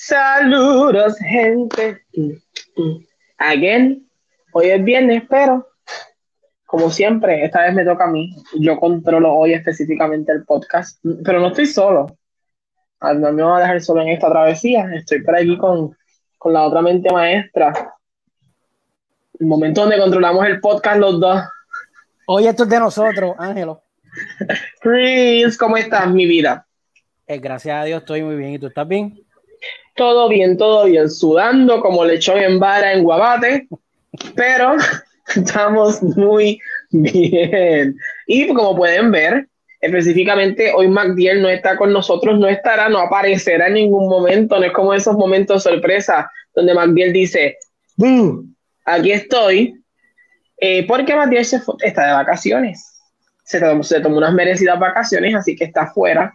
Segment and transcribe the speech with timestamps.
[0.00, 2.00] Saludos, gente.
[3.36, 4.08] Again,
[4.52, 5.66] hoy es viernes, pero
[6.64, 8.32] como siempre, esta vez me toca a mí.
[8.60, 12.16] Yo controlo hoy específicamente el podcast, pero no estoy solo.
[13.00, 14.88] Ah, no me voy a dejar solo en esta travesía.
[14.94, 15.96] Estoy por aquí con,
[16.38, 17.72] con la otra mente maestra.
[19.40, 21.42] El momento donde controlamos el podcast los dos.
[22.28, 23.82] Hoy esto es de nosotros, Ángelo.
[24.80, 26.64] Chris, ¿cómo estás, mi vida?
[27.26, 28.52] Eh, gracias a Dios estoy muy bien.
[28.52, 29.27] ¿Y tú estás bien?
[29.98, 31.10] Todo bien, todo bien.
[31.10, 33.66] Sudando como lechón en vara en Guabate,
[34.36, 34.76] pero
[35.34, 37.96] estamos muy bien.
[38.28, 39.48] Y como pueden ver,
[39.80, 44.66] específicamente hoy MacDiel no está con nosotros, no estará, no aparecerá en ningún momento, no
[44.66, 47.56] es como esos momentos sorpresa donde MacDiel dice,
[48.84, 49.82] aquí estoy,
[50.58, 51.44] eh, porque MacDiel
[51.82, 53.00] está de vacaciones.
[53.42, 56.32] Se tomó, se unas merecidas vacaciones, así que está afuera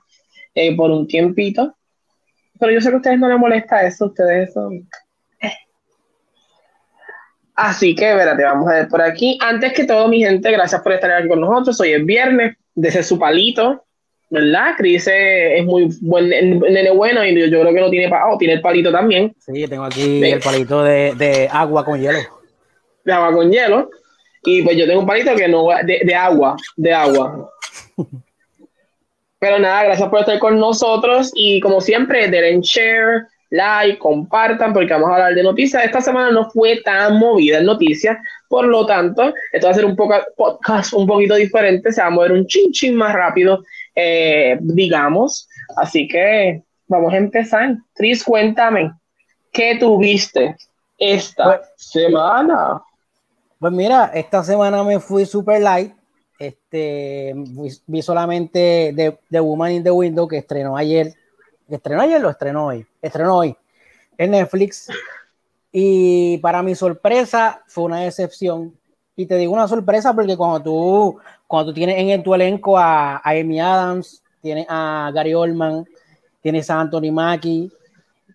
[0.54, 1.78] eh, por un tiempito.
[2.60, 4.88] Pero yo sé que a ustedes no les molesta eso, ustedes son...
[7.56, 9.38] Así que, espérate, vamos a ver por aquí.
[9.40, 11.80] Antes que todo, mi gente, gracias por estar aquí con nosotros.
[11.82, 13.86] Hoy es viernes, desde su palito,
[14.30, 14.74] ¿verdad?
[14.76, 18.62] Cris es muy buen nene bueno y yo, creo que no tiene oh, tiene el
[18.62, 19.36] palito también.
[19.38, 22.18] Sí, tengo aquí el palito de, de, agua con hielo.
[23.06, 23.90] De agua con hielo.
[24.44, 27.52] Y pues yo tengo un palito que no de, de agua, de agua.
[29.44, 34.94] Pero nada, gracias por estar con nosotros y como siempre, den share, like, compartan, porque
[34.94, 35.84] vamos a hablar de noticias.
[35.84, 39.84] Esta semana no fue tan movida en noticias, por lo tanto, esto va a ser
[39.84, 43.66] un poco, podcast un poquito diferente, se va a mover un chin chin más rápido,
[43.94, 45.50] eh, digamos.
[45.76, 47.76] Así que vamos a empezar.
[47.96, 48.94] Tris, cuéntame,
[49.52, 50.56] ¿qué tuviste
[50.98, 52.82] esta pues, semana?
[53.60, 55.92] Pues mira, esta semana me fui super light.
[56.48, 57.34] Este,
[57.88, 61.14] vi, solamente The, The Woman in the Window que estrenó ayer
[61.68, 62.86] ¿Estrenó ayer lo estrenó hoy?
[63.02, 63.56] Estrenó hoy
[64.18, 64.90] en Netflix.
[65.72, 68.78] Y para mi sorpresa fue una decepción.
[69.16, 73.22] Y te digo una sorpresa porque cuando tú, cuando tú tienes en tu elenco a,
[73.24, 75.86] Amy Adams, tienes a Gary Oldman,
[76.42, 77.72] tienes a Anthony Mackie,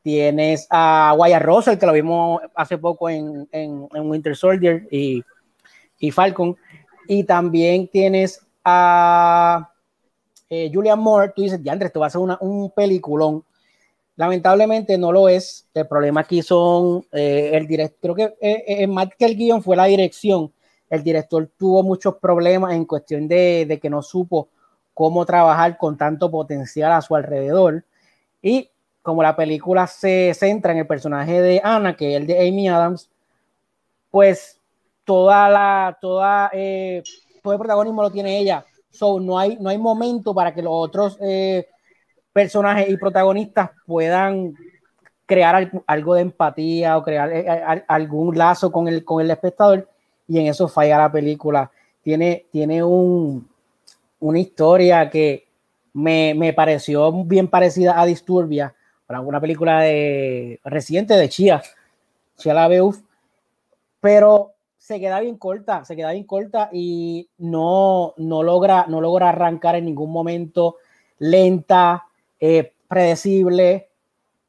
[0.02, 5.22] tienes a Wyatt Russell, que lo vimos hace poco en, en, Winter Soldier y,
[5.98, 6.56] y, Falcon,
[7.08, 9.72] y también tienes a
[10.50, 13.42] eh, Julian Moore, tú dices, Andrés, esto va a ser un peliculón.
[14.16, 15.66] Lamentablemente no lo es.
[15.72, 19.62] El problema aquí son eh, el director, creo que eh, eh, más que el guion
[19.62, 20.52] fue la dirección.
[20.90, 24.48] El director tuvo muchos problemas en cuestión de, de, que no supo
[24.92, 27.84] cómo trabajar con tanto potencial a su alrededor.
[28.42, 28.68] Y
[29.02, 32.68] como la película se centra en el personaje de Anna, que es el de Amy
[32.68, 33.08] Adams,
[34.10, 34.57] pues
[35.08, 36.50] toda la, toda,
[37.42, 38.62] todo el protagonismo lo tiene ella
[39.20, 41.68] no hay, no hay momento para que los otros eh,
[42.32, 44.54] personajes y protagonistas puedan
[45.26, 49.88] crear algo de empatía o crear eh, algún lazo con el, con el espectador
[50.26, 51.70] y en eso falla la película.
[52.02, 53.48] Tiene, tiene un,
[54.20, 55.46] una historia que
[55.92, 58.74] me, me, pareció bien parecida a Disturbia,
[59.06, 61.62] para una película de, reciente de Chia,
[62.36, 62.68] Chia la
[64.00, 64.52] pero
[64.88, 69.76] se queda bien corta, se queda bien corta y no, no, logra, no logra arrancar
[69.76, 70.76] en ningún momento,
[71.18, 72.06] lenta,
[72.40, 73.90] eh, predecible.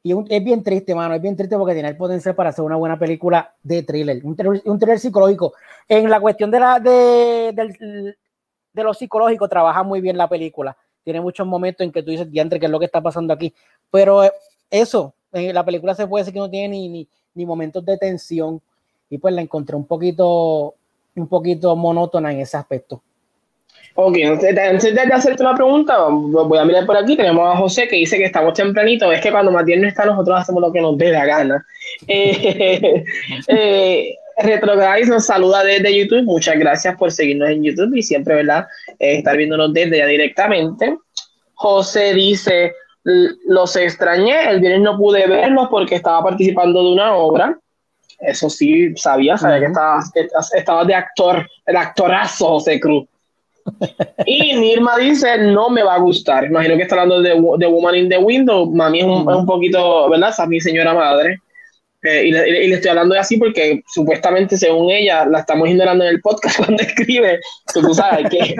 [0.02, 2.76] Y es bien triste, mano, es bien triste porque tiene el potencial para hacer una
[2.76, 4.34] buena película de thriller, un
[4.78, 5.52] thriller, psicológico.
[5.86, 8.16] En la cuestión de, la, de, de,
[8.72, 10.74] de lo psicológico, trabaja muy bien la película.
[11.04, 13.52] Tiene muchos momentos en que tú dices, diantre, ¿qué es lo que está pasando aquí?
[13.90, 14.32] Pero eh,
[14.70, 17.98] eso, en la película se puede decir que no tiene ni, ni, ni momentos de
[17.98, 18.62] tensión
[19.10, 20.74] y pues la encontré un poquito,
[21.16, 23.02] un poquito monótona en ese aspecto.
[23.94, 27.96] Ok, antes de hacerte una pregunta, voy a mirar por aquí, tenemos a José que
[27.96, 30.96] dice que estamos tempranito, es que cuando Matías no está, nosotros hacemos lo que nos
[30.96, 31.66] dé la gana.
[32.06, 33.04] Eh,
[33.48, 38.66] eh, nos saluda desde YouTube, muchas gracias por seguirnos en YouTube y siempre, ¿verdad?
[38.98, 40.96] Eh, estar viéndonos desde ya directamente.
[41.54, 42.72] José dice,
[43.04, 47.58] los extrañé, el viernes no pude verlos porque estaba participando de una obra
[48.20, 50.10] eso sí sabía, sabía que estabas,
[50.54, 53.06] estaba de actor, el actorazo José Cruz.
[54.26, 56.44] y Nirma dice, no me va a gustar.
[56.44, 58.70] Imagino que está hablando de, de Woman in the Window.
[58.70, 60.30] Mami es un, poquito, ¿verdad?
[60.30, 61.38] Esa mi señora madre.
[62.02, 66.10] Eh, y, le, estoy hablando de así porque supuestamente, según ella, la estamos ignorando en
[66.10, 67.40] el podcast cuando escribe.
[67.72, 68.54] Tú, sabes que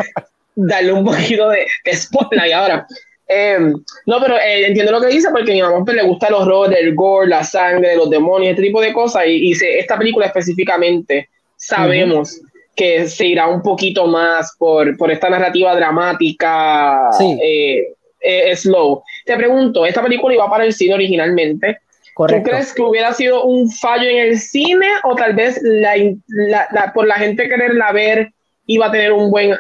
[0.55, 2.87] darle un poquito de, de spotlight ahora.
[3.32, 3.73] Em,
[4.06, 6.35] no, pero eh, entiendo lo que dice porque a mi mamá pues, le gusta el
[6.35, 9.23] horror, el gore, la sangre, los demonios, este tipo de cosas.
[9.29, 12.41] Y, esta película específicamente sabemos
[12.75, 17.09] que se irá un poquito más por, por esta narrativa dramática,
[17.41, 19.05] eh, eh, slow.
[19.25, 21.79] Te pregunto, esta película iba para el cine originalmente.
[22.17, 27.06] ¿Tú crees que hubiera sido un fallo en el cine o tal vez la, por
[27.06, 28.33] la gente quererla ver
[28.67, 29.56] iba a tener un buen,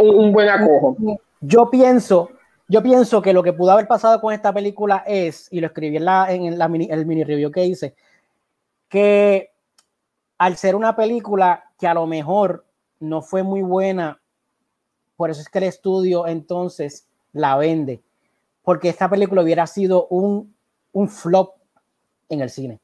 [0.00, 0.96] un, buen acojo?
[1.42, 2.30] Yo pienso,
[2.70, 5.96] yo pienso que lo que pudo haber pasado con esta película es, y lo escribí
[5.96, 7.96] en, el mini review que hice,
[8.88, 9.50] que
[10.38, 12.64] al ser una película que a lo mejor
[13.00, 14.20] no fue muy buena,
[15.16, 18.02] por eso es que el estudio entonces la vende,
[18.62, 20.54] porque esta película hubiera sido un,
[20.92, 21.56] un flop
[22.28, 22.78] en el cine.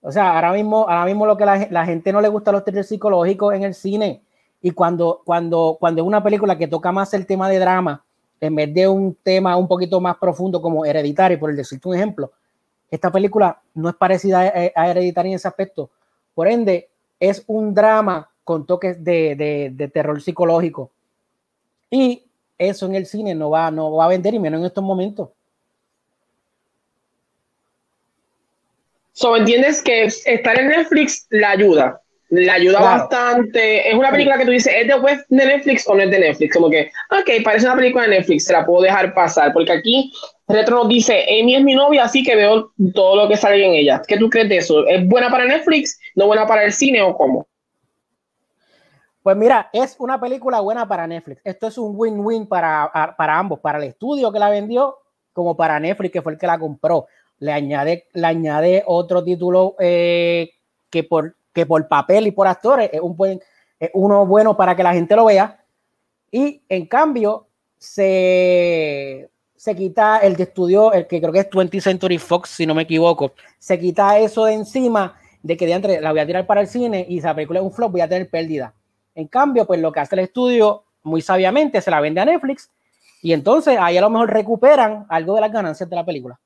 [0.00, 2.64] O sea, ahora mismo, ahora mismo lo que la, la gente no le gusta los
[2.64, 4.24] thrillers psicológicos en el cine
[4.60, 8.05] y cuando, cuando, cuando es una película que toca más el tema de drama,
[8.40, 12.32] en vez de un tema un poquito más profundo como Hereditario, por decirte un ejemplo,
[12.90, 15.90] esta película no es parecida a, Hereditario en ese aspecto.
[16.34, 16.88] Por ende,
[17.18, 20.90] es un drama con toques de, de, de, terror psicológico.
[21.90, 22.24] Y
[22.58, 25.30] eso en el cine no va, no va a vender, y menos en estos momentos.
[29.12, 32.02] So, entiendes que estar en Netflix la ayuda.
[32.28, 33.88] Le ayuda bastante.
[33.88, 36.18] Es una película que tú dices, ¿es de web de Netflix o no es de
[36.18, 36.54] Netflix?
[36.54, 39.52] Como que, ok, parece una película de Netflix, se la puedo dejar pasar.
[39.52, 40.12] Porque aquí
[40.48, 43.74] Retro nos dice, Amy es mi novia, así que veo todo lo que sale en
[43.74, 44.02] ella.
[44.06, 44.86] ¿Qué tú crees de eso?
[44.86, 45.98] ¿Es buena para Netflix?
[46.14, 47.46] ¿No buena para el cine o cómo?
[49.22, 51.40] Pues mira, es una película buena para Netflix.
[51.44, 54.96] Esto es un win-win para, para ambos, para el estudio que la vendió,
[55.32, 57.06] como para Netflix, que fue el que la compró
[57.38, 60.50] le añade, le añade otro título eh,
[60.90, 63.40] que, por, que por papel y por actores es un buen,
[63.94, 65.58] uno bueno para que la gente lo vea.
[66.30, 67.48] Y en cambio,
[67.78, 72.66] se, se quita el de estudio, el que creo que es 20th Century Fox, si
[72.66, 76.26] no me equivoco, se quita eso de encima de que de entre la voy a
[76.26, 78.74] tirar para el cine y esa película es un flop, voy a tener pérdida.
[79.14, 82.70] En cambio, pues lo que hace el estudio muy sabiamente se la vende a Netflix
[83.22, 86.38] y entonces ahí a lo mejor recuperan algo de las ganancias de la película.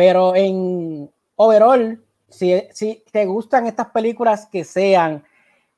[0.00, 5.22] Pero en overall, si, si te gustan estas películas que sean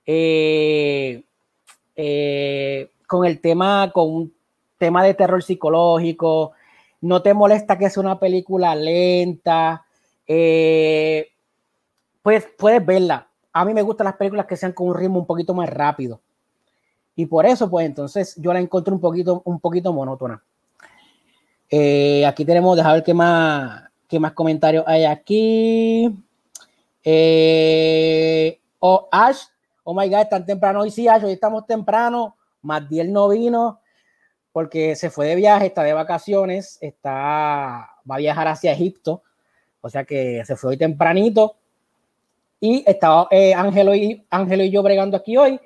[0.06, 1.24] eh,
[1.96, 4.34] eh, con el tema, con un
[4.78, 6.52] tema de terror psicológico,
[7.00, 9.84] no te molesta que sea una película lenta,
[10.28, 11.32] eh,
[12.22, 13.26] pues puedes verla.
[13.52, 16.20] A mí me gustan las películas que sean con un ritmo un poquito más rápido.
[17.16, 20.40] Y por eso, pues entonces yo la encontré un poquito, un poquito monótona.
[22.28, 26.14] aquí tenemos, déjame ver qué más, ¿Qué más comentarios hay aquí?
[27.02, 29.44] Eh, oh, Ash,
[29.84, 30.80] oh my God, tan temprano.
[30.82, 32.36] Hoy sí, Ash, hoy estamos temprano.
[32.60, 33.80] Matiel no vino
[34.52, 39.22] porque se fue de viaje, está de vacaciones, está, va a viajar hacia Egipto.
[39.80, 41.56] O sea que se fue hoy tempranito.
[42.60, 45.58] Y estaba eh, Ángelo, y, Ángelo y yo bregando aquí hoy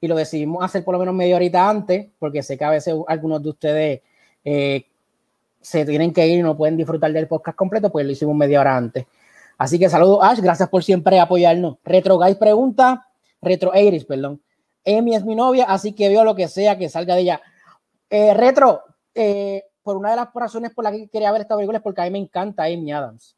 [0.00, 2.94] y lo decidimos hacer por lo menos media horita antes, porque sé que a veces
[3.08, 4.02] algunos de ustedes
[4.44, 4.86] eh,
[5.60, 8.60] se tienen que ir y no pueden disfrutar del podcast completo, pues lo hicimos media
[8.60, 9.06] hora antes.
[9.58, 11.78] Así que saludos, Ash, gracias por siempre apoyarnos.
[11.84, 13.08] Retro Guys pregunta,
[13.42, 14.40] Retro Iris, perdón.
[14.86, 17.42] Amy es mi novia, así que veo lo que sea que salga de ella.
[18.08, 18.82] Eh, retro,
[19.14, 22.00] eh, por una de las razones por las que quería ver esta película es porque
[22.00, 23.36] a mí me encanta Amy Adams.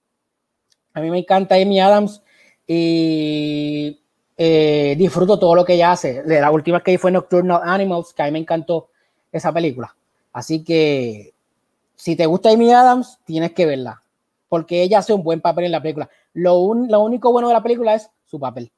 [0.92, 2.22] A mí me encanta Amy Adams
[2.66, 4.00] y
[4.36, 6.22] eh, disfruto todo lo que ella hace.
[6.24, 8.90] La última que fue Nocturnal Animals, que a mí me encantó
[9.32, 9.94] esa película.
[10.32, 11.34] Así que
[12.00, 14.02] si te gusta Amy Adams, tienes que verla,
[14.48, 16.08] porque ella hace un buen papel en la película.
[16.32, 18.72] Lo, único bueno de la película es su papel.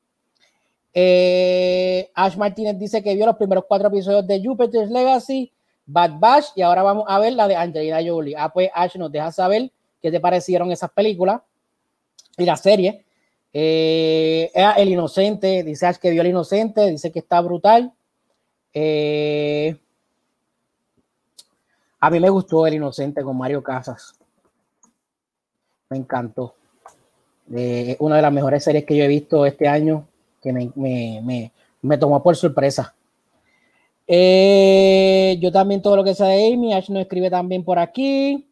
[0.93, 5.53] Eh, Ash Martínez dice que vio los primeros cuatro episodios de Jupiter's Legacy,
[5.87, 8.35] Bad Batch, y ahora vamos a ver la de Angelina Jolie.
[8.37, 11.43] Ah, pues Ash nos deja saber qué te parecieron esas películas
[12.37, 13.05] y la serie.
[13.53, 17.93] Eh, El Inocente, dice Ash que vio El Inocente, dice que está brutal.
[18.75, 19.77] Eh,
[22.03, 24.13] a mí me gustó El Inocente con Mario Casas.
[25.89, 26.57] Me encantó.
[27.55, 30.09] Eh, una de las mejores series que yo he visto este año,
[30.43, 32.93] que me, tomó por sorpresa.
[34.05, 38.51] Eh, yo también todo lo que sea de Amy, Ash nos escribe también por aquí.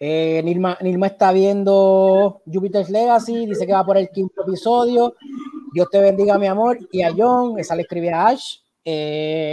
[0.00, 5.14] Eh, Nilma, está viendo Jupiter's Legacy, dice que va por el quinto episodio.
[5.72, 6.76] Dios te bendiga, mi amor.
[6.90, 8.56] Y a John, esa le escribe a Ash.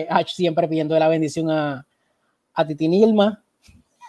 [0.10, 1.86] Ash siempre pidiendo la bendición a,
[2.60, 3.42] a Titi Nilma,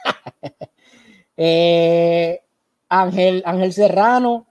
[1.37, 2.41] eh,
[2.89, 4.47] Ángel, Ángel Serrano,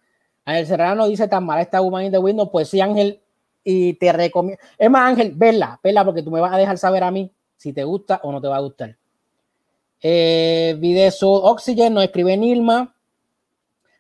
[0.46, 3.20] Ángel Serrano dice tan mala esta Woman in the Window, pues sí, Ángel,
[3.62, 4.62] y te recomiendo.
[4.78, 7.74] Es más, Ángel, verla, verla, porque tú me vas a dejar saber a mí si
[7.74, 8.96] te gusta o no te va a gustar.
[10.02, 12.96] Eh, Video Oxygen nos escribe Nilma.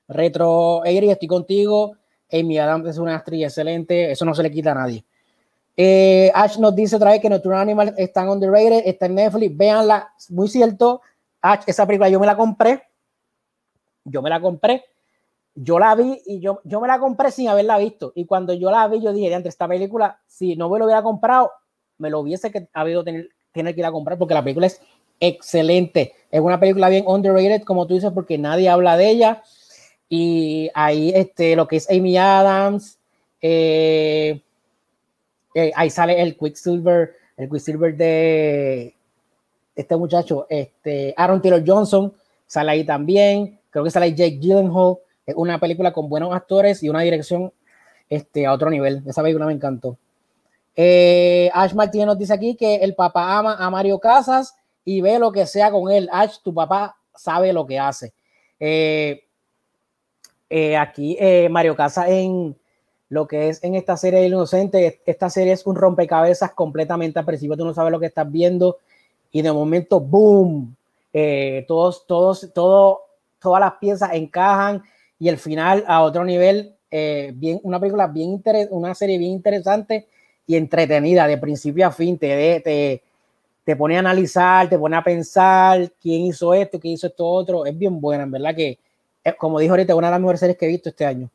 [0.08, 1.98] Retro Eri, estoy contigo.
[2.32, 5.04] Amy Adams es una actriz excelente, eso no se le quita a nadie.
[5.82, 10.14] Eh, Ash nos dice otra vez que Nocturnal Animal están underrated, está en Netflix, véanla,
[10.28, 11.00] muy cierto.
[11.42, 12.84] Ash, esa película yo me la compré,
[14.04, 14.84] yo me la compré,
[15.56, 18.12] yo la vi y yo, yo me la compré sin haberla visto.
[18.14, 21.02] Y cuando yo la vi, yo dije, ante esta película, si no me lo hubiera
[21.02, 21.50] comprado,
[21.98, 24.82] me lo hubiese que, habido tener, tener que ir a comprar porque la película es
[25.22, 26.14] excelente.
[26.30, 29.44] Es una película bien underrated, como tú dices, porque nadie habla de ella.
[30.10, 33.00] Y ahí este, lo que es Amy Adams,
[33.42, 34.42] eh,
[35.54, 38.96] eh, ahí sale el Quicksilver, el Quicksilver de
[39.76, 42.14] este muchacho, este Aaron Taylor Johnson,
[42.46, 43.60] sale ahí también.
[43.70, 44.98] Creo que sale Jake Gyllenhaal.
[45.26, 47.54] Es una película con buenos actores y una dirección
[48.10, 49.04] este, a otro nivel.
[49.08, 49.98] Esa película me encantó.
[50.76, 55.20] Eh, Ash Martínez nos dice aquí que el papá ama a Mario Casas y ve
[55.20, 56.10] lo que sea con él.
[56.12, 58.14] Ash, tu papá sabe lo que hace.
[58.60, 59.24] Eh,
[60.50, 61.18] eh, aquí
[61.50, 62.58] Mario Casas en
[63.10, 67.26] lo que es en esta serie del inocente, esta serie es un rompecabezas completamente al
[67.26, 68.78] principio, tú no sabes lo que estás viendo
[69.32, 70.76] y de momento, boom,
[71.68, 73.02] todos, todos, todo,
[73.40, 74.84] todas las piezas encajan
[75.20, 80.08] y el final a otro nivel, bien, una película bien interesante, una serie bien interesante
[80.46, 83.04] y entretenida de principio a fin, te, te,
[83.70, 87.68] te pone a analizar, te pone a pensar quién hizo esto, quién hizo esto otro,
[87.68, 88.80] es bien buena, en verdad que,
[89.24, 91.30] eh, como dijo ahorita, una de las mejores series que he visto este año.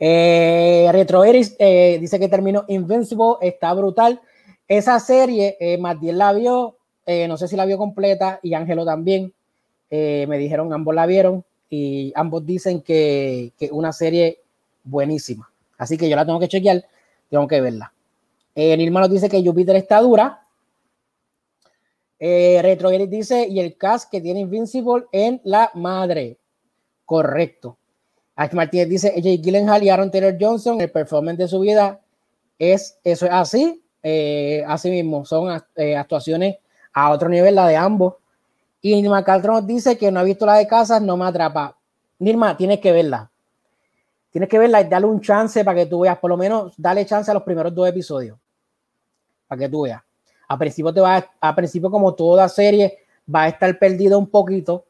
[0.00, 4.20] Eh, Retro Eris eh, dice que terminó Invincible, está brutal.
[4.66, 8.84] Esa serie, eh, Matiel la vio, eh, no sé si la vio completa, y Ángelo
[8.84, 9.32] también.
[9.90, 14.40] me dijeron, ambos la vieron, y ambos dicen que, que una serie
[14.84, 15.50] buenísima.
[15.78, 16.84] Así que yo la tengo que chequear
[17.30, 17.92] tengo que verla.
[18.54, 20.42] Eh, Nilma nos dice que Júpiter está dura.
[22.18, 26.36] Eh, Retro dice, y el cast que tiene Invincible en la madre.
[27.06, 27.78] Correcto.
[28.40, 32.00] Ash Martínez dice, Jake Gyllenhaal y Aaron Taylor Johnson, el performance de su vida
[32.58, 36.56] es, eso es así, eh, así mismo, son eh, actuaciones
[36.92, 38.14] a otro nivel, la de ambos.
[38.80, 41.76] Y Nilma Caltron dice que no ha visto la de Casas, no me atrapa.
[42.18, 43.30] Nilma, tienes que verla
[44.30, 47.04] tienes que verla y darle un chance para que tú veas, por lo menos dale
[47.04, 48.38] chance a los primeros dos episodios,
[49.46, 50.02] para que tú veas.
[50.48, 52.98] A principio te va, a principio como toda serie
[53.32, 54.86] va a estar perdido un poquito,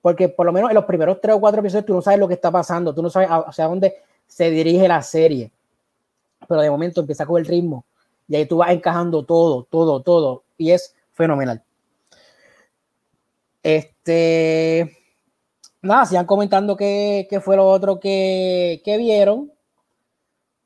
[0.00, 2.28] porque por lo menos en los primeros tres o cuatro episodios tú no sabes lo
[2.28, 5.50] que está pasando, tú no sabes hacia dónde se dirige la serie,
[6.46, 7.84] pero de momento empieza con el ritmo
[8.28, 11.62] y ahí tú vas encajando todo, todo, todo y es fenomenal.
[13.62, 14.96] Este,
[15.82, 19.52] nada, sigan comentando qué, qué fue lo otro que, que vieron.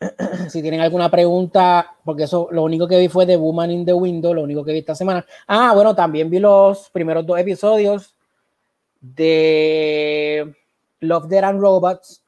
[0.49, 3.93] si tienen alguna pregunta, porque eso lo único que vi fue de Woman in the
[3.93, 5.25] Window, lo único que vi esta semana.
[5.47, 8.15] Ah, bueno, también vi los primeros dos episodios
[9.03, 10.55] de
[11.01, 12.23] Love, Dead and Robots,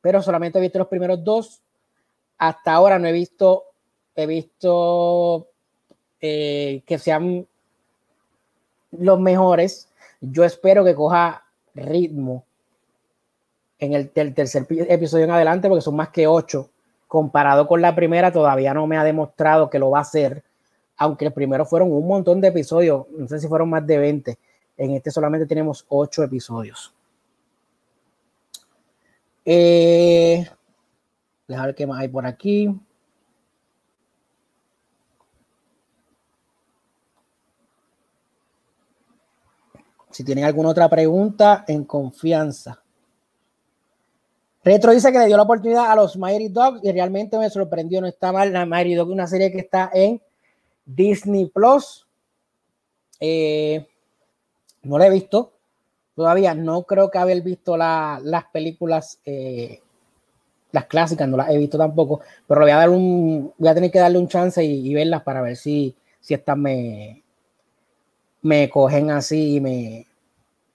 [0.00, 1.62] pero solamente he visto los primeros dos.
[2.38, 3.64] Hasta ahora no he visto,
[4.14, 5.48] he visto
[6.20, 7.46] eh, que sean
[8.92, 9.88] los mejores.
[10.20, 11.42] Yo espero que coja
[11.74, 12.44] ritmo
[13.78, 16.70] en el, tercer episodio en adelante, porque son más que ocho.
[17.08, 20.42] Comparado con la primera, todavía no me ha demostrado que lo va a hacer,
[20.96, 24.38] aunque el primero fueron un montón de episodios, no sé si fueron más de 20.
[24.76, 26.92] En este solamente tenemos ocho episodios.
[29.44, 30.48] Eh,
[31.46, 32.68] ver qué más hay por aquí.
[40.10, 42.80] Si tienen alguna otra pregunta, en confianza.
[44.62, 48.00] Retro dice que le dio la oportunidad a los Mighty Dogs y realmente me sorprendió.
[48.00, 48.52] No está mal.
[48.52, 50.22] La Mighty Dogs es una serie que está en
[50.86, 52.06] Disney Plus.
[53.20, 53.86] Eh,
[54.84, 55.52] no la he visto
[56.14, 56.54] todavía.
[56.54, 59.80] No creo que haber visto las películas, eh,
[60.72, 62.20] las clásicas, no las he visto tampoco.
[62.46, 65.56] Pero voy a dar voy a tener que darle un chance y, verlas para ver
[65.56, 67.22] si, si estas me,
[68.42, 70.06] me cogen así y me,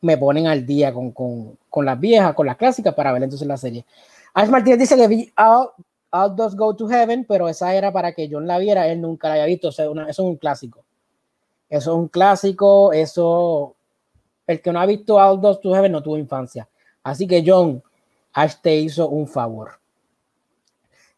[0.02, 3.48] me ponen al día con, con, con, las viejas, con las clásicas para ver entonces
[3.48, 3.86] la serie.
[4.34, 8.48] Ash Martínez dice que vi All, Go to Heaven, pero esa era para que John
[8.48, 10.84] la viera, él nunca la había visto, o sea, eso es un clásico.
[11.70, 13.76] Eso es un clásico, eso,
[14.50, 16.68] el que no ha visto Does to Heaven no tuvo infancia.
[17.04, 17.84] Así que John,
[18.34, 19.74] Ash te hizo un favor.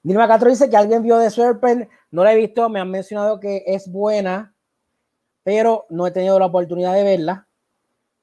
[0.03, 3.39] Dilma Castro dice que alguien vio The Serpent, no la he visto, me han mencionado
[3.39, 4.53] que es buena,
[5.43, 7.47] pero no he tenido la oportunidad de verla.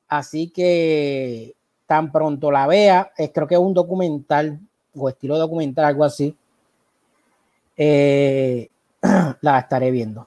[0.08, 1.54] Así que
[1.86, 4.60] tan pronto la vea, es, creo que es un documental
[4.94, 6.36] o estilo documental, algo así.
[7.78, 8.68] Eh,
[9.40, 10.26] la estaré viendo.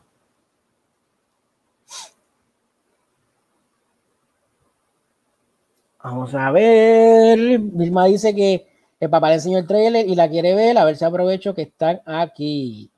[6.04, 7.60] Vamos a ver.
[7.60, 8.68] Misma dice que
[9.00, 10.78] el papá le enseñó el trailer y la quiere ver.
[10.78, 12.90] A ver si aprovecho que están aquí.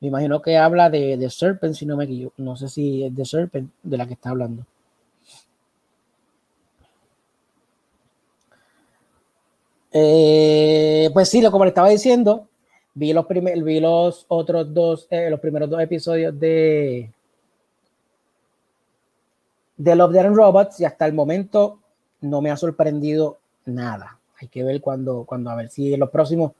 [0.00, 2.34] Me imagino que habla de, de Serpent, si no me equivoco.
[2.38, 4.64] No sé si es de Serpent de la que está hablando.
[9.98, 12.48] Eh, pues sí, como le estaba diciendo,
[12.94, 17.10] vi los, primer, vi los otros dos, eh, los primeros dos episodios de,
[19.76, 21.80] de Love, Dead and Robots y hasta el momento
[22.20, 24.18] no me ha sorprendido nada.
[24.40, 26.52] Hay que ver cuando, cuando a ver si en los próximos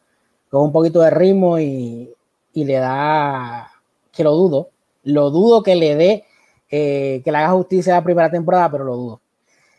[0.50, 2.14] con un poquito de ritmo y,
[2.52, 3.70] y le da,
[4.12, 4.70] que lo dudo,
[5.04, 6.24] lo dudo que le dé,
[6.70, 9.20] eh, que le haga justicia a la primera temporada, pero lo dudo.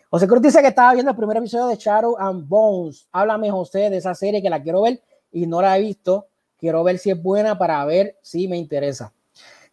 [0.09, 3.07] José Cruz dice que estaba viendo el primer episodio de Shadow and Bones.
[3.11, 5.01] Háblame, José, de esa serie que la quiero ver
[5.31, 6.27] y no la he visto.
[6.57, 9.13] Quiero ver si es buena para ver si me interesa.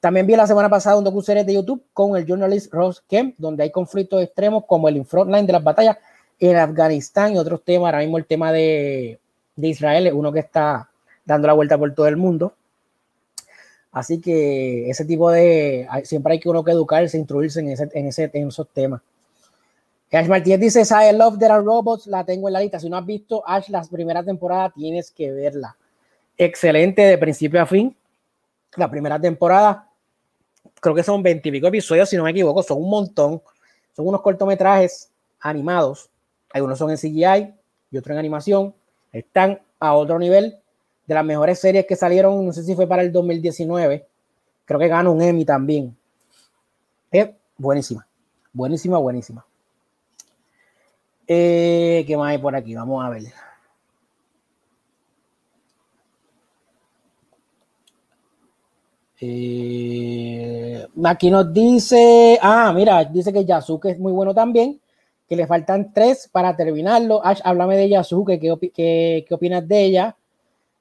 [0.05, 3.63] También vi la semana pasada un docu-serie de YouTube con el journalist Ross Kemp, donde
[3.63, 5.97] hay conflictos extremos como el frontline de las batallas
[6.39, 7.87] en Afganistán y otros temas.
[7.87, 9.19] Ahora mismo el tema de,
[9.57, 10.91] de Israel es uno que está
[11.25, 12.53] dando la vuelta por todo el mundo.
[13.93, 18.07] Así que ese tipo de, siempre hay que uno que educarse, instruirse en, ese, en,
[18.07, 19.01] ese, en esos temas.
[20.13, 22.79] Ash Martínez dice, I love there are robots, la tengo en la lista.
[22.79, 25.75] Si no has visto Ash la primera temporada, tienes que verla.
[26.37, 27.97] Excelente de principio a fin.
[28.77, 29.89] La primera temporada,
[30.85, 33.43] creo que son 20 y pico episodios, si no me equivoco, son un montón.
[33.97, 35.11] Son unos cortometrajes
[35.41, 36.11] animados.
[36.53, 37.55] Algunos son en CGI
[37.91, 38.75] y otros en animación.
[39.11, 40.59] Están a otro nivel
[41.07, 44.07] de las mejores series que salieron, no sé si fue para el 2019.
[44.67, 45.97] Creo que ganó un Emmy también.
[47.57, 48.07] Buenísima.
[48.53, 49.47] Buenísima, buenísima.
[51.27, 52.75] Eh, ¿Qué más hay por aquí?
[52.75, 53.23] Vamos a ver.
[59.21, 64.81] Eh, aquí nos dice, ah, mira, dice que Yasuke es muy bueno también,
[65.29, 67.25] que le faltan tres para terminarlo.
[67.25, 70.17] Ash, háblame de Yasuke, ¿qué, opinas de ella?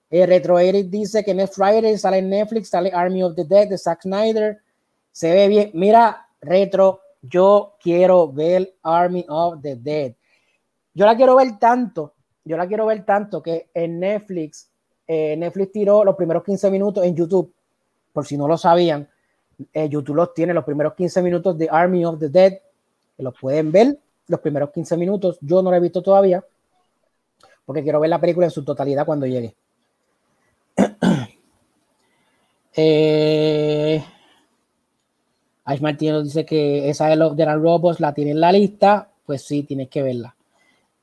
[0.10, 3.70] Eh, Retro Eric dice que Next Friday sale en Netflix, sale Army of the Dead
[3.70, 4.60] de Zack Snyder.
[5.12, 5.72] Se ve bien.
[5.74, 10.14] Mira, Retro, yo quiero ver Army of the Dead.
[10.94, 14.70] Yo la quiero ver tanto, yo la quiero ver tanto que en Netflix,
[15.07, 17.51] eh, Netflix tiró los primeros 15 minutos en YouTube,
[18.14, 19.10] por si no lo sabían,
[19.74, 22.54] eh, YouTube los tiene los primeros 15 minutos de Army of the Dead,
[23.18, 23.98] que los pueden ver
[24.28, 25.38] los primeros 15 minutos.
[25.42, 26.44] Yo no lo he visto todavía,
[27.66, 29.56] porque quiero ver la película en su totalidad cuando llegue.
[32.76, 34.04] eh,
[35.66, 39.10] Ash Martínez dice que esa de los de los robots la tiene en la lista,
[39.26, 40.36] pues sí, tienes que verla.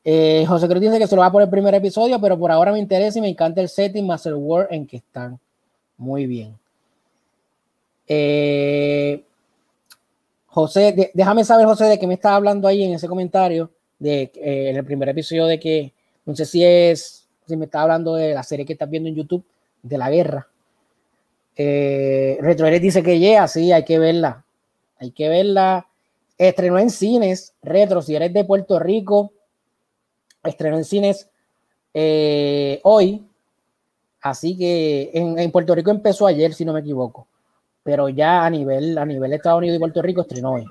[0.03, 2.73] Eh, José Cruz dice que se lo va por el primer episodio, pero por ahora
[2.73, 5.39] me interesa y me encanta el setting más el world en que están.
[5.97, 6.59] Muy bien.
[8.13, 9.25] Eh,
[10.47, 13.71] José, déjame saber, José, de qué me estaba hablando ahí en ese comentario,
[14.01, 15.93] de eh, en el primer episodio de que,
[16.27, 19.15] no sé si es, si me está hablando de la serie que estás viendo en
[19.15, 19.45] YouTube,
[19.81, 20.49] de la guerra.
[21.57, 24.45] Eh, Retro dice que ya, sí, hay que verla.
[24.99, 25.87] Hay que verla.
[26.37, 29.33] Estrenó en cines, Retro, si eres de Puerto Rico,
[30.43, 31.29] estrenó en cines
[31.95, 33.25] eh, hoy,
[34.21, 37.27] así que en, Puerto Rico empezó ayer, si no me equivoco,
[37.83, 40.65] pero ya a nivel, a nivel de Estados Unidos y Puerto Rico estrenó hoy.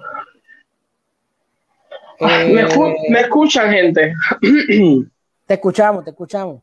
[2.21, 4.13] Ah, me, eh, escuchan, gente.
[5.45, 6.61] Te escuchamos, te escuchamos.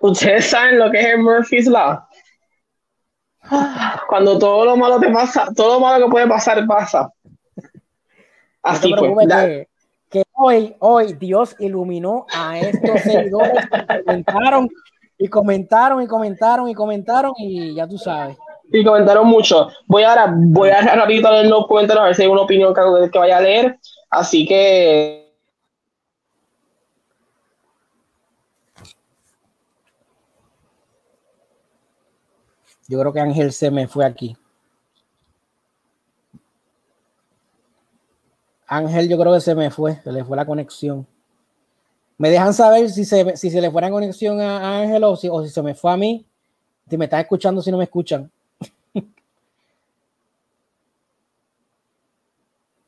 [0.00, 2.00] Ustedes saben lo que es el Murphy's Law.
[4.08, 7.12] Cuando todo lo malo te pasa, todo lo malo que puede pasar, pasa.
[8.62, 9.68] Así fue
[10.08, 14.68] que hoy, hoy Dios iluminó a estos seguidores que comentaron
[15.18, 18.36] y comentaron y comentaron y comentaron y ya tú sabes.
[18.72, 19.68] Y comentaron mucho.
[19.86, 23.10] Voy ahora, voy a rapidito leer los comentarios a ver si hay una opinión que,
[23.10, 23.78] que vaya a leer.
[24.10, 25.26] Así que
[32.88, 34.36] Yo creo que Ángel se me fue aquí.
[38.68, 41.06] Ángel, yo creo que se me fue, se le fue la conexión.
[42.18, 45.28] Me dejan saber si se, si se le fue la conexión a Ángel o si,
[45.28, 46.26] o si se me fue a mí.
[46.88, 48.30] Si me están escuchando, si no me escuchan.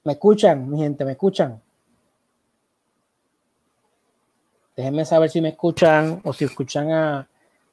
[0.09, 1.05] ¿Me escuchan, mi gente?
[1.05, 1.61] ¿Me escuchan?
[4.75, 7.29] Déjenme saber si me escuchan o si escuchan a,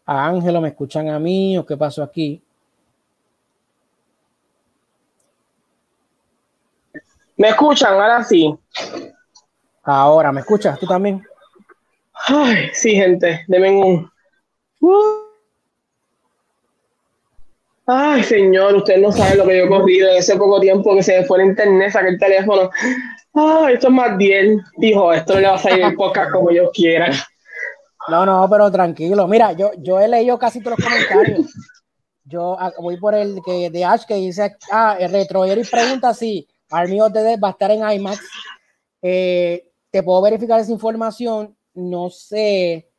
[0.06, 2.43] a Ángel o me escuchan a mí o qué pasó aquí.
[7.38, 7.93] ¿Me escuchan?
[7.93, 8.54] Ahora sí.
[9.84, 10.78] Ahora, ¿me escuchas?
[10.78, 11.24] ¿Tú también?
[12.28, 13.45] Ay, sí, gente.
[13.48, 14.12] Deme un.
[14.82, 15.25] Uh.
[17.88, 21.04] Ay, señor, usted no sabe lo que yo he corrido en ese poco tiempo que
[21.04, 22.69] se me fue el internet, saqué el teléfono.
[23.34, 24.62] Ay, esto es más bien.
[24.78, 27.12] Dijo, esto no le va a salir en podcast como yo quiera.
[28.08, 29.28] No, no, pero tranquilo.
[29.28, 31.54] Mira, yo, yo he leído casi todos los comentarios.
[32.24, 36.13] yo ah, voy por el que de Ash que dice, ah, el retro y pregunta
[36.13, 38.19] si Army of the Dead va a estar en IMAX.
[39.02, 41.56] Eh, te puedo verificar esa información.
[41.74, 42.89] No sé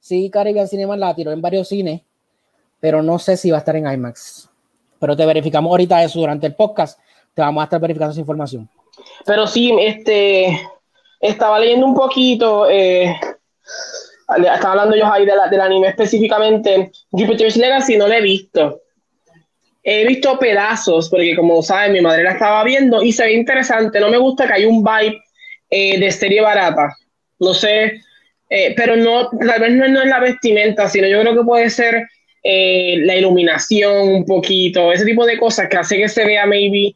[0.00, 2.02] si Caribbean Cinema la tiró en varios cines,
[2.84, 4.46] pero no sé si va a estar en IMAX.
[5.00, 7.00] Pero te verificamos ahorita eso durante el podcast.
[7.32, 8.68] Te vamos a estar verificando esa información.
[9.24, 10.60] Pero sí, este,
[11.18, 12.68] estaba leyendo un poquito.
[12.68, 13.18] Eh,
[14.36, 16.92] estaba hablando yo ahí de la, del anime específicamente.
[17.10, 18.82] Jupiter's Legacy no lo he visto.
[19.82, 23.98] He visto pedazos, porque como saben, mi madre la estaba viendo y se ve interesante.
[23.98, 25.22] No me gusta que hay un vibe
[25.70, 26.94] eh, de serie barata.
[27.38, 28.02] No sé,
[28.50, 32.06] eh, pero no, tal vez no, es la vestimenta, sino yo creo que puede ser
[32.44, 36.94] eh, la iluminación un poquito, ese tipo de cosas que hace que se vea maybe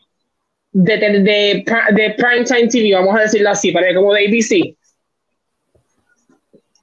[0.71, 4.77] de, de, de, de prime time TV, vamos a decirlo así, para como de ABC.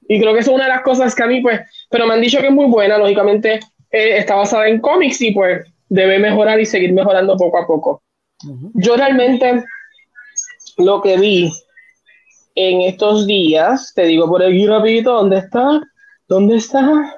[0.08, 2.20] Y creo que es una de las cosas que a mí, pues, pero me han
[2.20, 6.60] dicho que es muy buena, lógicamente eh, está basada en cómics y pues debe mejorar
[6.60, 8.02] y seguir mejorando poco a poco.
[8.74, 9.62] Yo realmente
[10.76, 11.50] lo que vi
[12.54, 15.80] en estos días, te digo por aquí rapidito, ¿dónde está?
[16.28, 17.16] ¿Dónde está?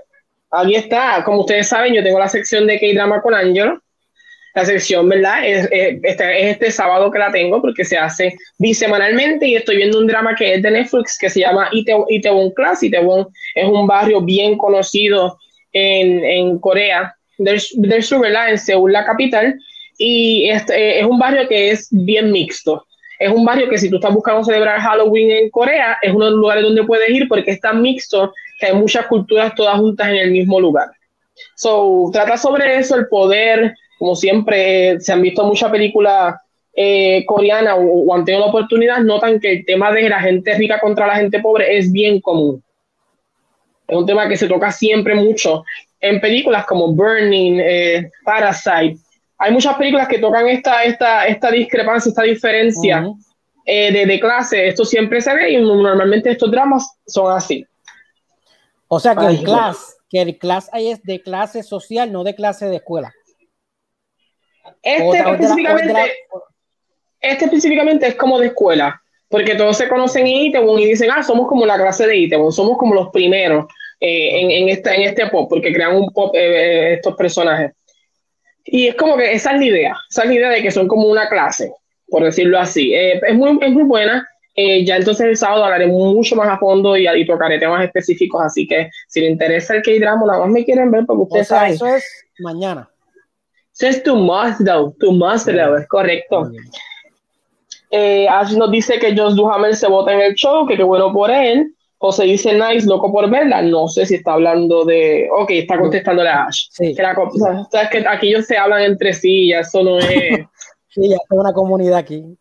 [0.50, 1.22] Aquí está.
[1.24, 3.80] Como ustedes saben, yo tengo la sección de K-Drama con Angelo.
[4.54, 5.46] La sección, ¿verdad?
[5.46, 9.98] Es, este, es, este, sábado que la tengo porque se hace bisemanalmente y estoy viendo
[9.98, 12.82] un drama que es de Netflix que se llama Itaewon Class.
[12.82, 15.38] Itaewon es un barrio bien conocido
[15.72, 18.50] en, en Corea del, del, Sur, ¿verdad?
[18.50, 19.54] En Seúl, la capital.
[19.96, 22.84] Y este, es un barrio que es bien mixto.
[23.18, 26.30] Es un barrio que si tú estás buscando celebrar Halloween en Corea, es uno de
[26.32, 30.08] los lugares donde puedes ir porque es tan mixto que hay muchas culturas todas juntas
[30.08, 30.88] en el mismo lugar.
[31.54, 36.34] So, trata sobre eso, el poder, como siempre, se han visto muchas películas
[36.74, 40.78] eh, coreanas o, han tenido la oportunidad, notan que el tema de la gente rica
[40.80, 42.62] contra la gente pobre es bien común.
[43.86, 45.64] Es un tema que se toca siempre mucho
[46.00, 48.96] en películas como Burning, eh, Parasite.
[49.38, 53.08] Hay muchas películas que tocan esta, esta, esta discrepancia, esta diferencia
[53.64, 54.68] eh, de, de, clase.
[54.68, 57.64] Esto siempre se ve y normalmente estos dramas son así.
[58.88, 62.34] O sea que el class, que el class ahí es de clase social, no de
[62.34, 63.12] clase de escuela.
[64.82, 66.12] Este, específicamente,
[67.20, 71.22] este específicamente es como de escuela, porque todos se conocen en Itaewon y dicen, ah,
[71.22, 73.66] somos como la clase de Itaewon, somos como los primeros
[74.00, 77.72] eh, en, en, este, en este pop, porque crean un pop eh, eh, estos personajes.
[78.64, 80.88] Y es como que esa es la idea, esa es la idea de que son
[80.88, 81.72] como una clase,
[82.08, 82.94] por decirlo así.
[82.94, 84.26] es, muy, es muy buena.
[84.60, 88.42] Eh, ya entonces el sábado hablaré mucho más a fondo y, y tocaré temas específicos,
[88.42, 91.74] así que si le interesa el K-drama, nada más me quieren ver porque ustedes saben.
[91.74, 92.04] Eso es
[92.40, 92.90] mañana.
[93.72, 96.50] Eso es tu must, though, tu must, though, es correcto.
[97.92, 101.12] Eh, Ash nos dice que Josh Duhamel se vota en el show, que qué bueno
[101.12, 101.72] por él.
[101.98, 103.62] José dice nice, loco por verla.
[103.62, 105.28] No sé si está hablando de.
[105.38, 106.66] Ok, está contestando a Ash.
[106.72, 106.96] Sí.
[106.96, 110.08] Que la, o que aquí ellos se hablan entre sí, ya eso no es.
[110.88, 112.36] sí, ya es una comunidad aquí.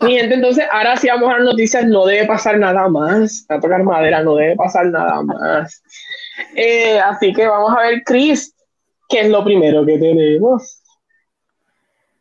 [0.00, 3.44] Mi gente, entonces, ahora sí vamos a las noticias, no debe pasar nada más.
[3.48, 5.82] A tocar madera, no debe pasar nada más.
[6.54, 8.54] Eh, así que vamos a ver, Chris,
[9.08, 10.82] ¿qué es lo primero que tenemos?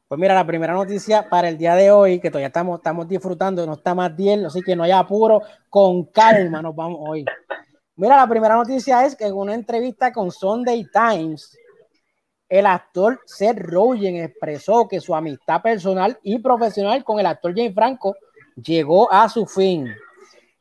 [0.08, 3.64] Pues mira, la primera noticia para el día de hoy, que todavía estamos, estamos disfrutando,
[3.66, 7.26] no está más bien, así que no hay apuro, con calma nos vamos hoy.
[7.96, 11.56] Mira, la primera noticia es que en una entrevista con Sunday Times,
[12.50, 17.76] el actor Seth Rogen expresó que su amistad personal y profesional con el actor James
[17.76, 18.16] Franco
[18.62, 19.88] llegó a su fin.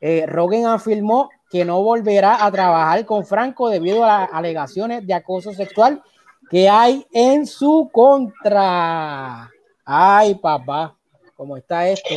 [0.00, 5.14] Eh, Rogen afirmó que no volverá a trabajar con Franco debido a las alegaciones de
[5.14, 6.02] acoso sexual
[6.50, 9.50] que hay en su contra.
[9.84, 10.94] Ay, papá,
[11.34, 12.14] ¿cómo está esto?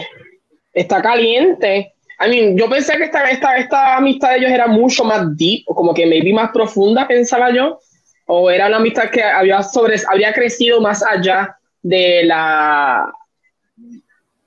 [0.74, 1.94] Está caliente.
[2.24, 5.64] I mean, yo pensé que esta, esta, esta amistad de ellos era mucho más deep,
[5.66, 7.80] como que maybe más profunda, pensaba yo
[8.34, 13.14] o era una amistad que había, sobre, había crecido más allá de la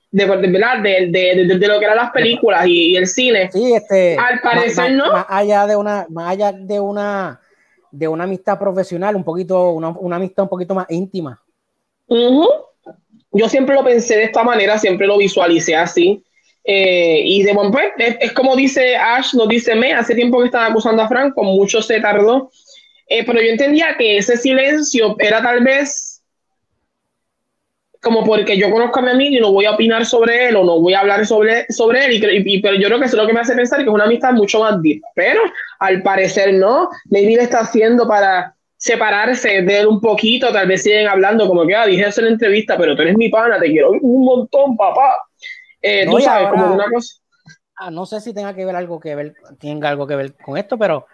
[0.09, 3.51] de, de, de, lo que eran las películas y, el cine.
[3.51, 5.11] Sí, este, al parecer no.
[5.11, 7.39] Más allá de una, más allá de una
[7.91, 11.39] de una amistad profesional, un poquito, una, una amistad un poquito más íntima.
[12.07, 16.23] Yo siempre lo pensé de esta manera, siempre lo visualicé así.
[16.63, 20.45] Eh, y de buen pues, es, como dice Ash, nos dice Me, hace tiempo que
[20.45, 22.49] estaba acusando a Frank, con mucho se tardó
[23.07, 26.15] eh, pero yo entendía que ese silencio era tal vez
[28.05, 30.63] como porque yo conozco a mi amigo y no voy a opinar sobre él o
[30.63, 33.27] no voy a hablar sobre, sobre él, y, pero yo creo que eso es lo
[33.27, 35.01] que me hace pensar que es una amistad mucho más deep.
[35.15, 35.41] Pero
[35.79, 40.83] al parecer no, maybe le está haciendo para separarse de él un poquito, tal vez
[40.83, 43.59] siguen hablando como que, ah, dije eso en la entrevista, pero tú eres mi pana,
[43.59, 45.15] te quiero un montón, papá.
[45.81, 47.15] Eh, tú sabes, como una cosa.
[47.75, 50.59] Ah, no sé si tenga que ver algo que ver, tenga algo que ver con
[50.59, 51.07] esto, pero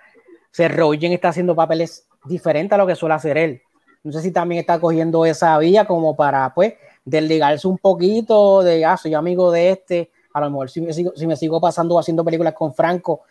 [0.52, 3.62] Seth Rogen está haciendo papeles diferentes a lo que suele hacer él.
[4.04, 6.74] No sé si también está cogiendo esa vía como para, pues,
[7.06, 11.12] desligarse un poquito de, ah, soy amigo de este, a lo mejor si me sigo,
[11.16, 13.22] si me sigo pasando haciendo películas con Franco,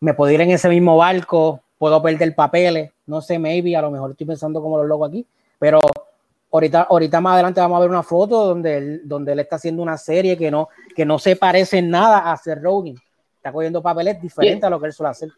[0.00, 3.90] me puedo ir en ese mismo barco, puedo perder papeles, no sé, maybe, a lo
[3.90, 5.26] mejor estoy pensando como los locos aquí,
[5.58, 5.80] pero
[6.52, 9.82] ahorita, ahorita más adelante vamos a ver una foto donde él, donde él está haciendo
[9.82, 12.96] una serie que no, que no se parece en nada a Seth Rogen,
[13.36, 15.30] está cogiendo papeles diferentes a lo que él suele hacer.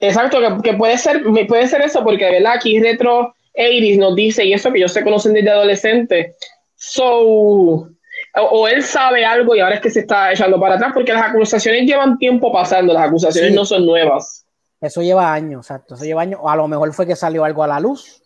[0.00, 4.44] Exacto, que, puede ser, puede ser eso, porque de verdad aquí Retro 80 nos dice,
[4.44, 6.34] y eso que ellos se conocen desde adolescente,
[6.76, 7.88] so,
[8.34, 11.30] o, él sabe algo y ahora es que se está echando para atrás, porque las
[11.30, 14.46] acusaciones llevan tiempo pasando, las acusaciones no son nuevas.
[14.80, 17.64] Eso lleva años, exacto, eso lleva años, o a lo mejor fue que salió algo
[17.64, 18.22] a la luz.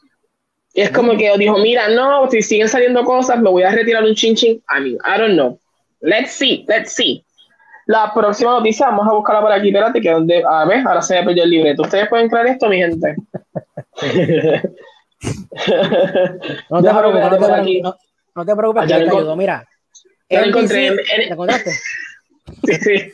[0.74, 4.04] Y es como que dijo, mira, no, si siguen saliendo cosas, me voy a retirar
[4.04, 4.62] un chin chin.
[4.74, 5.58] I mean, I don't know.
[6.00, 7.24] Let's see, let's see.
[7.86, 11.16] La próxima noticia, vamos a buscarla por aquí, espérate, que donde, a ver, ahora se
[11.16, 11.82] me perdió el libreto.
[11.82, 13.16] ¿Ustedes pueden creer esto, mi gente?
[16.70, 17.22] no, te preocupes,
[18.34, 19.36] no, te preocupes, que te ayudo.
[19.36, 19.66] Mira,
[20.30, 20.96] lo encontré.
[20.96, 21.70] ¿Te
[22.64, 23.12] sí, sí.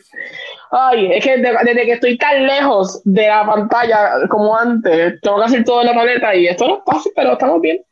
[0.71, 5.45] Ay, es que desde, que estoy tan lejos de la pantalla como antes, tengo que
[5.45, 7.83] hacer todo en la tableta y esto no es fácil, pero estamos bien.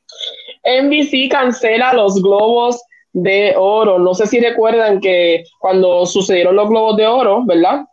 [0.64, 2.80] NBC cancela los globos
[3.24, 3.98] de oro.
[3.98, 7.86] No sé si recuerdan que cuando sucedieron los globos de oro, ¿verdad?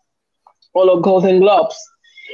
[0.73, 1.77] O los Golden Globes,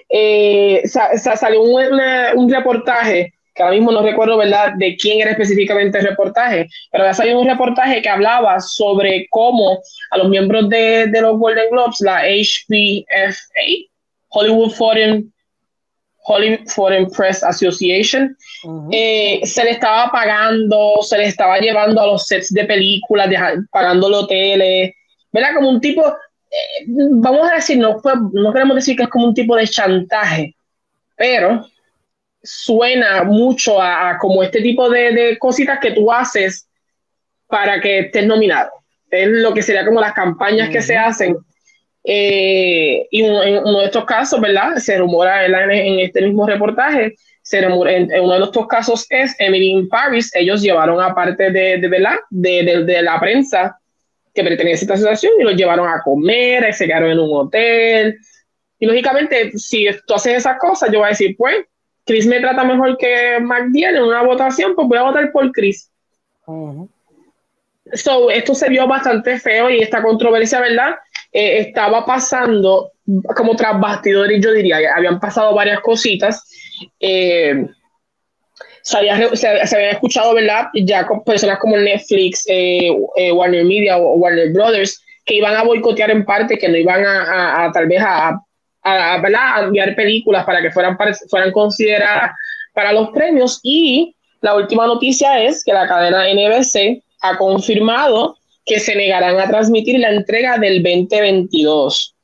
[0.09, 2.01] eh, salió un,
[2.35, 7.05] un reportaje que ahora mismo no recuerdo, ¿verdad?, de quién era específicamente el reportaje, pero
[7.05, 11.69] había salido un reportaje que hablaba sobre cómo a los miembros de, de los Golden
[11.71, 13.91] Globes, la HPFA,
[14.31, 15.33] Hollywood Foreign,
[16.31, 18.37] Hollywood Foreign Press Association,
[18.93, 23.29] eh, se le estaba pagando, se le estaba llevando a los sets de películas,
[23.73, 24.93] pagando los hoteles,
[25.33, 25.55] ¿verdad?
[25.57, 28.01] Como un tipo, eh, vamos a decir, no,
[28.33, 30.55] no queremos decir que es como un tipo de chantaje,
[31.17, 31.67] pero
[32.43, 36.69] suena mucho a, como este tipo de, cositas que tú haces
[37.49, 38.71] para que estés nominado.
[39.11, 41.37] Es lo que sería como las campañas que se hacen.
[42.05, 44.77] Eh, y en uno de estos casos, ¿verdad?
[44.77, 49.71] Se rumora en, este mismo reportaje, se rumora, en, uno de estos casos es Emily
[49.71, 52.17] in Paris, ellos llevaron a parte de, de, ¿verdad?
[52.31, 53.79] De, de, la prensa
[54.35, 58.19] que pertenece a esta asociación y los llevaron a comer, se quedaron en un hotel.
[58.79, 61.67] Y lógicamente, si tú haces esas cosas, yo voy a decir, pues,
[62.07, 65.91] Chris me trata mejor que McDill en una votación, pues voy a votar por Chris.
[67.93, 70.97] so, esto se vio bastante feo y esta controversia, ¿verdad?
[71.33, 72.93] Eh, estaba pasando
[73.37, 76.45] como tras bastidores, yo diría, habían pasado varias cositas.
[76.99, 77.67] Eh,
[78.83, 80.69] se, había, se, habían escuchado, ¿verdad?
[80.75, 82.91] Ya con personas como Netflix, eh,
[83.33, 87.71] Warner Media o Warner Brothers, que iban a boicotear en parte, que no iban a
[87.73, 88.41] tal vez a,
[88.83, 90.97] a, enviar películas para que fueran,
[91.29, 92.33] fueran consideradas
[92.73, 93.61] para los premios.
[93.63, 98.37] Y la última noticia es que la cadena NBC ha confirmado
[98.71, 102.15] que se negarán a transmitir la entrega del 2022.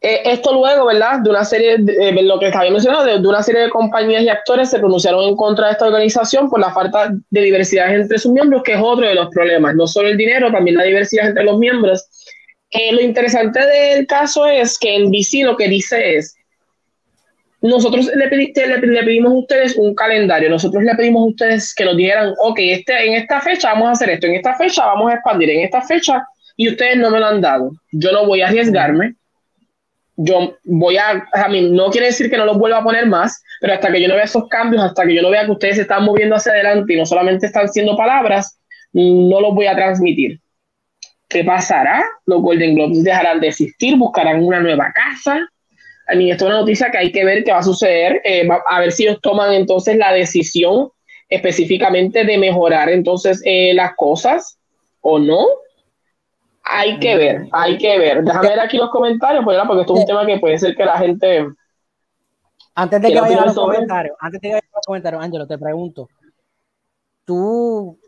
[0.00, 1.18] Eh, esto luego, ¿verdad?
[1.24, 4.28] De una serie, de, eh, lo que estaba mencionado, de, una serie de compañías y
[4.28, 8.30] actores se pronunciaron en contra de esta organización por la falta de diversidad entre sus
[8.30, 9.74] miembros, que es otro de los problemas.
[9.74, 12.08] No solo el dinero, también la diversidad entre los miembros
[12.74, 16.34] eh, lo interesante del caso es que en BC lo que dice es,
[17.70, 22.34] nosotros le, pedimos a ustedes un calendario, nosotros le pedimos a ustedes que nos dijeran,
[22.38, 25.48] ok, este, en esta fecha vamos a hacer esto, en esta fecha vamos a expandir,
[25.48, 26.22] en esta fecha,
[26.56, 27.72] y ustedes no me lo han dado.
[27.90, 29.14] Yo no voy a arriesgarme,
[30.16, 33.42] yo voy a, a mí no quiere decir que no los vuelva a poner más,
[33.62, 35.76] pero hasta que yo no vea esos cambios, hasta que yo no vea que ustedes
[35.76, 38.60] se están moviendo hacia adelante y no solamente están siendo palabras,
[38.92, 40.38] no los voy a transmitir.
[41.28, 42.04] ¿Qué pasará?
[42.26, 45.48] Los Golden Globes dejarán de existir, buscarán una nueva casa.
[46.06, 48.48] A mí esto es una noticia que hay que ver qué va a suceder, eh,
[48.68, 50.90] a ver si ellos toman entonces la decisión
[51.28, 54.58] específicamente de mejorar entonces eh, las cosas
[55.00, 55.46] o no.
[56.62, 58.24] Hay que ver, hay que ver.
[58.24, 60.84] Déjame ver aquí los comentarios, pues, porque esto es un tema que puede ser que
[60.84, 61.46] la gente...
[62.74, 65.46] Antes de que vayan a los comentarios, antes de que vayan a los comentarios, Ángelo,
[65.46, 66.08] te pregunto,
[67.24, 67.98] ¿tú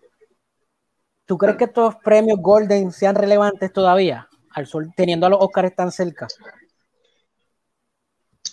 [1.26, 5.74] ¿Tú crees que estos premios Golden sean relevantes todavía, al sol, teniendo a los Oscars
[5.74, 6.28] tan cerca?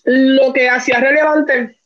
[0.05, 1.77] Lo que hacía relevante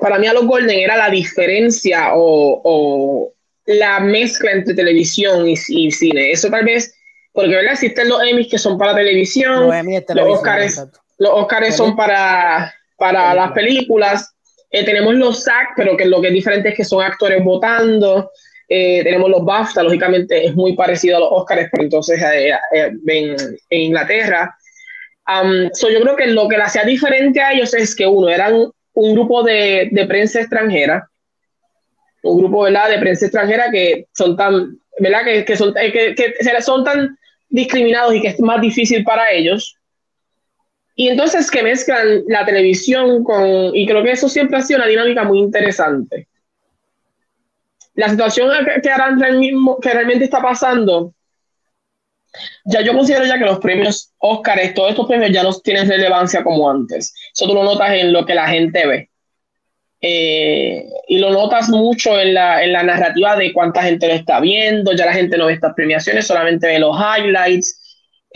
[0.00, 3.32] para mí a los Golden era la diferencia o,
[3.66, 6.32] la mezcla entre televisión y, cine.
[6.32, 6.94] Eso tal vez,
[7.32, 7.72] porque ¿verdad?
[7.72, 9.70] existen los Emmys que son para televisión,
[10.08, 10.84] los, Oscars,
[11.18, 14.34] los Oscars son para, para las películas.
[14.70, 18.30] Eh, tenemos los SAC, pero que lo que es diferente es que son actores votando.
[18.68, 22.92] Eh, tenemos los BAFTA, lógicamente es muy parecido a los Oscars, pero entonces eh, eh,
[23.06, 23.36] en,
[23.70, 24.56] Inglaterra.
[25.26, 29.14] Yo creo que lo que la hacía diferente a ellos es que uno, eran un
[29.14, 31.08] grupo de, de prensa extranjera,
[32.22, 32.90] un grupo ¿verdad?
[32.90, 35.24] de prensa extranjera que son tan, ¿verdad?
[35.24, 39.76] Que, que son, que, que son tan discriminados y que es más difícil para ellos.
[40.96, 44.88] Y entonces que mezclan la televisión con, y creo que eso siempre ha sido una
[44.88, 46.28] dinámica muy interesante.
[47.94, 48.50] La situación
[48.82, 51.12] que, ahora mismo, que realmente está pasando,
[52.64, 56.42] ya yo considero ya que los premios Óscar, todos estos premios ya no tienen relevancia
[56.42, 57.14] como antes.
[57.34, 59.10] Eso tú lo notas en lo que la gente ve.
[60.00, 64.38] Eh, y lo notas mucho en la, en la narrativa de cuánta gente lo está
[64.38, 67.80] viendo, ya la gente no ve estas premiaciones, solamente ve los highlights.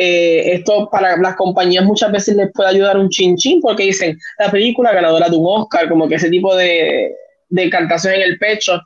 [0.01, 4.17] Eh, esto para las compañías muchas veces les puede ayudar un chin chin porque dicen
[4.39, 7.13] la película ganadora de un Oscar, como que ese tipo de,
[7.49, 8.81] de cantación en el pecho.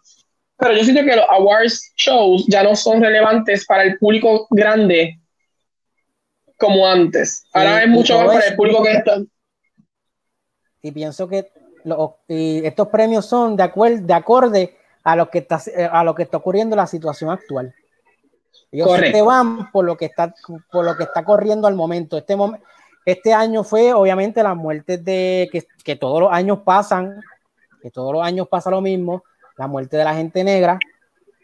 [0.62, 5.18] Pero yo siento que los awards shows ya no son relevantes para el público grande
[6.57, 7.44] como antes.
[7.53, 9.22] Ahora es mucho más para el público que está.
[10.83, 11.51] Y pienso que
[12.29, 16.22] y estos premios son de, acuerdo, de acorde a lo, que está, a lo que
[16.22, 17.75] está ocurriendo en la situación actual.
[18.70, 20.33] Ellos se van por lo que está
[20.70, 22.16] por lo que está corriendo al momento.
[22.16, 22.37] Este,
[23.05, 27.20] este año fue obviamente las muertes de que, que, todos los años pasan,
[27.83, 29.25] que todos los años pasa lo mismo,
[29.62, 30.79] la muerte de la gente negra.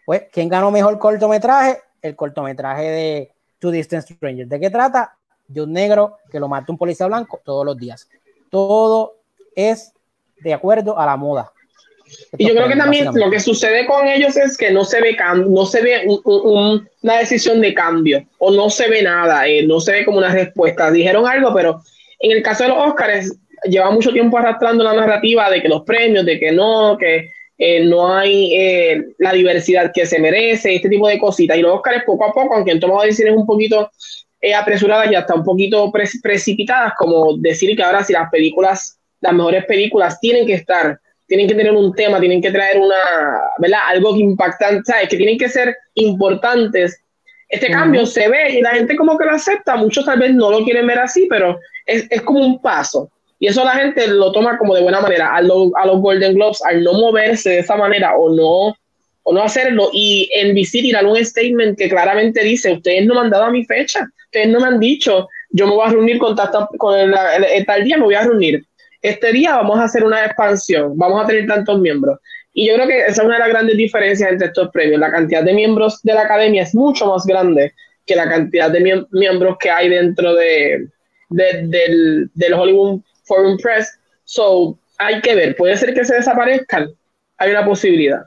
[0.04, 1.80] Pues, ¿quién ganó mejor cortometraje?
[2.02, 4.48] El cortometraje de Two Distant Strangers.
[4.48, 5.16] ¿De qué trata?
[5.46, 8.08] De un negro que lo mata un policía blanco todos los días.
[8.50, 9.14] Todo
[9.54, 9.92] es
[10.40, 11.52] de acuerdo a la moda.
[12.36, 15.16] y yo creo que también lo que sucede con ellos es que no se ve
[15.46, 19.92] no se ve una decisión de cambio o no se ve nada, eh, no se
[19.92, 20.90] ve como una respuesta.
[20.90, 21.82] Dijeron algo, pero
[22.18, 23.32] en el caso de los Oscars
[23.64, 27.84] lleva mucho tiempo arrastrando la narrativa de que los premios, de que no, que eh,
[27.84, 31.58] no hay eh, la diversidad que se merece, este tipo de cositas.
[31.58, 33.90] Y los Oscars poco a poco, aunque han tomado decisiones un poquito
[34.56, 39.64] apresuradas y hasta un poquito precipitadas, como decir que ahora si las películas las mejores
[39.66, 42.94] películas tienen que estar, tienen que tener un tema, tienen que traer una,
[43.58, 43.80] ¿verdad?
[43.88, 45.08] Algo impactante, ¿sabes?
[45.08, 47.02] Que tienen que ser importantes.
[47.48, 50.50] Este cambio se ve y la gente como que lo acepta, muchos tal vez no
[50.50, 53.10] lo quieren ver así, pero es, es como un paso.
[53.38, 55.34] Y eso la gente lo toma como de buena manera.
[55.34, 58.76] A, lo, a los Golden Globes, al no moverse de esa manera o no,
[59.22, 63.20] o no hacerlo, y en y tirar un statement que claramente dice, ustedes no me
[63.20, 66.18] han dado a mi fecha, ustedes no me han dicho, yo me voy a reunir
[66.18, 66.34] con,
[66.78, 67.14] con el,
[67.66, 68.64] tal día, me voy a reunir
[69.02, 72.18] este día vamos a hacer una expansión, vamos a tener tantos miembros.
[72.52, 74.98] Y yo creo que esa es una de las grandes diferencias entre estos premios.
[74.98, 77.74] La cantidad de miembros de la academia es mucho más grande
[78.04, 80.88] que la cantidad de miembros que hay dentro de,
[81.28, 83.98] del, Hollywood Foreign Press.
[84.24, 86.88] So, hay que ver, puede ser que se desaparezcan.
[87.36, 88.22] Hay una posibilidad.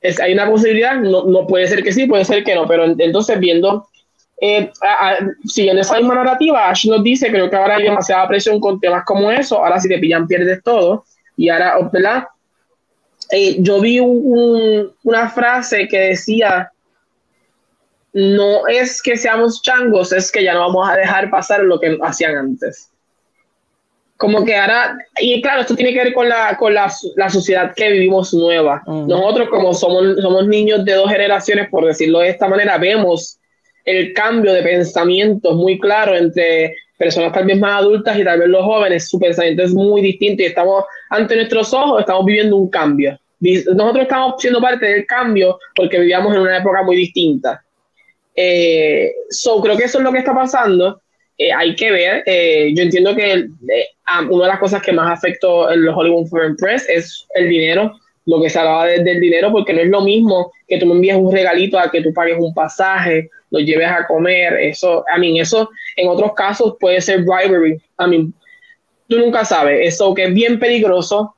[0.00, 2.84] Es, hay una posibilidad, no, no puede ser que sí, puede ser que no, pero
[2.84, 3.88] entonces viendo
[4.40, 4.70] eh,
[5.46, 9.04] siguiendo esa misma narrativa, Ash nos dice, creo que ahora hay demasiada presión con temas
[9.04, 11.04] como eso, ahora si te pillan pierdes todo,
[11.36, 12.24] y ahora, ¿verdad?
[13.30, 16.70] Eh, yo vi una frase que decía,
[18.12, 21.98] no es que seamos changos, es que ya no vamos a dejar pasar lo que
[22.00, 22.90] hacían antes.
[24.18, 27.72] Como que ahora, y claro, esto tiene que ver con la, con la, la sociedad
[27.74, 28.82] que vivimos nueva.
[28.86, 33.38] Nosotros como somos, somos niños de dos generaciones, por decirlo de esta manera, vemos
[33.84, 38.48] el cambio de pensamiento muy claro entre personas tal vez más adultas y tal vez
[38.48, 42.68] los jóvenes, su pensamiento es muy distinto y estamos ante nuestros ojos, estamos viviendo un
[42.68, 43.18] cambio.
[43.40, 47.62] Nosotros estamos siendo parte del cambio porque vivíamos en una época muy distinta.
[48.34, 51.00] Eh, so, creo que eso es lo que está pasando.
[51.38, 52.22] Eh, hay que ver.
[52.26, 53.46] Eh, yo entiendo que
[54.28, 57.92] una de las cosas que más afectó el Hollywood Foreign Press es el dinero
[58.28, 61.16] lo que se hablaba del dinero, porque no es lo mismo que tú me envíes
[61.16, 65.40] un regalito a que tú pagues un pasaje, lo lleves a comer, eso, a mí,
[65.40, 68.30] eso en otros casos puede ser bribery, a mí,
[69.08, 71.34] tú nunca sabes, eso que es bien peligroso.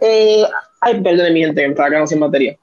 [0.00, 0.44] Eh,
[0.80, 2.56] ay, perdón, mi gente, que me estaba quedando sin batería.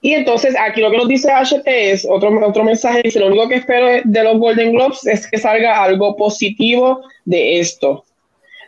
[0.00, 3.48] Y entonces aquí lo que nos dice Asher es otro, otro mensaje, dice, lo único
[3.48, 8.04] que espero de los Golden Globes es que salga algo positivo de esto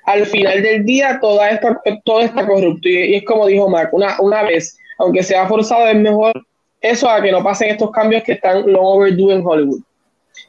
[0.04, 2.88] al final del día todo está, todo está corrupto.
[2.88, 6.32] Y, es como dijo Mark, una, una vez, aunque sea forzado, es mejor
[6.80, 9.80] eso a que no pasen estos cambios que están long overdue en Hollywood.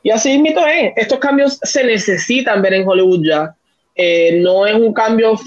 [0.03, 3.55] Y así mismo es, estos cambios se necesitan ver en Hollywood ya.
[3.95, 5.37] Eh, no es un cambio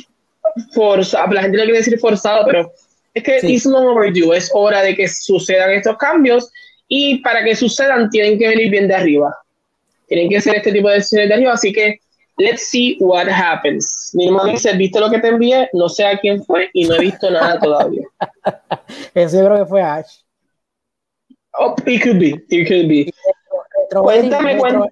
[0.73, 2.71] forzado, la gente le quiere decir forzado, pero
[3.15, 6.51] es que es long overdue, es hora de que sucedan estos cambios
[6.89, 9.37] y para que sucedan tienen que venir bien de arriba.
[10.09, 12.01] Tienen que ser este tipo de decisiones de arriba, así que
[12.37, 14.11] Let's see what happens.
[14.12, 15.71] Mi hermano dice, ¿viste lo que te envié?
[15.73, 18.03] No sé a quién fue y no he visto nada todavía.
[19.15, 20.19] Ese creo que fue Ash.
[21.57, 23.12] Oh, it could be, it could be.
[23.77, 24.89] Retro, Cuéntame, retro,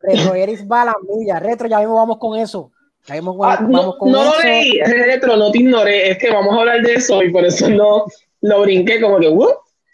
[0.00, 1.38] retro, Eris va a la milla.
[1.38, 2.72] Retro, ya mismo vamos con eso.
[3.08, 7.20] Ah, no, lo leí, retro, no te ignoré, es que vamos a hablar de eso
[7.22, 8.06] y por eso no
[8.42, 9.48] lo brinqué como que, ¿uh?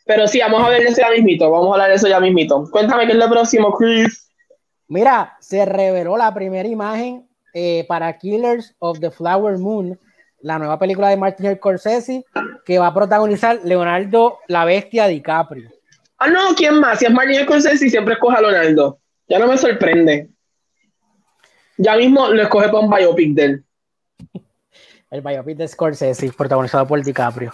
[0.04, 2.20] pero sí, vamos a hablar de eso ya mismito, vamos a hablar de eso ya
[2.20, 2.64] mismito.
[2.70, 4.30] Cuéntame qué es lo próximo, Chris.
[4.88, 9.98] Mira, se reveló la primera imagen eh, para Killers of the Flower Moon,
[10.40, 12.24] la nueva película de Martin Scorsese,
[12.64, 15.70] que va a protagonizar Leonardo la Bestia DiCaprio.
[16.18, 16.98] Ah, no, ¿quién más?
[16.98, 18.98] Si es Martin Scorsese, siempre escoge a Leonardo.
[19.28, 20.30] Ya no me sorprende.
[21.78, 23.64] Ya mismo lo escoge para un biopic de él.
[25.10, 27.52] El biopic de Scorsese, protagonizado por DiCaprio.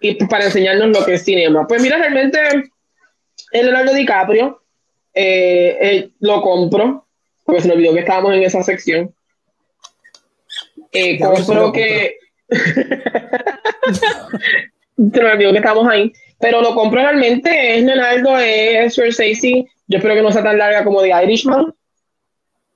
[0.00, 1.66] Y para enseñarnos lo que es cinema.
[1.66, 2.40] Pues mira, realmente
[3.52, 4.62] el Leonardo DiCaprio
[5.14, 7.06] eh, eh, lo compro,
[7.44, 9.14] porque se me olvidó que estábamos en esa sección.
[10.90, 12.16] Eh, compro que.
[12.48, 12.86] se
[14.96, 16.10] me olvidó que estamos ahí.
[16.40, 17.76] Pero lo compro realmente.
[17.76, 19.66] Es Leonardo, es Scorsese.
[19.86, 21.74] Yo espero que no sea tan larga como The Irishman.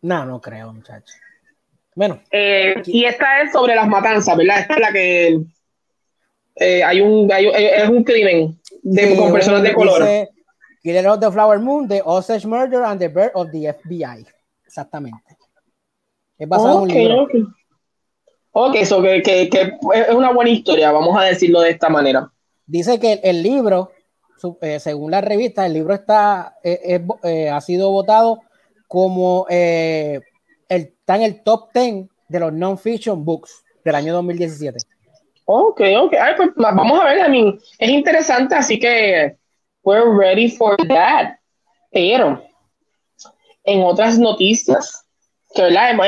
[0.06, 1.14] No, no creo, muchacho.
[1.96, 2.20] Bueno.
[2.30, 4.60] Eh, y esta es sobre las matanzas, ¿verdad?
[4.60, 5.40] Esta es la que
[6.54, 10.06] eh, hay, un, es un crimen de, con personas de color.
[10.80, 14.24] Killer of the Flower Moon, The Osage Murder and the Birth of the FBI.
[14.64, 15.36] Exactamente.
[16.38, 17.28] Es basado en un libro.
[18.52, 22.30] Ok, eso que, que, que, es una buena historia, vamos a decirlo de esta manera.
[22.64, 23.90] Dice que el libro,
[24.60, 26.54] eh, según la revista, el libro está,
[27.52, 28.45] ha sido votado
[28.88, 30.20] como eh,
[30.68, 34.78] está en el top 10 de los non-fiction books del año 2017.
[35.44, 36.14] Ok, ok.
[36.36, 39.36] Pues, vamos a ver, a mí es interesante, así que
[39.84, 41.36] we're ready for that.
[41.92, 42.42] Pero
[43.64, 45.06] en otras noticias,
[45.54, 45.62] que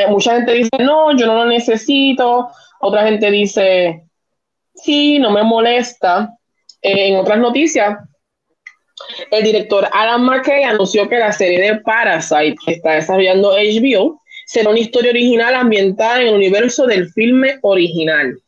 [0.08, 2.50] mucha gente dice, no, yo no lo necesito.
[2.80, 4.04] Otra gente dice,
[4.74, 6.34] sí, no me molesta.
[6.82, 7.98] en otras noticias,
[9.30, 14.70] el director Alan McKay anunció que la serie de Parasite que está desarrollando HBO será
[14.70, 18.40] una historia original ambientada en el universo del filme original.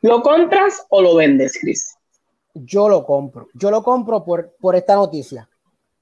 [0.00, 1.96] ¿Lo compras o lo vendes, Chris?
[2.54, 3.48] Yo lo compro.
[3.54, 5.48] Yo lo compro por, por esta noticia,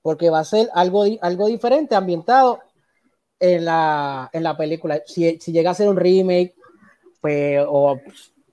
[0.02, 2.60] porque va a ser algo, algo diferente ambientado
[3.40, 5.00] en la, en la película.
[5.06, 6.54] Si, si llega a ser un remake,
[7.20, 7.98] pues o,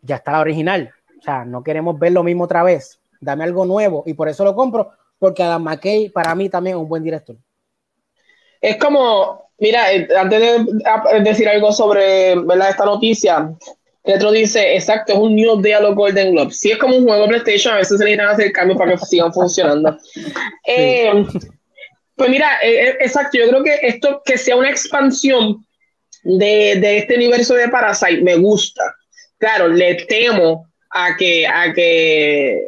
[0.01, 0.91] ya está la original.
[1.19, 2.99] O sea, no queremos ver lo mismo otra vez.
[3.19, 6.82] Dame algo nuevo y por eso lo compro porque Adam McKay para mí también es
[6.82, 7.36] un buen director.
[8.61, 12.72] Es como, mira, eh, antes de decir algo sobre ¿verdad?
[12.72, 13.53] esta noticia,
[14.03, 16.59] Retro dice, exacto, es un New Day a los Golden Globes.
[16.59, 18.97] Si es como un juego de PlayStation, a veces se necesitan hacer cambios para que
[19.05, 19.97] sigan funcionando.
[20.65, 21.26] Eh,
[22.15, 25.65] pues mira, eh, exacto, yo creo que esto, que sea una expansión
[26.24, 28.84] de, de, este universo de Parasite, me gusta.
[29.38, 32.65] Claro, le temo a que, a que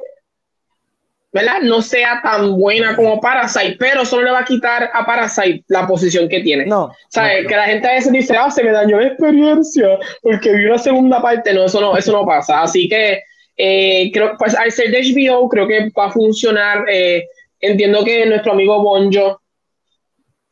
[1.31, 1.61] ¿verdad?
[1.61, 5.63] No sea tan buena como Parasite, pero eso no le va a quitar a Parasite
[5.67, 6.65] la posición que tiene.
[6.65, 6.93] No.
[7.07, 7.47] ¿Sabes?
[7.47, 10.77] Que la gente a veces dice, ah, se me dañó la experiencia porque vi una
[10.77, 11.53] segunda parte.
[11.53, 12.61] No, eso no, eso no pasa.
[12.61, 13.21] Así que
[13.55, 16.83] eh, creo, pues al ser de HBO, creo que va a funcionar.
[16.89, 17.25] Eh,
[17.61, 19.41] entiendo que nuestro amigo Bonjo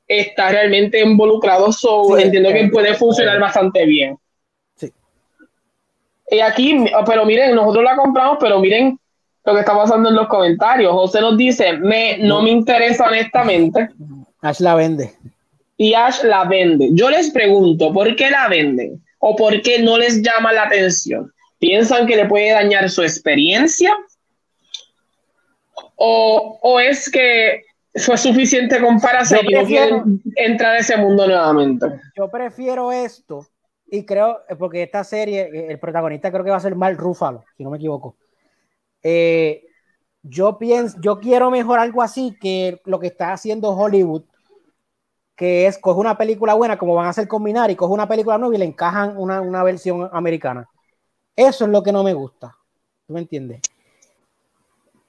[0.08, 4.18] está realmente involucrado, so entiendo que puede funcionar bastante bien.
[4.76, 4.92] Sí.
[6.32, 8.98] Y aquí, pero miren, nosotros la compramos, pero miren
[9.46, 10.92] lo que está pasando en los comentarios.
[10.92, 13.90] José nos dice, me, no me interesa honestamente.
[14.42, 15.14] Ash la vende.
[15.78, 16.90] Y Ash la vende.
[16.94, 19.02] Yo les pregunto, ¿por qué la venden?
[19.20, 21.32] ¿O por qué no les llama la atención?
[21.60, 23.96] ¿Piensan que le puede dañar su experiencia?
[25.96, 27.64] ¿O, es que
[27.96, 31.88] fue suficiente con Parasite y no quieren entrar a ese mundo nuevamente?
[32.16, 33.46] Yo prefiero esto
[33.92, 37.64] y creo, porque esta serie, el protagonista creo que va a ser Mal Rúfalo, si
[37.64, 38.16] no me equivoco.
[39.04, 39.64] Eh,
[40.24, 44.24] yo pienso, yo quiero mejor algo así que lo que está haciendo Hollywood,
[45.36, 48.38] que es coge una película buena, como van a hacer combinar, y coge una película
[48.38, 50.70] nueva y le encajan una, una versión americana.
[51.36, 52.56] Eso es lo que no me gusta.
[53.08, 53.62] ¿Tú me entiendes?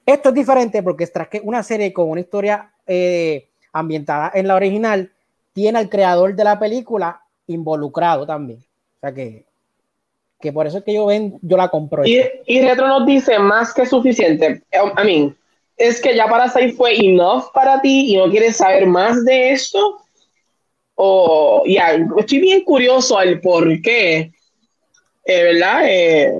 [0.05, 5.11] Esto es diferente porque que una serie con una historia eh, ambientada en la original
[5.53, 8.59] tiene al creador de la película involucrado también.
[8.59, 9.45] O sea que
[10.41, 12.05] que por eso es que yo ven, yo la compro.
[12.05, 14.63] Y, y Retro nos dice más que suficiente.
[14.73, 15.35] I mean,
[15.77, 19.51] es que ya para salir fue enough para ti y no quieres saber más de
[19.51, 19.99] esto.
[20.95, 24.31] O ya, estoy bien curioso al por qué,
[25.25, 25.83] eh, ¿verdad?
[25.85, 26.33] Eh,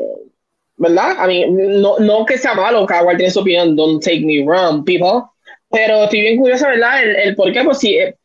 [0.78, 1.16] ¿Verdad?
[1.20, 4.44] A mí, no, no que sea malo, cada cual tiene su opinión, don't take me
[4.44, 5.24] wrong, people.
[5.70, 7.04] Pero estoy bien curioso, ¿verdad?
[7.04, 8.16] El, el por qué, pues sí, eh,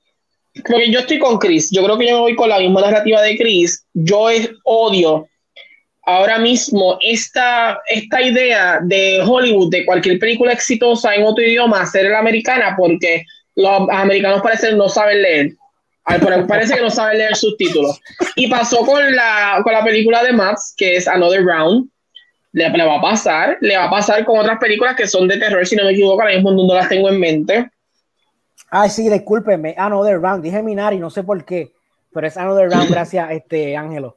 [0.67, 1.71] porque yo estoy con Chris.
[1.71, 3.87] Yo creo que yo voy con la misma narrativa de Chris.
[3.95, 5.29] Yo es, odio
[6.07, 12.11] ahora mismo esta, esta idea de Hollywood, de cualquier película exitosa en otro idioma, hacer
[12.11, 13.25] la americana, porque
[13.57, 15.51] los americanos parecen no saben leer.
[16.49, 18.01] parece que no sabe leer subtítulos.
[18.37, 21.89] Y pasó con la, con la película de Max, que es Another Round.
[22.53, 25.37] Le, le, va a pasar, le va a pasar con otras películas que son de
[25.37, 27.71] terror, si no me equivoco, ahora mismo no las tengo en mente.
[28.71, 31.73] Ay, sí, discúlpeme, Another Round, dije Minari, no sé por qué,
[32.15, 34.16] pero es Another Round, gracias, este, Ángelo.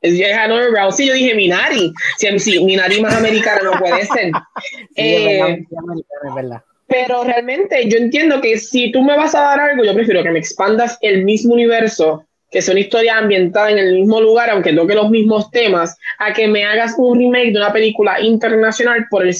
[0.00, 4.30] Es, Another Round, sí, yo dije Minari, sí, sí Minari más americana no puede ser.
[4.96, 6.62] eh, es verdad.
[6.88, 10.30] Pero realmente yo entiendo que si tú me vas a dar algo, yo prefiero que
[10.30, 14.72] me expandas el mismo universo, que sea una historia ambientada en el mismo lugar, aunque
[14.72, 19.26] toque los mismos temas, a que me hagas un remake de una película internacional por
[19.26, 19.34] el...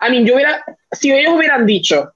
[0.00, 2.12] I mean, yo hubiera, si ellos hubieran dicho,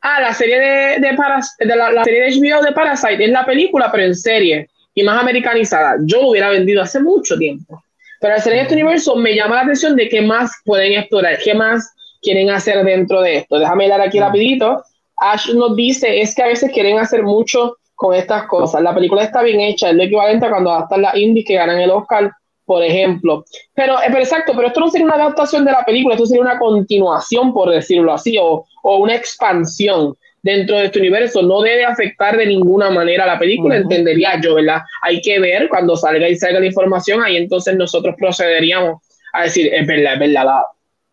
[0.00, 3.44] ah, la serie de, de, Paras, de la, serie de HBO de Parasite es la
[3.44, 7.82] película, pero en serie y más americanizada, yo lo hubiera vendido hace mucho tiempo.
[8.20, 11.38] Pero al ser en este universo me llama la atención de qué más pueden explorar,
[11.44, 11.92] qué más
[12.22, 13.58] quieren hacer dentro de esto.
[13.58, 14.82] Déjame dar aquí rapidito.
[15.18, 18.82] Ash nos dice, es que a veces quieren hacer mucho con estas cosas.
[18.82, 21.78] La película está bien hecha, es lo equivalente a cuando adaptan las indies que ganan
[21.78, 22.30] el Oscar,
[22.64, 23.44] por ejemplo.
[23.74, 26.42] Pero, eh, pero exacto, pero esto no sería una adaptación de la película, esto sería
[26.42, 31.42] una continuación, por decirlo así, o, o una expansión dentro de este universo.
[31.42, 34.82] No debe afectar de ninguna manera la película, entendería yo, ¿verdad?
[35.02, 39.72] Hay que ver cuando salga y salga la información, ahí entonces nosotros procederíamos a decir,
[39.74, 40.64] es verdad, es verdad, la,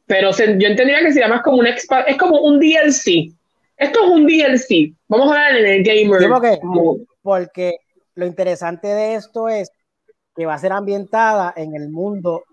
[0.05, 1.87] pero yo entendería que sería más como un es
[2.19, 3.33] como un DLC.
[3.77, 4.93] Esto es un DLC.
[5.07, 6.29] Vamos a hablar en el gamer.
[7.23, 7.77] porque
[8.15, 9.71] lo interesante de esto es
[10.35, 12.43] que va a ser ambientada en el mundo.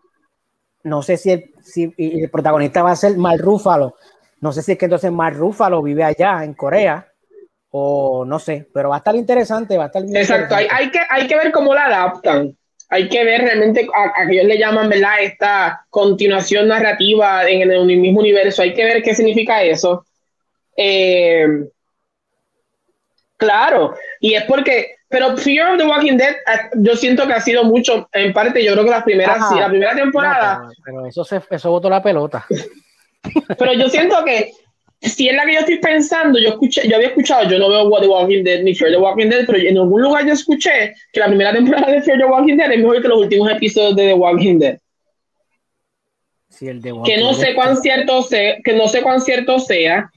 [0.85, 3.97] No sé si el, si el protagonista va a ser Mal Rúfalo.
[4.41, 7.07] No sé si es que entonces Rúfalo vive allá en Corea
[7.71, 11.01] o no sé, pero va a estar interesante, va a estar Exacto, hay, hay, que,
[11.09, 12.57] hay que ver cómo la adaptan
[12.91, 15.21] hay que ver realmente a, que ellos le llaman, ¿verdad?
[15.21, 18.63] Esta continuación narrativa en el, mismo universo.
[18.63, 20.07] Hay que ver qué significa eso.
[20.75, 21.47] Eh,
[23.37, 27.41] claro, y es porque, pero Fear of the Walking Dead, eh, yo siento que ha
[27.41, 30.69] sido mucho, en parte, yo creo que las primeras, sí, la primera temporada.
[30.85, 32.47] pero, eso se, eso botó la pelota.
[33.59, 34.53] pero yo siento que
[35.01, 38.01] si es la que yo estoy pensando, yo escuché, yo había escuchado, yo no veo
[38.01, 41.21] The Walking Dead ni Fear the Walking Dead, pero en algún lugar yo escuché que
[41.21, 44.09] la primera temporada de Fear the Walking Dead es mejor que los últimos episodios de
[44.09, 44.79] The Walking Dead.
[46.49, 50.11] Sí, el de que no sé cuán cierto sea, que no sé cuán cierto sea.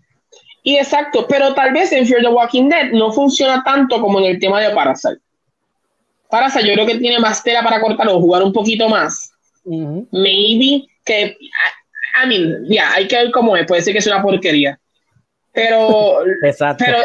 [0.63, 4.25] Y exacto, pero tal vez en Fear the Walking Dead no funciona tanto como en
[4.25, 5.19] el tema de Parasite.
[6.29, 9.31] Parasite yo creo que tiene más tela para cortar o jugar un poquito más.
[9.63, 11.35] Maybe que
[12.23, 14.79] I mean, ya, hay que ver cómo es, puede ser que es una porquería.
[15.53, 16.19] Pero,
[16.77, 16.97] pero,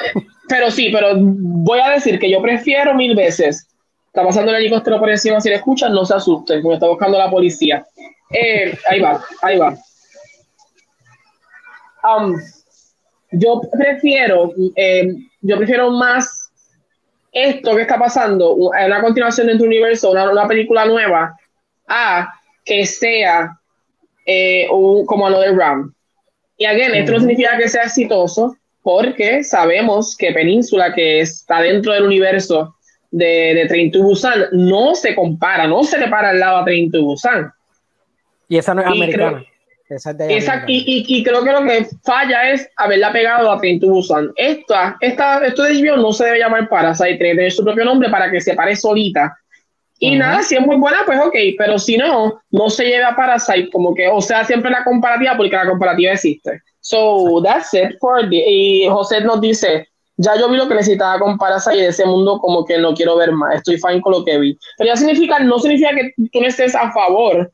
[0.49, 3.67] pero sí, pero voy a decir que yo prefiero mil veces.
[4.07, 7.19] Está pasando el helicóptero por encima, si le escuchan, no se asusten, me está buscando
[7.19, 7.85] la policía.
[8.31, 9.77] Eh, ahí va, ahí va.
[12.03, 12.41] Um,
[13.33, 16.51] yo prefiero, eh, yo prefiero más
[17.33, 21.37] esto que está pasando, una continuación de tu universo, una, una película nueva,
[21.87, 22.33] a
[22.65, 23.59] que sea
[24.27, 24.67] eh,
[25.07, 25.93] como Another Round.
[26.59, 31.93] Y again, esto no significa que sea exitoso, porque sabemos que Península, que está dentro
[31.93, 32.75] del universo
[33.11, 36.65] de, de Train to Busan, no se compara, no se le para al lado a
[36.65, 37.51] Train to Busan.
[38.49, 39.45] Y esa no es americana.
[40.67, 44.33] y, y, creo que lo que falla es haberla pegado a Train to Busan.
[44.37, 48.09] Esta, esta, esto de HBO no se debe llamar Parasite, tiene tener su propio nombre
[48.09, 49.37] para que se pare solita
[49.99, 53.17] y nada, si es muy buena, pues ok, pero si no, no se lleva a
[53.17, 56.61] Parasite, como que, o sea, siempre la comparativa, porque la comparativa existe.
[56.81, 59.89] So, that's it for the, y José nos dice,
[60.19, 62.95] ya yo vi lo que necesitaba con Parasite y de ese mundo como que no
[62.95, 64.59] quiero ver más, estoy fine con lo que vi.
[64.77, 67.51] Pero ya significa, no significa que tú no estés a favor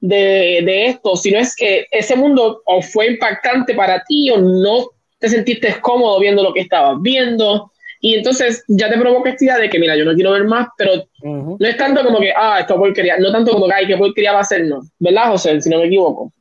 [0.00, 4.88] de, de esto, sino es que ese mundo o fue impactante para ti o no
[5.18, 7.70] te sentiste cómodo viendo lo que estabas viendo
[8.02, 10.68] y entonces ya te provoca esta idea de que, mira, yo no quiero ver más,
[10.76, 10.92] pero
[11.22, 14.32] no es tanto como que, ah, esto porquería, no tanto como que, ay, qué porquería
[14.32, 14.80] va a ser, no.
[14.98, 15.60] ¿Verdad, José?
[15.60, 16.32] Si no me equivoco.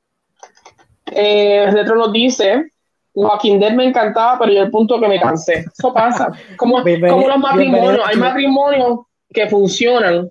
[1.11, 2.71] Eh, Retro nos dice,
[3.13, 5.65] Walking Dead me encantaba, pero yo el punto que me cansé.
[5.77, 6.31] Eso pasa.
[6.55, 8.99] Como, como los matrimonios, hay matrimonios
[9.33, 10.29] que funcionan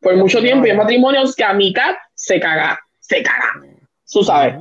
[0.00, 3.60] por mucho tiempo y hay matrimonios que a mitad se caga, se caga.
[4.08, 4.54] Tú sabes.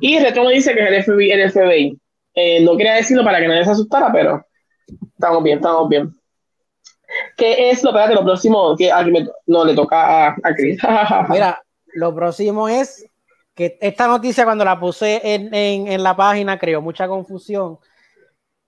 [0.00, 1.30] Y Retro nos dice que es el FBI.
[1.32, 1.98] El FBI.
[2.34, 4.42] Eh, no quería decirlo para que nadie se asustara, pero
[5.14, 6.14] Estamos bien, estamos bien.
[7.36, 8.90] ¿Qué es lo, espérate, lo próximo que
[9.46, 10.80] no le toca a, Chris?
[11.28, 11.62] Mira,
[11.94, 13.06] lo próximo es
[13.54, 17.78] que esta noticia cuando la puse en, en, la página creó mucha confusión.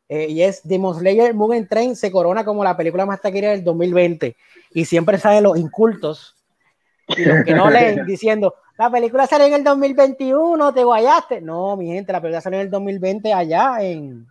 [0.09, 3.65] Eh, y es Demon Slayer Mugen Train se corona como la película más taquilla del
[3.65, 4.37] 2020
[4.71, 6.37] y siempre salen los incultos
[7.09, 11.77] y los que no leen diciendo la película sale en el 2021 te guayaste no
[11.77, 14.29] mi gente la película sale en el 2020 allá en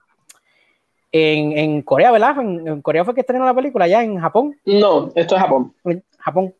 [1.17, 2.41] en, en Corea, ¿verdad?
[2.41, 4.59] En, Corea fue que estrenó la película, ya en Japón.
[4.65, 5.73] No, esto es Japón.
[5.85, 6.53] En Japón.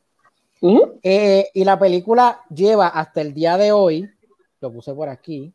[1.03, 4.09] Eh, y la película lleva hasta el día de hoy,
[4.61, 5.53] lo puse por aquí,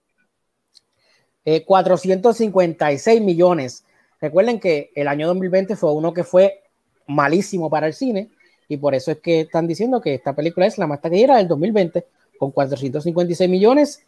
[1.67, 3.85] 456 eh, millones.
[4.21, 6.63] Recuerden que el año 2020 fue uno que fue
[7.07, 8.29] malísimo para el cine
[8.69, 11.49] y por eso es que están diciendo que esta película es la más taquillera del
[11.49, 12.05] 2020
[12.39, 14.05] con 456 millones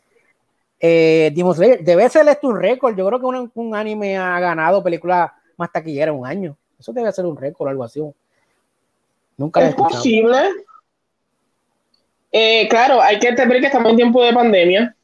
[0.85, 2.97] eh, debe ser esto un récord.
[2.97, 6.57] Yo creo que un, anime ha ganado película más taquillera en un año.
[6.79, 8.01] Eso debe ser un récord o algo así.
[9.37, 10.39] Nunca es posible.
[12.33, 14.97] Eh, claro, hay que entender que estamos en tiempo de pandemia.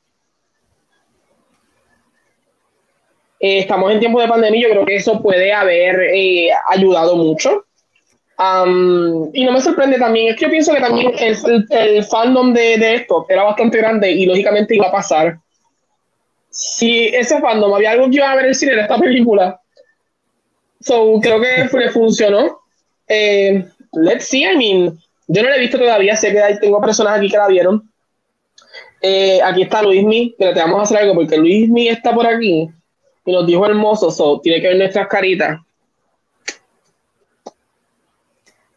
[3.38, 7.14] Eh, estamos en tiempo de pandemia y yo creo que eso puede haber eh, ayudado
[7.14, 7.66] mucho.
[9.32, 12.94] y no me sorprende también, es que yo pienso que también el, fandom de, de,
[12.96, 15.38] esto era bastante grande y lógicamente iba a pasar
[16.50, 19.60] si ese fandom había algo que iba a ver el cine en esta película.
[20.80, 22.60] So, creo que le funcionó.
[23.06, 27.18] Eh, let's see, I mean, yo no la he visto todavía, sé que tengo personas
[27.18, 27.90] aquí que la vieron.
[29.00, 32.68] Eh, aquí está Luismi, pero te vamos a hacer algo porque Luismi está por aquí
[33.28, 35.60] y nos dijo hermoso, so, tiene que ver nuestras caritas.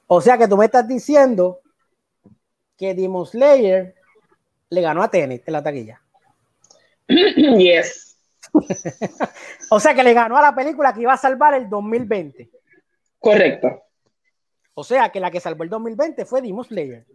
[0.07, 1.61] O sea que tú me estás diciendo
[2.77, 3.95] que Demon Slayer
[4.69, 6.01] le ganó a Tenet en la taquilla.
[7.57, 8.17] yes.
[9.69, 12.49] o sea que le ganó a la película que iba a salvar el 2020.
[13.19, 13.83] Correcto.
[14.73, 17.05] O sea que la que salvó el 2020 fue Demon Slayer.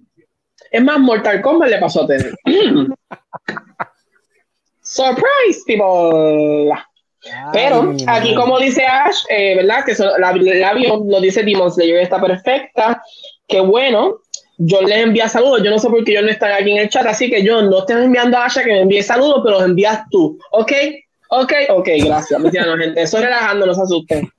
[0.71, 2.35] Es más, Mortal Kombat le pasó a tener.
[4.81, 6.73] Surprise, people.
[7.53, 9.85] Pero aquí, como dice Ash, eh, ¿verdad?
[9.85, 13.03] Que la, la, lo dice Demon Slayer está perfecta.
[13.49, 14.21] Qué bueno
[14.59, 15.63] yo les envía saludos.
[15.63, 17.63] Yo no sé por qué yo no estoy aquí en el chat, así que yo
[17.63, 20.39] no estoy enviando a Asha que me envíe saludos, pero los envías tú.
[20.53, 20.73] ¿Ok?
[21.29, 22.41] Ok, ok, gracias.
[22.43, 23.03] gente.
[23.03, 24.31] Estoy relajando, no se asusten.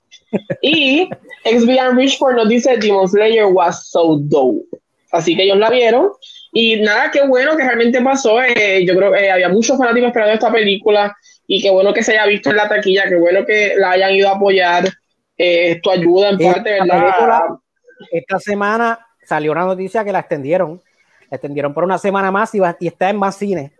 [0.61, 1.09] Y
[1.45, 4.65] XBR Richford nos dice Demon Slayer was so dope.
[5.11, 6.09] Así que ellos la vieron.
[6.51, 8.41] Y nada, qué bueno que realmente pasó.
[8.41, 11.15] Eh, yo creo que había muchos fanáticos esperando esta película.
[11.45, 13.07] Y qué bueno que se haya visto en la taquilla.
[13.07, 14.85] Qué bueno que la hayan ido a apoyar.
[15.37, 17.41] Eh, esto ayuda en parte, ¿verdad?
[18.11, 20.81] Esta semana salió una noticia que la extendieron.
[21.29, 23.71] La extendieron por una semana más y, y está en más cines.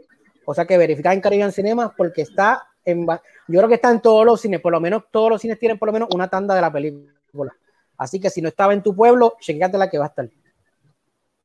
[0.46, 3.06] O sea que verificar en Caribbean Cinema porque está en.
[3.06, 5.78] Yo creo que está en todos los cines, por lo menos todos los cines tienen
[5.78, 7.56] por lo menos una tanda de la película.
[7.98, 10.30] Así que si no estaba en tu pueblo, chequéate la que va a estar.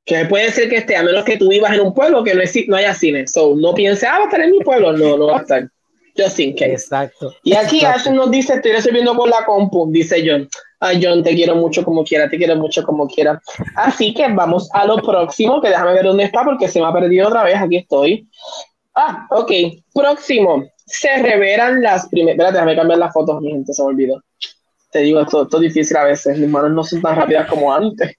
[0.04, 2.42] Que puede ser que esté, a menos que tú vivas en un pueblo que no,
[2.66, 3.26] no haya cine.
[3.28, 4.92] So, no piense, ah, va a estar en mi pueblo.
[4.92, 5.68] No, no va a estar.
[6.16, 6.72] Just in case.
[6.72, 7.34] Exacto.
[7.42, 10.48] Y aquí Ashton nos dice, estoy recibiendo por la compu, dice John.
[10.84, 13.40] Ay, John, te quiero mucho como quiera, te quiero mucho como quiera.
[13.76, 16.92] Así que vamos a lo próximo, que déjame ver dónde está porque se me ha
[16.92, 18.28] perdido otra vez, aquí estoy.
[18.92, 19.52] Ah, ok.
[19.94, 20.64] Próximo.
[20.84, 22.34] Se revelan las primeras...
[22.34, 24.24] Espérate, déjame cambiar las fotos, mi gente, se me olvidó.
[24.90, 27.72] Te digo, esto, esto es difícil a veces, mis manos no son tan rápidas como
[27.72, 28.16] antes.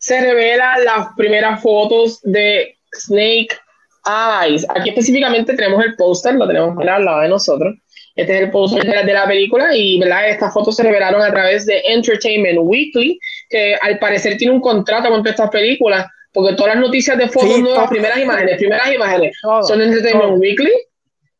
[0.00, 3.56] Se revelan las primeras fotos de Snake
[4.04, 4.66] Eyes.
[4.70, 7.76] Aquí específicamente tenemos el póster, lo tenemos al lado de nosotros.
[8.16, 10.30] Este es el póster de, la película y ¿verdad?
[10.30, 15.10] estas fotos se revelaron a través de Entertainment Weekly, que al parecer tiene un contrato
[15.10, 19.36] con estas películas, porque todas las noticias de fotos nuevas, primeras imágenes, primeras imágenes,
[19.68, 20.72] son de Entertainment Weekly.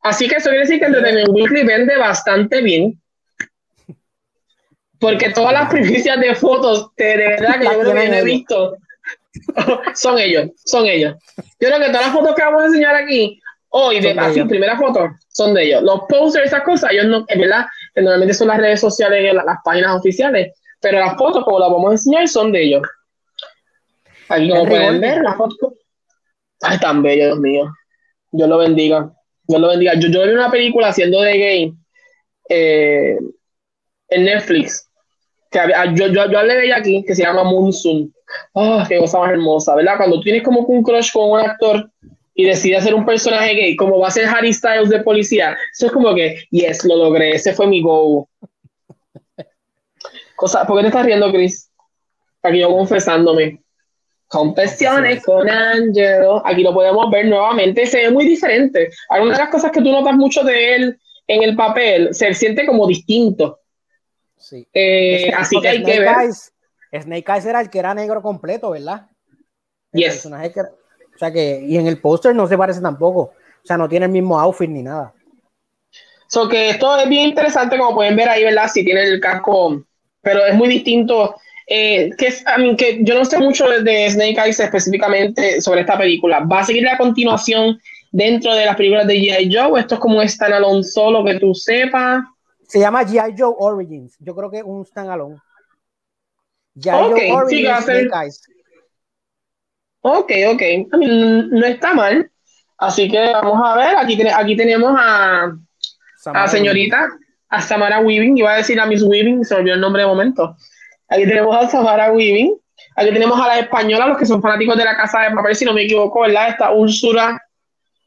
[0.03, 3.01] Así que eso quiere decir que Entertainment Weekly vende bastante bien.
[4.99, 8.77] Porque todas las primicias de fotos, de, verdad que yo creo que no he visto,
[9.95, 11.15] son ellos, son ellos.
[11.37, 13.41] Yo creo que todas las fotos que vamos a enseñar aquí,
[13.77, 15.83] hoy, de así, primera foto, son de ellos.
[15.83, 19.45] Los posters, esas cosas, ellos no, es verdad, que normalmente son las redes sociales, las,
[19.45, 22.83] las páginas oficiales, pero las fotos, como las vamos a enseñar, son de ellos.
[24.29, 25.75] Aquí como pueden ver, las fotos.
[26.63, 27.71] Ay, tan bello, Dios mío.
[28.33, 29.13] Dios lo bendiga.
[29.47, 29.95] Dios lo bendiga.
[29.95, 31.73] Yo, yo vi una película haciendo de gay
[32.49, 33.19] eh,
[34.09, 34.89] en Netflix.
[35.51, 35.61] Que
[35.95, 38.13] yo, yo, yo hablé de ella aquí, que se llama Moonsoon.
[38.55, 39.99] Ah, qué cosa más hermosa, ¿verdad?
[39.99, 41.89] Cuando tienes como un crush con un actor
[42.39, 45.87] y decide hacer un personaje gay, como va a ser Harry Styles de policía, eso
[45.87, 48.27] es como que, yes, lo logré, ese fue mi goal.
[50.37, 51.71] Cosa, ¿Por qué te estás riendo, Chris?
[52.43, 53.63] Aquí yo confesándome.
[54.29, 56.43] Confesiones con Angelo.
[56.45, 57.87] Aquí lo podemos ver nuevamente.
[57.87, 58.91] Se ve muy diferente.
[59.09, 62.67] Algunas de las cosas que tú notas mucho de él en el papel se siente
[62.67, 63.61] como distinto.
[64.37, 64.67] Sí.
[64.75, 66.11] Eh, así que hay que ver.
[67.01, 69.07] Snake Eyes era el que era negro completo, ¿verdad?
[69.93, 70.13] El yes.
[70.15, 70.61] personaje que,
[71.17, 73.21] o sea que, y en el póster no se parece tampoco.
[73.21, 75.15] O sea, no tiene el mismo outfit ni nada.
[76.29, 78.69] So que esto es bien interesante, como pueden ver ahí, ¿verdad?
[78.69, 79.83] Si tiene el casco,
[80.21, 81.37] pero es muy distinto.
[81.69, 82.33] Eh, que,
[82.77, 86.41] que yo no sé mucho de Snake Eyes específicamente sobre esta película.
[86.41, 87.81] ¿Va a seguir la continuación
[88.13, 89.53] dentro de las películas de G.I.
[89.53, 89.81] Joe?
[89.81, 92.25] ¿Esto es como un standalone solo que tú sepas?
[92.69, 93.35] Se llama G.I.
[93.39, 94.17] Joe Origins.
[94.21, 95.37] Yo creo que es un standalone.
[96.77, 96.91] G.I.
[96.91, 98.43] Joe Origins.
[100.09, 100.63] Ok, ok.
[100.93, 102.31] no está mal.
[102.79, 103.97] Así que vamos a ver.
[103.97, 105.51] Aquí, aquí tenemos a,
[106.33, 107.09] a señorita,
[107.49, 108.39] a Samara Weaving.
[108.39, 110.55] Iba a decir a Miss Weaving, se olvidó el nombre de momento.
[111.09, 112.57] Aquí tenemos a Samara Weaving.
[112.95, 115.65] Aquí tenemos a la española, los que son fanáticos de la casa de papel, si
[115.65, 116.51] no me equivoco, ¿verdad?
[116.51, 117.43] Está Úrsula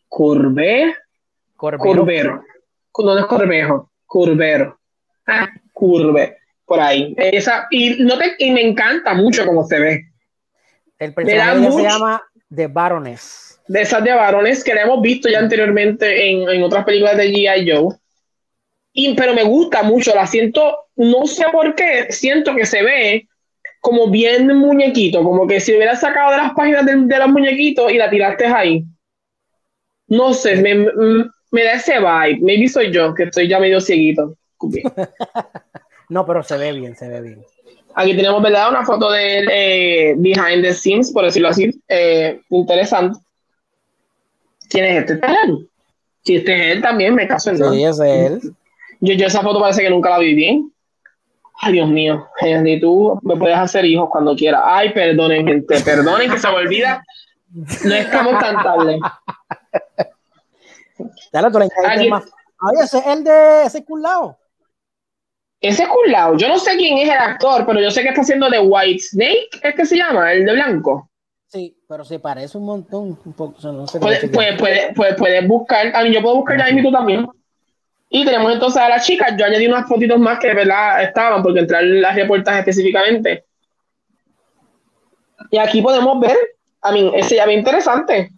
[0.07, 0.95] Curve.
[1.57, 2.41] Curbero.
[2.97, 3.91] No, es Corbejo.
[4.05, 4.79] Curbero.
[5.27, 6.37] Ah, Curve.
[6.65, 7.13] Por ahí.
[7.17, 10.08] Esa, y, no te, y me encanta mucho cómo se ve.
[10.99, 12.21] El personaje se llama
[12.53, 13.61] The Baroness.
[13.67, 17.31] De esas de Baroness que la hemos visto ya anteriormente en, en otras películas de
[17.31, 17.71] G.I.
[17.71, 17.95] Joe.
[18.91, 23.29] Y, pero me gusta mucho, la siento, no sé por qué, siento que se ve
[23.79, 27.91] como bien muñequito, como que si hubieras sacado de las páginas de, de los muñequitos
[27.91, 28.83] y la tiraste ahí.
[30.07, 30.75] No sé, me,
[31.51, 32.39] me, da ese vibe.
[32.41, 34.35] Maybe soy yo, que estoy ya medio cieguito.
[36.09, 37.45] no, pero se ve bien, se ve bien.
[37.95, 38.69] Aquí tenemos, ¿verdad?
[38.69, 41.69] Una foto de eh, behind the scenes, por decirlo así.
[41.87, 43.19] Eh, interesante.
[44.69, 45.19] ¿Quién es este?
[46.23, 48.41] Si este es él también, me caso en Sí, es él.
[48.99, 50.71] Yo, yo esa foto parece que nunca la vi bien.
[51.61, 54.61] Ay, Dios mío, Henry, tú me puedes hacer hijos cuando quieras.
[54.63, 57.03] Ay, perdonen, gente, perdonen que se me olvida.
[57.83, 58.99] No estamos tan tarde.
[61.31, 62.25] Dale, tú le más.
[62.59, 64.37] Ay, ese es el de ese culado.
[65.61, 68.49] Ese culado, yo no sé quién es el actor, pero yo sé que está haciendo
[68.49, 70.31] de White Snake, ¿es que se llama?
[70.31, 71.09] El de blanco.
[71.47, 73.19] Sí, pero se parece un montón.
[73.25, 76.69] Un poco, no sé puedes puede, puede, puede, buscar, a mí yo puedo buscar ya
[76.69, 77.27] y tú también.
[78.07, 81.43] Y tenemos entonces a las chicas, yo añadí unas fotitos más que de verdad estaban,
[81.43, 83.45] porque entrar en las reportas específicamente.
[85.51, 86.37] Y aquí podemos ver,
[86.81, 88.31] a mí, ese ya interesante.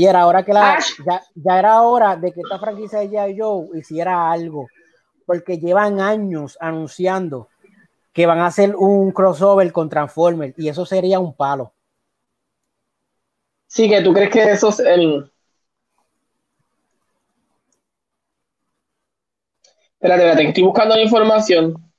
[0.00, 3.38] Y era hora que la, ya, ya, era hora de que esta franquicia de G.I.
[3.38, 4.66] Joe hiciera algo,
[5.26, 7.48] porque llevan años anunciando
[8.10, 11.74] que van a hacer un crossover con Transformers y eso sería un palo.
[13.66, 15.30] Sí, que tú crees que eso es el,
[19.96, 21.92] Espérate, espérate, estoy buscando la información.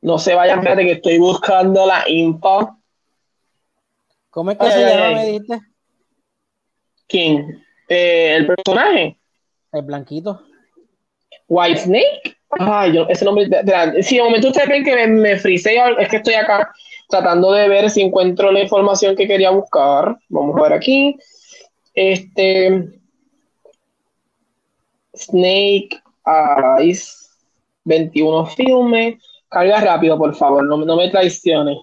[0.00, 2.77] No se vayan, espérate que estoy buscando la info.
[4.30, 5.60] ¿Cómo es que se llama, me dijiste?
[7.08, 7.64] ¿Quién?
[7.88, 9.18] Eh, ¿El personaje?
[9.72, 10.42] El blanquito.
[11.48, 12.36] White Snake.
[12.50, 13.48] Ay, yo, ese nombre.
[14.02, 16.72] Si de momento ustedes ven que me, me es que estoy acá
[17.08, 20.18] tratando de ver si encuentro la información que quería buscar.
[20.28, 21.16] Vamos a ver aquí.
[21.94, 22.98] Este.
[25.14, 26.00] Snake
[26.78, 27.30] Eyes,
[27.84, 29.22] 21 filmes.
[29.48, 31.78] Carga rápido, por favor, no, no me traiciones.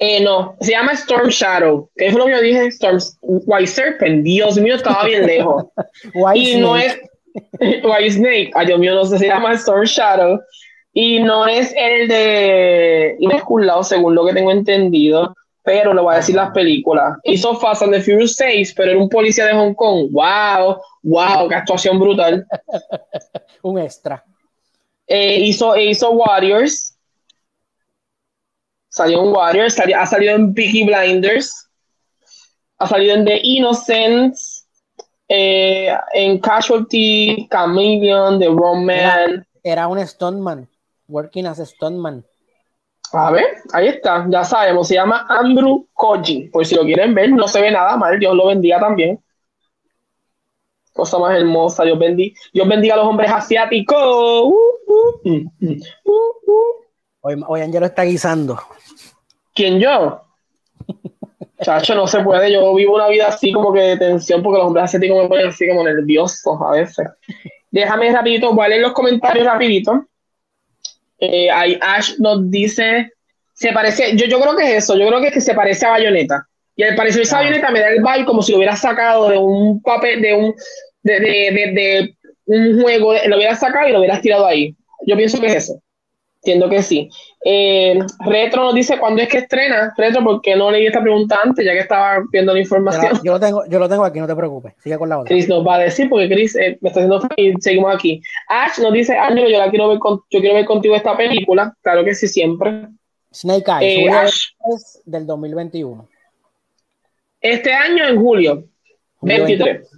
[0.00, 1.90] Eh, no, se llama Storm Shadow.
[1.94, 2.66] ¿Qué es lo que yo dije?
[2.68, 4.24] Storm White Serpent.
[4.24, 5.66] Dios mío, estaba bien lejos.
[6.34, 6.98] y no es
[7.60, 8.50] White Snake.
[8.54, 10.40] Ay, Dios mío, no sé, se llama Storm Shadow.
[10.92, 16.16] Y no es el de Inexculado, según lo que tengo entendido pero le voy a
[16.18, 17.18] decir las películas.
[17.24, 20.08] Hizo Fast and the Furious 6, pero era un policía de Hong Kong.
[20.10, 20.78] ¡Wow!
[21.02, 21.48] ¡Wow!
[21.48, 22.46] ¡Qué actuación brutal!
[23.62, 24.24] un extra.
[25.06, 26.89] Eh, hizo, hizo Warriors.
[28.90, 31.68] Salió en Warriors, ha salido en Peaky Blinders.
[32.78, 34.66] Ha salido en The Innocents.
[35.32, 40.68] Eh, en Casualty, Chameleon, The Wrong Era, era un stuntman.
[41.06, 42.24] Working as a stuntman.
[43.12, 47.30] A ver, ahí está, ya sabemos, se llama Andrew Koji, por si lo quieren ver,
[47.30, 49.20] no se ve nada mal, Dios lo bendiga también.
[50.92, 53.96] Cosa más hermosa, Dios bendiga, Dios bendiga a los hombres asiáticos.
[53.96, 54.54] Uh,
[55.24, 55.46] uh,
[56.04, 56.39] uh,
[57.20, 58.60] hoy, hoy Angelo está guisando.
[59.54, 60.22] ¿Quién yo?
[61.62, 64.66] Chacho, no se puede, yo vivo una vida así como que de tensión porque los
[64.66, 67.06] hombres asiáticos me ponen así como nerviosos a veces.
[67.70, 70.06] Déjame rapidito, voy a leer los comentarios rapidito.
[71.18, 73.12] Eh, Ash nos dice,
[73.52, 75.86] se parece, yo, yo creo que es eso, yo creo que, es que se parece
[75.86, 76.46] a Bayonetta.
[76.74, 79.36] Y al parecer esa Bayonetta me da el vibe como si lo hubiera sacado de
[79.36, 80.54] un papel, de un,
[81.02, 82.16] de, de, de,
[82.46, 84.74] un juego, lo hubieras sacado y lo hubieras tirado ahí.
[85.06, 85.80] Yo pienso que es eso.
[86.42, 87.10] Entiendo que sí.
[87.44, 89.92] Eh, Retro nos dice cuándo es que estrena.
[89.94, 93.20] Retro, porque no leí esta pregunta antes, ya que estaba viendo la información.
[93.22, 94.72] Yo, lo tengo, yo lo tengo aquí, no te preocupes.
[94.82, 95.28] Sigue con la otra.
[95.28, 98.22] Chris nos va a decir, porque Chris eh, me está haciendo y seguimos aquí.
[98.48, 101.76] Ash nos dice, Ángelo, yo, quiero ver yo quiero ver contigo esta película.
[101.82, 102.88] Claro que sí, siempre.
[103.34, 106.08] Snake Eyes, eh, del 2021.
[107.42, 108.64] Este año en julio,
[109.20, 109.90] 23.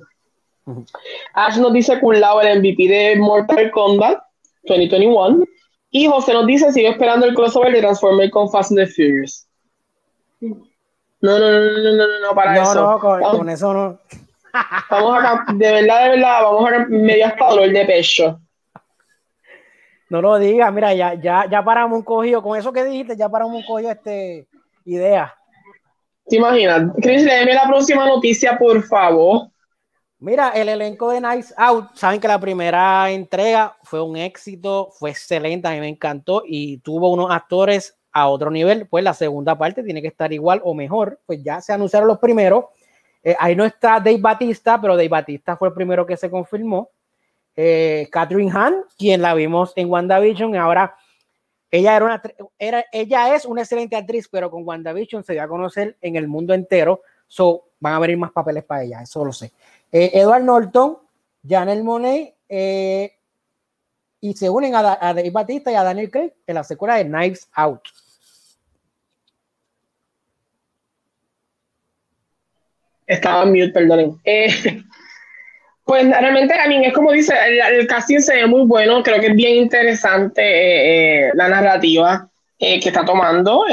[1.34, 4.18] Ash nos dice que un lado el MVP de Mortal Kombat
[4.64, 5.44] 2021
[5.94, 9.46] y José nos dice, sigue esperando el crossover de Transformers con Fast and the Furious.
[10.40, 10.58] No,
[11.20, 12.74] no, no, no, no, no, para eso.
[12.74, 13.98] No, no, con, eso no.
[14.90, 18.40] Vamos a, de verdad, de verdad, vamos a medias para dolor de pecho.
[20.08, 23.28] No lo digas, mira, ya, ya, ya paramos un cogido, con eso que dijiste, ya
[23.28, 24.48] paramos un cogido, este,
[24.86, 25.34] idea.
[26.26, 26.90] ¿Te imaginas?
[27.02, 29.48] Chris, léeme la próxima noticia, por favor.
[30.22, 35.10] Mira, el elenco de Nice Out, saben que la primera entrega fue un éxito, fue
[35.10, 39.58] excelente, a mí me encantó y tuvo unos actores a otro nivel, pues la segunda
[39.58, 42.66] parte tiene que estar igual o mejor, pues ya se anunciaron los primeros.
[43.24, 46.90] Eh, ahí no está Dave Batista, pero Dave Batista fue el primero que se confirmó.
[47.56, 50.94] Eh, Catherine Hahn, quien la vimos en WandaVision, ahora
[51.68, 52.22] ella, era una,
[52.60, 56.28] era, ella es una excelente actriz, pero con WandaVision se dio a conocer en el
[56.28, 57.02] mundo entero.
[57.26, 59.52] So, van a venir más papeles para ella, eso lo sé.
[59.92, 60.98] Eh, Edward Norton,
[61.46, 63.12] Janelle Monet, eh,
[64.20, 67.04] y se unen a, a, Dave Batista y a Daniel Craig en la secuela de
[67.04, 67.82] Knives Out.
[73.06, 74.18] Estaba mute, perdonen.
[74.24, 74.48] Eh,
[75.84, 79.26] pues realmente, a mí es como dice, el, casting se ve muy bueno, creo que
[79.26, 82.31] es bien interesante eh, la narrativa
[82.62, 83.64] que está tomando.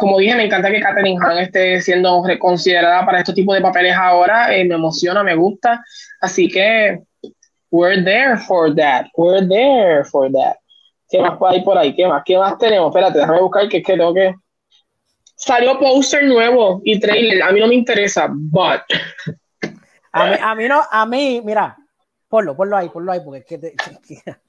[0.00, 3.94] como dije, me encanta que Katherine Hahn esté siendo reconsiderada para estos tipos de papeles
[3.94, 5.84] ahora, me emociona, me gusta,
[6.22, 6.98] así que
[7.70, 10.56] we're there for that, we're there for that.
[11.10, 11.94] ¿Qué más hay por ahí?
[11.94, 12.22] ¿Qué más?
[12.24, 12.88] ¿Qué más tenemos?
[12.88, 14.34] Espérate, déjame buscar que es que tengo que
[15.38, 17.42] Salió póster nuevo y trailer.
[17.44, 18.82] A mí no me interesa, but.
[20.10, 21.76] A mí, a mí no, a mí, mira,
[22.28, 24.20] ponlo, ponlo ahí, ponlo ahí, porque es que,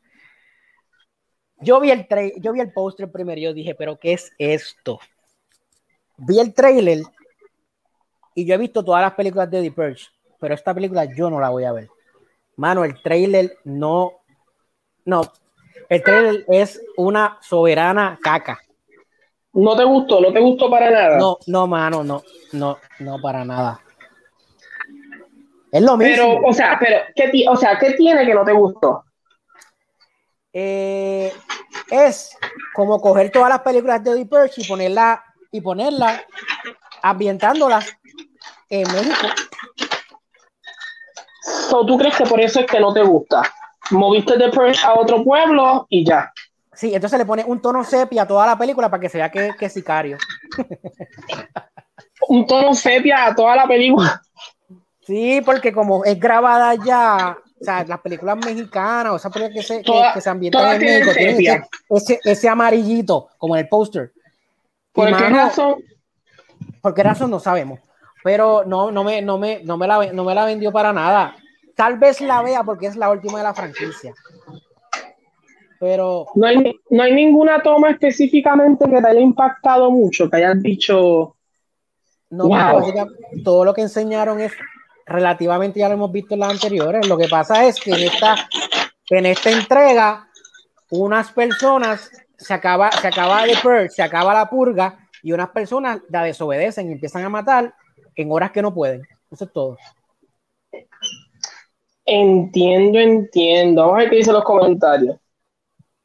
[1.61, 2.07] yo vi el
[2.37, 4.99] yo vi el póster primero y yo dije, pero ¿qué es esto?
[6.17, 7.03] Vi el trailer
[8.35, 10.07] y yo he visto todas las películas de The Purge,
[10.39, 11.89] pero esta película yo no la voy a ver.
[12.55, 14.21] Mano, el trailer no,
[15.05, 15.21] no,
[15.87, 18.59] el trailer es una soberana caca.
[19.53, 20.21] ¿No te gustó?
[20.21, 21.17] ¿No te gustó para nada?
[21.17, 23.81] No, no, mano, no, no, no para nada.
[25.71, 26.15] Es lo mismo.
[26.15, 29.03] Pero, o sea, pero, ¿qué, o sea, ¿qué tiene que no te gustó?
[30.53, 31.31] Eh,
[31.89, 32.37] es
[32.73, 36.23] como coger todas las películas de Deep Perch y ponerla y ponerla
[37.01, 37.87] ambientándolas
[38.69, 39.27] en México.
[41.69, 43.41] So, ¿Tú crees que por eso es que no te gusta?
[43.91, 46.31] Moviste de Perch a otro pueblo y ya.
[46.73, 49.29] Sí, entonces le pone un tono sepia a toda la película para que se vea
[49.29, 50.17] que, es sicario.
[52.29, 54.21] un tono sepia a toda la película.
[55.01, 59.81] Sí, porque como es grabada ya, o sea, las películas mexicanas, o sea, que se,
[59.81, 64.11] que, se ambientan en México, tienen ese, ese, amarillito, como en el póster.
[64.91, 65.75] ¿Por qué razón?
[66.81, 67.31] ¿Por qué razón?
[67.31, 67.79] No sabemos.
[68.23, 71.35] Pero no, no, me, no, me, no, me la, no me la vendió para nada.
[71.75, 74.13] Tal vez la vea porque es la última de la franquicia
[75.79, 76.27] pero...
[76.35, 81.35] No hay, no hay ninguna toma específicamente que te haya impactado mucho, que hayas dicho...
[82.31, 82.47] No,
[83.43, 84.51] todo lo que enseñaron es
[85.09, 87.07] relativamente, ya lo hemos visto en las anteriores.
[87.07, 88.35] Lo que pasa es que en esta,
[89.09, 90.29] en esta entrega,
[90.91, 95.99] unas personas se acaba, se acaba de purge, se acaba la purga, y unas personas
[96.09, 97.73] la desobedecen y empiezan a matar
[98.15, 99.01] en horas que no pueden.
[99.31, 99.77] Eso es todo.
[102.05, 103.81] Entiendo, entiendo.
[103.81, 105.17] Vamos a ver qué dicen los comentarios.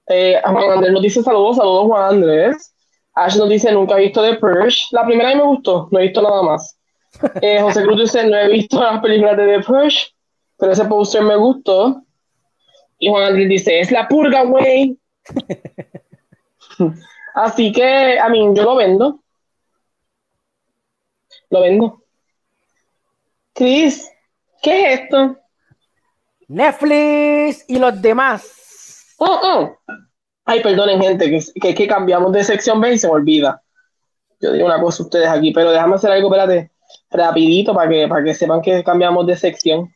[0.07, 2.74] Eh, Juan Andrés nos dice saludos, saludos Juan Andrés.
[3.14, 4.88] Ash nos dice nunca he visto The Purge.
[4.90, 6.78] La primera a mí me gustó, no he visto nada más.
[7.41, 10.12] Eh, José Cruz dice no he visto las películas de The Purge,
[10.59, 12.03] pero ese poster me gustó.
[12.99, 14.99] Y Juan Andrés dice es la purga, güey.
[17.35, 19.21] Así que, a mí, yo lo vendo.
[21.51, 22.03] Lo vendo.
[23.53, 24.11] Chris,
[24.62, 25.37] ¿qué es esto?
[26.49, 28.65] Netflix y los demás
[29.19, 29.79] Oh, oh.
[30.45, 33.62] Ay, perdonen, gente, que, que, cambiamos de sección B y se me olvida.
[34.41, 36.71] Yo digo una cosa a ustedes aquí, pero déjame hacer algo, espérate,
[37.15, 39.95] rapidito para que, para que sepan que cambiamos de sección.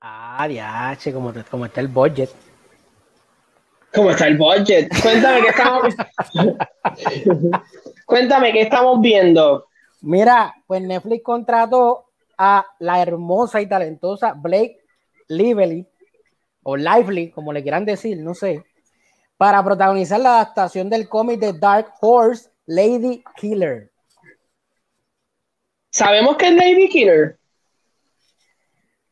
[0.00, 2.30] Ah, ya, che, como, como está el budget.
[3.94, 4.90] ¿Cómo está el budget?
[5.00, 5.94] Cuéntame qué estamos.
[8.06, 9.66] Cuéntame qué estamos viendo.
[10.00, 12.06] Mira, pues Netflix contrató
[12.36, 14.80] a la hermosa y talentosa Blake
[15.28, 15.86] Lively
[16.64, 18.64] o Lively, como le quieran decir, no sé,
[19.36, 23.91] para protagonizar la adaptación del cómic de Dark Horse, Lady Killer.
[25.92, 27.36] ¿Sabemos que es Lady Killer?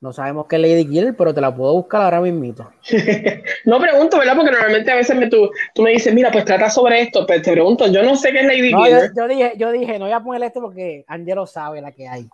[0.00, 2.54] No sabemos qué es Lady Killer, pero te la puedo buscar ahora mismo.
[3.66, 4.34] no pregunto, ¿verdad?
[4.34, 7.42] Porque normalmente a veces me, tú, tú, me dices, mira, pues trata sobre esto, pero
[7.42, 9.10] te pregunto, yo no sé qué es Lady Killer.
[9.14, 12.26] Yo, dije, yo dije, no voy a poner esto porque Angelo sabe la que hay.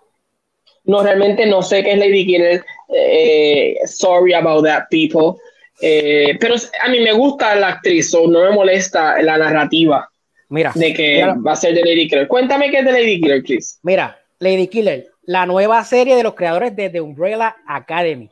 [0.85, 2.65] No, realmente no sé qué es Lady Killer.
[2.89, 5.41] Eh, sorry about that, people.
[5.81, 10.09] Eh, pero a mí me gusta la actriz, o no me molesta la narrativa.
[10.51, 10.71] Mira.
[10.73, 12.29] De que va a ser de Lady Killer.
[12.29, 13.81] Cuéntame qué es de Lady Killer, Chris.
[13.83, 18.31] Mira, Lady Killer, la nueva serie de los creadores de The Umbrella Academy.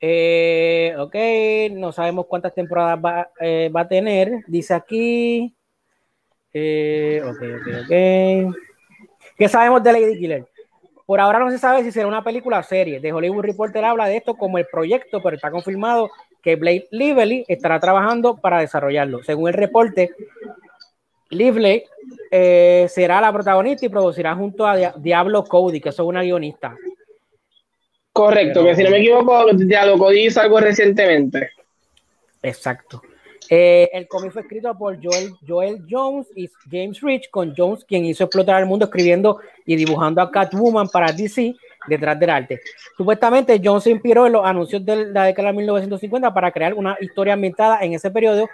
[0.00, 1.14] Eh, ok,
[1.72, 4.44] no sabemos cuántas temporadas va, eh, va a tener.
[4.46, 5.54] Dice aquí.
[6.52, 8.56] Eh, ok, ok, ok.
[9.36, 10.46] ¿Qué sabemos de Lady Killer?
[11.04, 13.00] Por ahora no se sabe si será una película o serie.
[13.00, 16.10] The Hollywood Reporter habla de esto como el proyecto, pero está confirmado
[16.42, 19.22] que Blake Lively estará trabajando para desarrollarlo.
[19.22, 20.10] Según el reporte,
[21.30, 21.84] Lively
[22.30, 26.76] eh, será la protagonista y producirá junto a Diablo Cody, que es una guionista.
[28.12, 31.50] Correcto, que si no me equivoco, Diablo Cody hizo algo recientemente.
[32.42, 33.02] Exacto.
[33.48, 38.04] Eh, el cómic fue escrito por Joel, Joel Jones y James Rich, con Jones quien
[38.04, 41.54] hizo explotar el mundo escribiendo y dibujando a Catwoman para DC
[41.86, 42.60] detrás del arte.
[42.96, 46.96] Supuestamente Jones se inspiró en los anuncios de la década de 1950 para crear una
[47.00, 48.48] historia ambientada en ese periodo,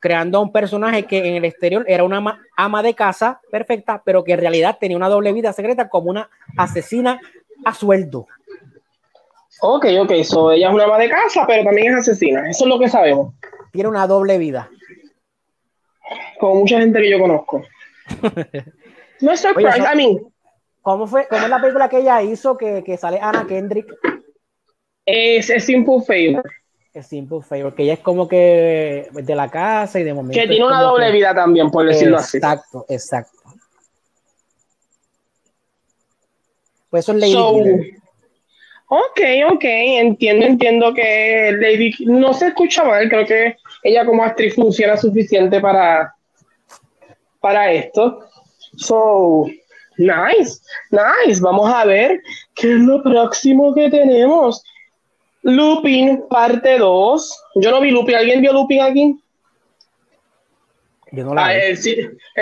[0.00, 4.24] creando a un personaje que en el exterior era una ama de casa perfecta, pero
[4.24, 7.20] que en realidad tenía una doble vida secreta como una asesina
[7.64, 8.26] a sueldo.
[9.60, 12.68] Ok, ok, so ella es una ama de casa, pero también es asesina, eso es
[12.68, 13.32] lo que sabemos
[13.76, 14.70] tiene una doble vida.
[16.40, 17.62] Como mucha gente que yo conozco.
[19.20, 20.18] no es surprise, I mean.
[20.82, 21.26] ¿Cómo fue?
[21.28, 23.86] ¿Cómo es la película que ella hizo que, que sale Ana Kendrick?
[25.04, 26.44] Es, Simple Favor.
[27.02, 30.40] Simple Favor, que ella es como que de la casa y de momento.
[30.40, 32.38] Que tiene una doble vida también, por decirlo así.
[32.38, 33.38] Exacto, exacto.
[36.90, 37.96] Pues eso es Lady
[38.88, 39.20] Ok,
[39.52, 44.96] ok, entiendo, entiendo que Lady no se escucha mal, creo que ella como actriz funciona
[44.96, 46.14] suficiente para,
[47.40, 48.20] para esto.
[48.76, 49.46] So,
[49.96, 51.40] nice, nice.
[51.40, 52.20] Vamos a ver
[52.54, 54.62] qué es lo próximo que tenemos.
[55.46, 57.42] Lupin, parte 2.
[57.54, 58.16] Yo no vi Lupin.
[58.16, 59.16] ¿Alguien vio Lupin aquí?
[61.12, 61.78] Yo no la ah, el,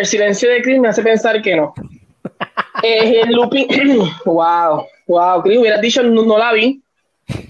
[0.07, 1.75] silencio de Chris me hace pensar que no.
[2.83, 3.69] eh, Lupin,
[4.25, 4.87] wow.
[5.07, 6.83] Wow, Chris, hubieras dicho, no, la vi.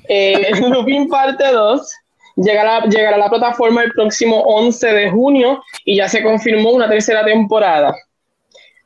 [0.08, 1.94] Eh, Lupin parte 2
[2.34, 6.88] llegará, llegará a la plataforma el próximo 11 de junio y ya se confirmó una
[6.88, 7.94] tercera temporada.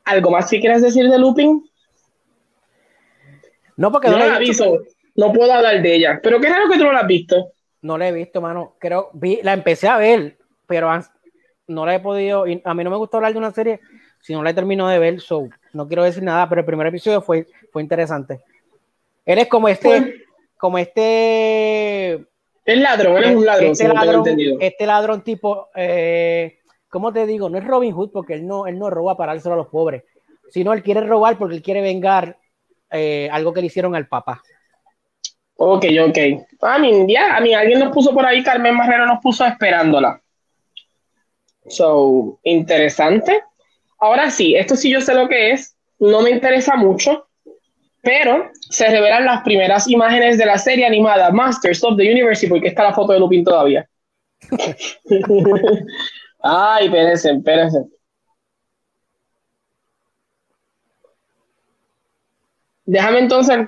[0.05, 1.67] ¿Algo más que quieras decir de Lupin?
[3.75, 4.83] No, porque no, la he visto.
[5.19, 6.19] No puedo hablar de ella.
[6.21, 7.51] Pero qué raro que tú no la has visto.
[7.81, 8.75] No la he visto, mano.
[8.79, 10.89] Creo, vi, la empecé a ver, pero
[11.67, 12.45] no la he podido.
[12.63, 13.79] A mí no me gusta hablar de una serie
[14.21, 16.87] si no la he terminado de ver, so no quiero decir nada, pero el primer
[16.87, 18.41] episodio fue, fue interesante.
[19.25, 20.13] Eres como este, pues,
[20.57, 22.25] como este.
[22.65, 24.25] Es ladrón, eres un ladrón, este ladrón,
[24.59, 26.59] este ladrón tipo, eh,
[26.89, 27.49] ¿cómo te digo?
[27.49, 30.03] No es Robin Hood porque él no, él no roba para dárselo a los pobres,
[30.49, 32.37] sino él quiere robar porque él quiere vengar
[32.91, 34.43] eh, algo que le hicieron al papá.
[35.61, 36.17] Ok, ok.
[36.61, 40.21] A mí, ya, a mí alguien nos puso por ahí, Carmen Marrero nos puso esperándola.
[41.67, 43.43] So, interesante.
[43.99, 47.27] Ahora sí, esto sí yo sé lo que es, no me interesa mucho,
[48.01, 52.69] pero se revelan las primeras imágenes de la serie animada Masters of the Universe, porque
[52.69, 53.85] está la foto de Lupin todavía.
[56.41, 57.79] Ay, espérense, espérense.
[62.85, 63.67] Déjame entonces.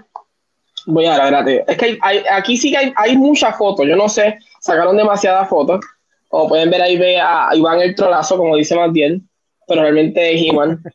[0.86, 1.98] Voy a ver, Es que
[2.32, 3.86] aquí sí que hay, hay muchas fotos.
[3.88, 5.80] Yo no sé, sacaron demasiadas fotos.
[6.28, 9.28] Como pueden ver ahí, ve a Iván el trolazo, como dice bien
[9.72, 10.84] pero realmente es He-Man.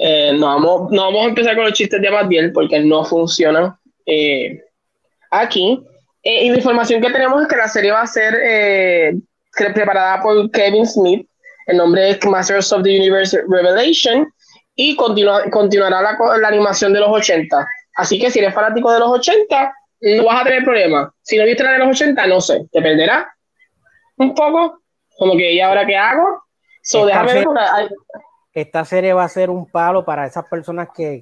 [0.00, 3.76] Eh, no, vamos, no vamos a empezar con los chistes de Abadiel porque no funciona
[4.06, 4.62] eh,
[5.30, 5.84] aquí.
[6.22, 8.32] Eh, y la información que tenemos es que la serie va a ser
[9.74, 11.28] preparada por Kevin Smith.
[11.66, 14.32] El nombre es Masters of the Universe Revelation
[14.76, 17.66] y continuará la, la, animación de los 80.
[17.98, 21.12] Así que si eres fanático de los 80, no vas a tener problema.
[21.20, 23.28] Si no viste la de los 80, no sé, te perderá
[24.18, 24.82] un poco.
[25.16, 26.44] Como que, ¿y ahora qué hago?
[28.54, 31.20] esta, serie, va a ser un palo para esas personas que,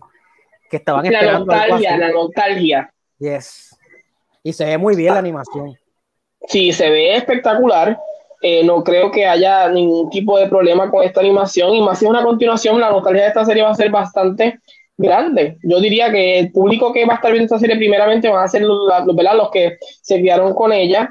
[0.70, 1.46] que estaban la esperando.
[1.46, 2.94] Nostalgia, la nostalgia.
[3.18, 3.74] Yes.
[4.42, 5.74] Y se ve muy bien la animación.
[6.46, 7.98] Sí, se ve espectacular.
[8.42, 11.74] Eh, no creo que haya ningún tipo de problema con esta animación.
[11.74, 14.60] Y más si es una continuación, la nostalgia de esta serie va a ser bastante
[14.96, 15.58] grande.
[15.62, 18.48] Yo diría que el público que va a estar viendo esta serie primeramente van a
[18.48, 21.10] ser los, los que se quedaron con ella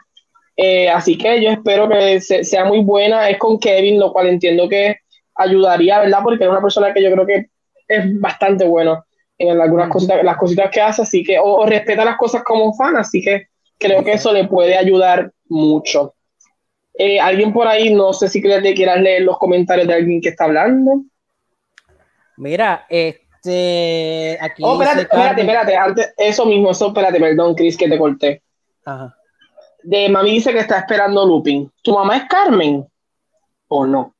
[0.57, 3.29] eh, así que yo espero que sea muy buena.
[3.29, 4.97] Es con Kevin, lo cual entiendo que
[5.35, 6.19] ayudaría, ¿verdad?
[6.23, 7.49] Porque es una persona que yo creo que
[7.87, 9.05] es bastante bueno
[9.37, 12.95] en algunas cositas, las cositas que hace, así que, o, respeta las cosas como fan,
[12.95, 16.15] así que creo que eso le puede ayudar mucho.
[16.97, 20.45] Eh, alguien por ahí, no sé si quieras leer los comentarios de alguien que está
[20.45, 21.03] hablando.
[22.37, 23.24] Mira, este.
[24.41, 28.41] Aquí oh, espérate, espérate, espérate, antes, eso mismo, eso, espérate, perdón, Chris, que te corté.
[28.85, 29.15] Ajá
[29.85, 31.71] de mami dice que está esperando Lupin.
[31.83, 32.85] ¿Tu mamá es Carmen
[33.67, 34.15] o no?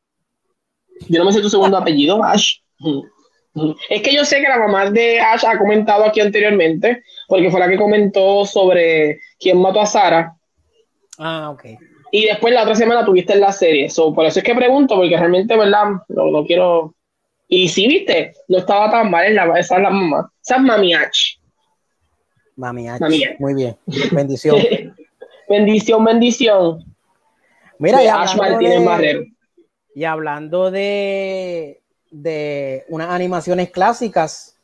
[1.10, 2.60] Yo no me sé tu segundo apellido, Ash.
[3.90, 7.60] Es que yo sé que la mamá de Ash ha comentado aquí anteriormente, porque fue
[7.60, 10.36] la que comentó sobre quién mató a Sara.
[11.18, 11.66] Ah, ok.
[12.12, 13.90] Y después la otra semana tuviste en la serie.
[14.14, 15.86] por eso es que pregunto, porque realmente, ¿verdad?
[16.10, 16.94] No, no quiero.
[17.48, 20.32] Y sí, viste, no estaba tan mal, en la, esa es la mamá.
[20.41, 21.38] Esa es Mami Ash.
[22.56, 22.88] Mami.
[23.39, 23.78] Muy bien.
[24.12, 24.58] Bendición.
[25.50, 26.96] bendición, bendición.
[27.78, 29.28] Mira, y Ash Martínez
[29.93, 34.58] Y hablando de, de unas animaciones clásicas,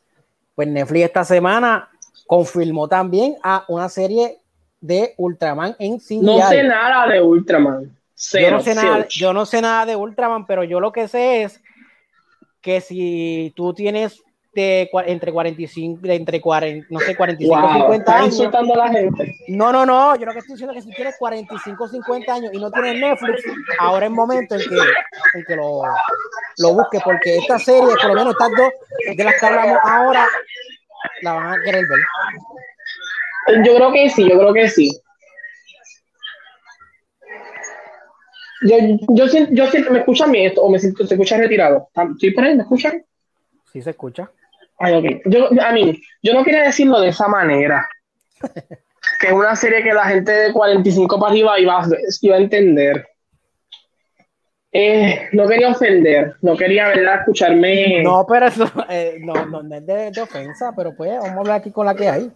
[0.54, 1.90] pues Netflix esta semana
[2.26, 4.38] confirmó también a una serie
[4.80, 6.20] de Ultraman en CGI.
[6.20, 7.96] No sé nada de Ultraman.
[8.32, 11.42] yo, no sé nada, yo no sé nada de Ultraman, pero yo lo que sé
[11.42, 11.61] es
[12.62, 14.22] que si tú tienes
[14.54, 18.26] de, entre 45, entre 40, no sé, 45 o 50 años.
[18.28, 19.34] insultando a la gente.
[19.48, 22.34] No, no, no, yo lo que estoy diciendo es que si tienes 45 o 50
[22.34, 23.42] años y no tienes Netflix,
[23.78, 24.76] ahora es momento en que,
[25.34, 25.82] en que lo,
[26.58, 28.70] lo busques, porque esta serie, por lo menos estas dos
[29.16, 30.28] de las que hablamos ahora,
[31.22, 33.64] la van a querer ver.
[33.64, 35.00] Yo creo que sí, yo creo que sí.
[38.64, 38.76] Yo,
[39.08, 41.88] yo, yo, siento, ¿me escuchan bien esto o me siento, se escucha retirado?
[42.12, 42.54] ¿Estoy por ahí?
[42.54, 43.04] ¿Me escuchan?
[43.72, 44.30] Sí, se escucha.
[45.26, 47.88] Yo, a mí, yo no quería decirlo de esa manera.
[49.20, 53.06] que es una serie que la gente de 45 para arriba iba, a entender.
[54.72, 57.20] Eh, no quería ofender, no quería ¿verdad?
[57.20, 58.02] escucharme.
[58.02, 61.70] No, pero eso eh, no, no, es de, ofensa, pero pues vamos a hablar aquí
[61.70, 62.32] con la que hay.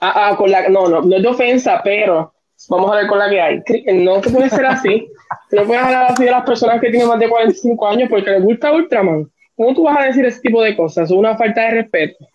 [0.00, 2.32] Ah, ah, con la, no, no, no es de ofensa, pero
[2.68, 3.62] vamos a ver con la que hay.
[3.92, 5.10] No puede ser así.
[5.52, 8.42] No puedes hablar así de las personas que tienen más de 45 años porque les
[8.42, 9.30] gusta Ultraman.
[9.56, 11.10] ¿Cómo tú vas a decir ese tipo de cosas?
[11.10, 12.26] Es una falta de respeto.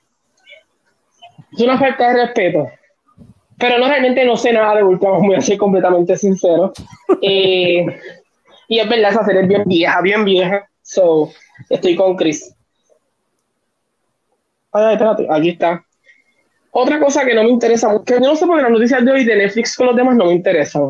[1.51, 2.67] Es una falta de respeto.
[3.57, 6.73] Pero no, realmente no sé nada de Ultraman, voy a ser completamente sincero.
[7.21, 7.85] Eh,
[8.67, 10.67] y es verdad, esa serie es bien vieja, bien vieja.
[10.81, 11.29] So,
[11.69, 12.53] estoy con Chris.
[14.71, 15.85] Ay, espérate, aquí está.
[16.71, 19.23] Otra cosa que no me interesa que no sé por qué las noticias de hoy
[19.23, 20.89] de Netflix con los demás no me interesan.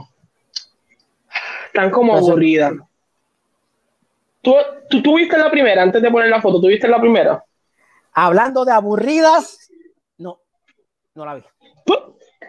[1.73, 2.73] Están como aburridas.
[4.43, 4.53] ¿Tú,
[5.01, 6.61] tú, viste la primera antes de poner la foto?
[6.61, 7.43] ¿Tú viste la primera?
[8.11, 9.71] Hablando de aburridas,
[10.19, 10.39] no,
[11.15, 11.43] no la vi.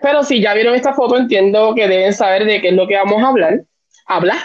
[0.03, 2.97] Pero si ya vieron esta foto, entiendo que deben saber de qué es lo que
[2.97, 3.62] vamos a hablar.
[4.07, 4.37] Hablar.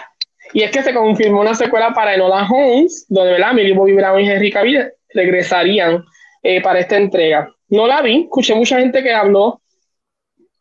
[0.53, 3.51] Y es que se confirmó una secuela para Enola Holmes, donde ¿verdad?
[3.51, 6.05] Millie Bobby Brown y Henry Cavill regresarían
[6.41, 7.53] eh, para esta entrega.
[7.67, 9.59] No la vi, escuché mucha gente que habló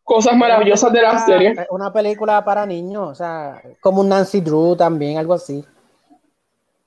[0.09, 1.55] cosas maravillosas de la serie.
[1.69, 5.63] Una película para niños, o sea, como un Nancy Drew también, algo así.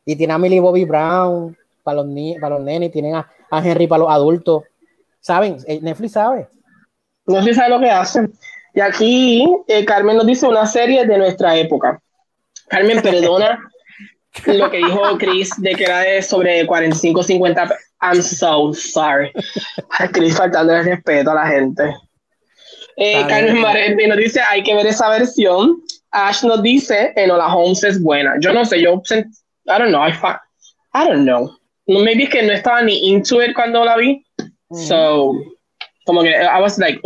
[0.03, 2.07] Y tiene a Millie Bobby Brown para los,
[2.41, 4.63] para los nenes, tienen a, Henry para los adultos.
[5.19, 5.57] ¿Saben?
[5.67, 6.49] Eh, Netflix sabe.
[7.27, 8.33] Netflix sabe lo que hacen.
[8.73, 12.01] Y aquí eh, Carmen nos dice una serie de nuestra época.
[12.69, 13.59] Carmen, perdona
[14.47, 17.69] lo que dijo Chris de que era de sobre 45, 50.
[18.01, 19.31] I'm so sorry.
[20.11, 21.83] Chris faltando el respeto a la gente.
[23.03, 25.81] Eh, Carmen Maretti nos dice, hay que ver esa versión.
[26.11, 28.35] Ash nos dice, Enola Holmes es buena.
[28.39, 30.07] Yo no sé, yo I don't know.
[30.07, 30.11] I,
[30.93, 31.49] I don't know.
[31.87, 34.23] Maybe es que no estaba ni into it cuando la vi.
[34.87, 35.33] So,
[36.05, 37.01] como que I was like,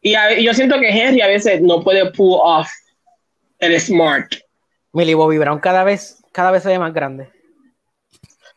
[0.00, 0.14] Y
[0.44, 2.68] yo siento que Henry a veces no puede pull off
[3.58, 4.32] el smart.
[4.92, 7.28] Millie Bobby Brown cada vez, cada vez se ve más grande.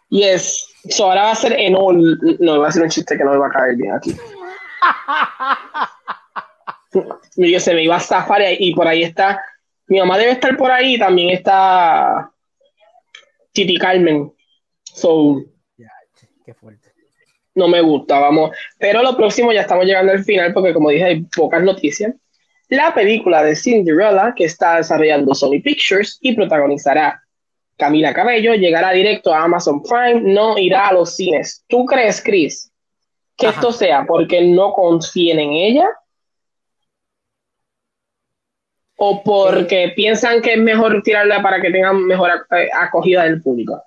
[0.09, 0.67] Yes.
[0.87, 2.19] So ahora va a ser en all.
[2.39, 4.15] No, va a ser un chiste que no me va a caer bien aquí.
[7.35, 9.41] Yo se me iba a zafar y por ahí está.
[9.87, 10.97] Mi mamá debe estar por ahí.
[10.97, 12.31] También está
[13.51, 14.31] Titi Carmen.
[14.83, 15.43] So,
[16.45, 16.91] qué fuerte.
[17.53, 18.51] No me gusta, vamos.
[18.77, 22.13] Pero lo próximo ya estamos llegando al final porque como dije hay pocas noticias.
[22.69, 27.21] La película de Cinderella que está desarrollando Sony Pictures y protagonizará
[27.75, 31.65] Camila Cabello llegará directo a Amazon Prime, no irá a los cines.
[31.67, 32.71] ¿Tú crees, Chris,
[33.35, 35.89] que esto sea porque no confíen en ella
[39.03, 43.83] o porque piensan que es mejor tirarla para que tengan mejor eh, acogida del público?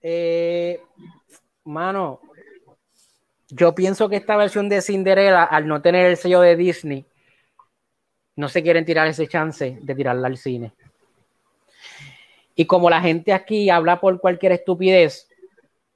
[0.00, 0.80] Eh,
[1.64, 2.20] mano,
[3.48, 7.04] yo pienso que esta versión de Cinderella, al no tener el sello de Disney,
[8.36, 10.72] no se quieren tirar ese chance de tirarla al cine.
[12.54, 15.28] Y como la gente aquí habla por cualquier estupidez,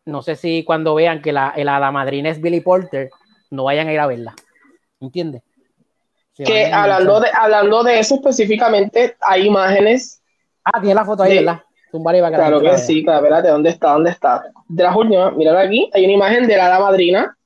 [0.05, 3.09] no sé si cuando vean que la, la madrina es Billy Porter,
[3.53, 4.35] no vayan a ir a verla.
[4.99, 5.43] ¿Entiendes?
[6.45, 10.23] Que hablando de, hablando de eso específicamente, hay imágenes.
[10.65, 11.63] Ah, tiene la foto ahí, ¿verdad?
[12.03, 13.93] claro que sí, claro, espérate, ¿dónde está?
[13.93, 14.45] ¿Dónde está?
[14.69, 17.37] De las últimas, mira aquí, hay una imagen de la, madrina,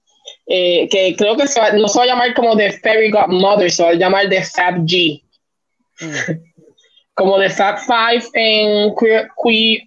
[0.46, 3.90] eh, que creo que no se va a llamar como The Fairy Godmother, se va
[3.90, 5.22] a llamar The Fab G.
[6.00, 6.50] Mm.
[7.14, 9.82] como de Fab Five en Queer, queer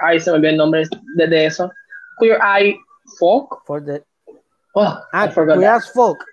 [0.00, 0.82] Ay, se me olvidó el nombre
[1.16, 1.70] de, eso.
[2.18, 2.76] Queer Eye
[3.18, 3.64] Folk.
[3.66, 4.02] For the,
[4.74, 6.24] oh, ah, Queer as Folk.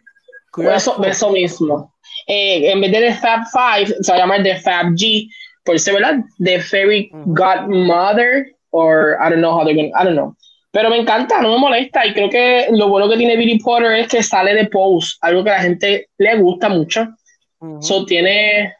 [0.53, 1.93] Queer eso, eso mismo.
[2.27, 5.29] Eh, en vez de The Fab Five, se va a llamar The Fab G,
[5.63, 10.15] por ser verdad, The Fairy Godmother, or I don't know how they're going I don't
[10.15, 10.35] know.
[10.71, 13.93] Pero me encanta, no me molesta, y creo que lo bueno que tiene Billy Potter
[13.93, 17.07] es que sale de Pose, algo que a la gente le gusta mucho.
[17.79, 18.73] So tiene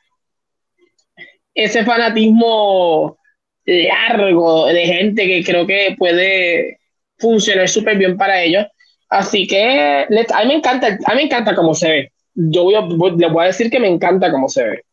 [1.56, 3.18] ese fanatismo
[3.66, 6.78] largo de gente que creo que puede
[7.18, 8.66] funcionar súper bien para ellos.
[9.10, 12.12] Así que a mí me encanta, a mí me encanta cómo se ve.
[12.40, 14.84] Yo voy a, les voy a decir que me encanta cómo se ve.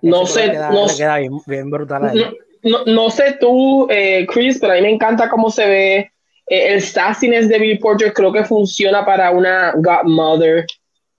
[0.00, 2.10] no sé, no, queda bien, brutal
[2.64, 5.96] no, sé tú, eh, Chris, pero a mí me encanta cómo se ve.
[6.46, 10.64] Eh, el sassiness de Billy Porter creo que funciona para una Godmother.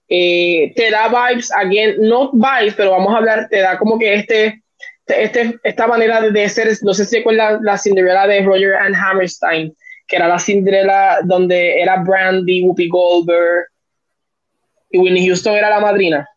[0.08, 4.16] Eh, te da vibes, again, no vibes, pero vamos a hablar, te da como que
[4.16, 4.64] este,
[5.06, 9.76] este esta manera de ser, no sé si recuerdan la Cinderella de Roger and Hammerstein,
[10.08, 13.68] que era la Cinderella donde era Brandy, Whoopi Goldberg
[14.90, 16.28] y Winnie Houston era la madrina.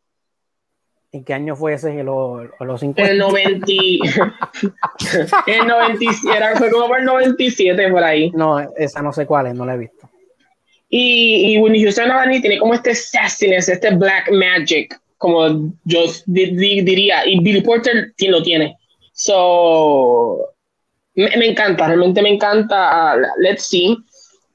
[1.10, 1.90] ¿En qué año fue ese?
[1.90, 3.10] ¿En los, los 50?
[3.10, 3.66] El 90.
[5.46, 8.30] el 97, era, fue como por el 97 por ahí.
[8.30, 10.08] No, esa no sé cuál es, no la he visto.
[10.90, 12.10] Y, y Winnie Houston
[12.40, 18.76] tiene como este sassiness, este black magic, como yo diría, y Billy Porter lo tiene.
[19.12, 20.54] So,
[21.14, 23.16] me, me encanta, realmente me encanta.
[23.16, 23.96] Uh, let's see.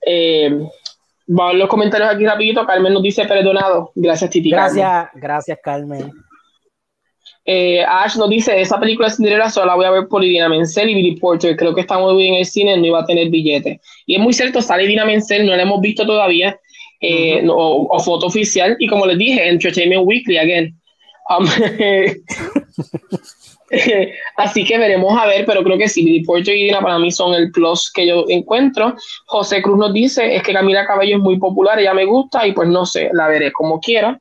[0.05, 0.65] Eh,
[1.25, 2.65] Vamos los comentarios aquí rapidito.
[2.65, 3.91] Carmen nos dice perdonado.
[3.95, 4.49] Gracias, Titi.
[4.49, 6.11] Gracias, gracias, Carmen.
[7.45, 10.47] Eh, Ash nos dice, esa película de Cinderella solo la voy a ver por Idina
[10.47, 11.55] Menzel y Billy Porter.
[11.57, 13.81] Creo que está muy bien en el cine, no iba a tener billete.
[14.05, 16.57] Y es muy cierto, sale Idina Menzel, no la hemos visto todavía,
[17.01, 18.75] eh, o, foto oficial.
[18.79, 20.79] Y como les dije, Entertainment Weekly, again.
[21.29, 21.45] Um,
[24.37, 27.11] así que veremos a ver, pero creo que sí, Billy Porter y Idina para mí
[27.11, 28.95] son el plus que yo encuentro.
[29.25, 32.51] José Cruz nos dice, es que Camila Cabello es muy popular, ella me gusta y
[32.51, 34.19] pues no sé, la veré como quiera.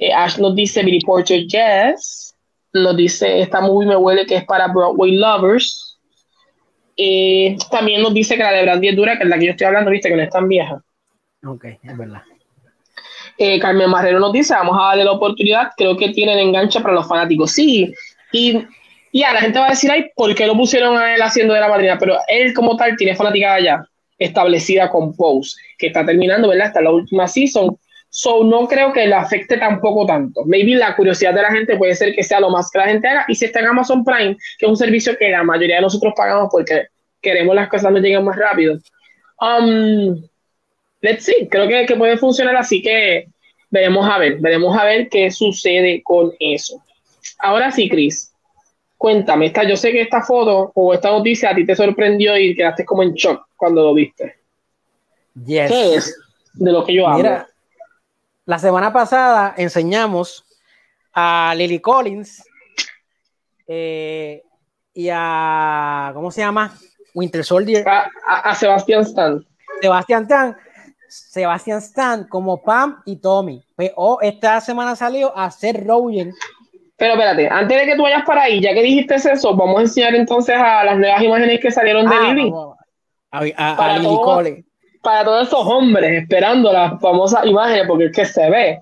[0.00, 2.34] Eh, Ash nos dice Billy Porter, yes.
[2.72, 5.98] Nos dice, esta movie me huele que es para Broadway Lovers.
[6.96, 9.50] Eh, también nos dice que la de Brandy es dura, que es la que yo
[9.52, 10.82] estoy hablando, viste, que no es tan vieja.
[11.46, 12.22] Ok, es verdad.
[13.36, 16.94] Eh, Carmen Marrero nos dice, vamos a darle la oportunidad, creo que tienen enganche para
[16.94, 17.52] los fanáticos.
[17.52, 17.92] Sí,
[18.34, 18.66] y,
[19.12, 21.60] y la gente va a decir, ay, ¿por qué lo pusieron a él haciendo de
[21.60, 21.96] la madrina?
[21.98, 23.84] Pero él como tal tiene fanaticada ya
[24.18, 26.68] establecida con Pose, que está terminando, ¿verdad?
[26.68, 27.76] Hasta la última season,
[28.16, 30.44] So, no creo que le afecte tampoco tanto.
[30.44, 33.08] Maybe la curiosidad de la gente puede ser que sea lo más que la gente
[33.08, 33.24] haga.
[33.26, 36.12] Y si está en Amazon Prime, que es un servicio que la mayoría de nosotros
[36.16, 36.86] pagamos porque
[37.20, 38.78] queremos las cosas nos lleguen más rápido.
[39.40, 40.22] Um,
[41.00, 43.26] let's see, creo que, que puede funcionar así que
[43.68, 46.83] veremos a ver, veremos a ver qué sucede con eso.
[47.44, 48.32] Ahora sí, Chris,
[48.96, 52.56] cuéntame, esta, yo sé que esta foto o esta noticia a ti te sorprendió y
[52.56, 54.38] quedaste como en shock cuando lo viste.
[55.46, 56.18] ¿Qué es
[56.54, 57.44] de lo que yo hablo?
[58.46, 60.46] La semana pasada enseñamos
[61.12, 62.42] a Lily Collins
[63.66, 64.42] eh,
[64.94, 66.74] y a, ¿cómo se llama?
[67.14, 67.84] Winter Soldier.
[67.86, 69.46] A, Sebastian Stan.
[69.82, 70.56] Sebastian Stan.
[71.08, 73.62] Sebastian Stan como Pam y Tommy.
[73.76, 76.32] Pues, oh, esta semana salió a ser Rogen.
[76.96, 79.82] Pero espérate, antes de que tú vayas para ahí, ya que dijiste eso, vamos a
[79.82, 82.52] enseñar entonces a las nuevas imágenes que salieron de ah, Lily.
[83.56, 84.64] A, Lily Collins
[85.04, 88.80] para todos esos hombres esperando las famosas imágenes porque es que se ve.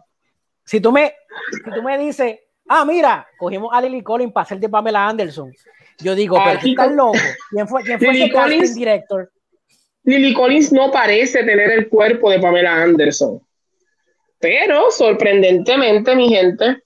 [0.65, 1.13] Si tú me,
[1.51, 5.53] si tú me dices, ah, mira, cogimos a Lily Collins para hacer de Pamela Anderson,
[5.99, 7.19] yo digo, pero tú estás loco.
[7.51, 9.31] ¿Quién fue, quién fue ese casting director?
[10.05, 13.41] Lily Collins no parece tener el cuerpo de Pamela Anderson.
[14.39, 16.79] Pero sorprendentemente, mi gente.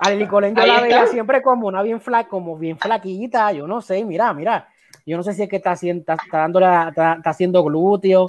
[0.00, 3.66] A Lily Collins yo la veía siempre como una bien flaca, como bien flaquita, yo
[3.66, 4.68] no sé, mira, mira.
[5.06, 8.26] Yo no sé si es que está haciendo, está, dándole, está, haciendo glúteo,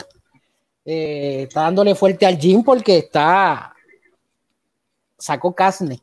[0.85, 3.73] eh, está dándole fuerte al gym porque está.
[5.17, 5.99] Sacó casne.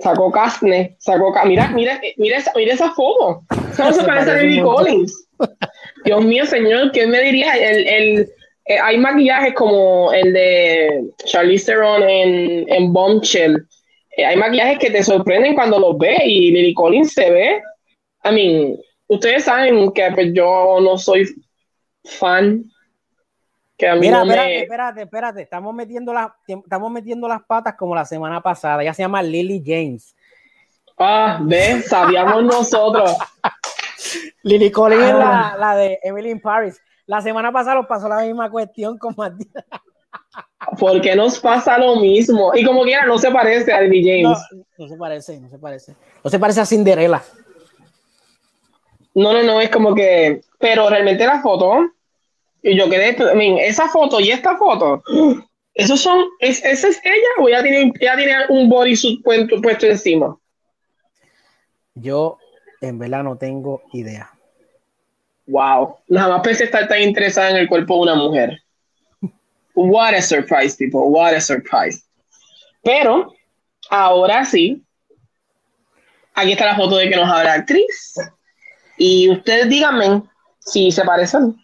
[0.00, 3.44] Sacó casne, sacó Mira, mira, mira, esa, mira esa foto.
[3.76, 5.28] ¿Cómo se, parece a Lily Collins?
[6.04, 7.54] Dios mío, señor, ¿qué me diría?
[7.54, 8.32] El, el,
[8.66, 13.66] eh, hay maquillajes como el de Charlize Theron en, en Bombshell.
[14.16, 17.62] Eh, hay maquillajes que te sorprenden cuando los ves y Lily Collins se ve.
[18.24, 18.76] I mean,
[19.06, 21.26] ustedes saben que pues, yo no soy
[22.04, 22.64] fan.
[23.76, 25.42] Que Mira, espérate, espérate, espérate.
[25.42, 28.82] Estamos metiendo, las, estamos metiendo las patas como la semana pasada.
[28.82, 30.16] Ella se llama Lily James.
[30.98, 33.14] Ah, ve, sabíamos nosotros.
[34.42, 36.80] Lily Collins es la, la, de Emily in Paris.
[37.04, 39.64] La semana pasada nos pasó la misma cuestión con Matías.
[40.78, 42.52] ¿Por qué nos pasa lo mismo?
[42.54, 44.38] Y como quiera, no se parece a Lily James.
[44.50, 45.94] No, no se parece, no se parece.
[46.24, 47.22] No se parece a Cinderella.
[49.14, 50.42] No, no, no, es como que.
[50.58, 51.90] Pero realmente la foto.
[52.62, 53.16] Y yo quedé.
[53.32, 55.02] I mean, esa foto y esta foto.
[55.74, 56.24] Esos son.
[56.40, 60.36] ¿es, ¿Esa es ella o ya tiene, ya tiene un bodysuit puesto, puesto encima?
[61.94, 62.38] Yo,
[62.80, 64.30] en verdad, no tengo idea.
[65.46, 65.96] Wow.
[66.08, 68.62] Nada más pensé estar tan interesada en el cuerpo de una mujer.
[69.76, 71.02] What a surprise, people.
[71.10, 72.02] What a surprise.
[72.82, 73.34] Pero,
[73.90, 74.82] ahora sí.
[76.34, 78.14] Aquí está la foto de que nos habla la actriz.
[78.96, 80.22] Y ustedes díganme
[80.58, 81.56] si se parecen.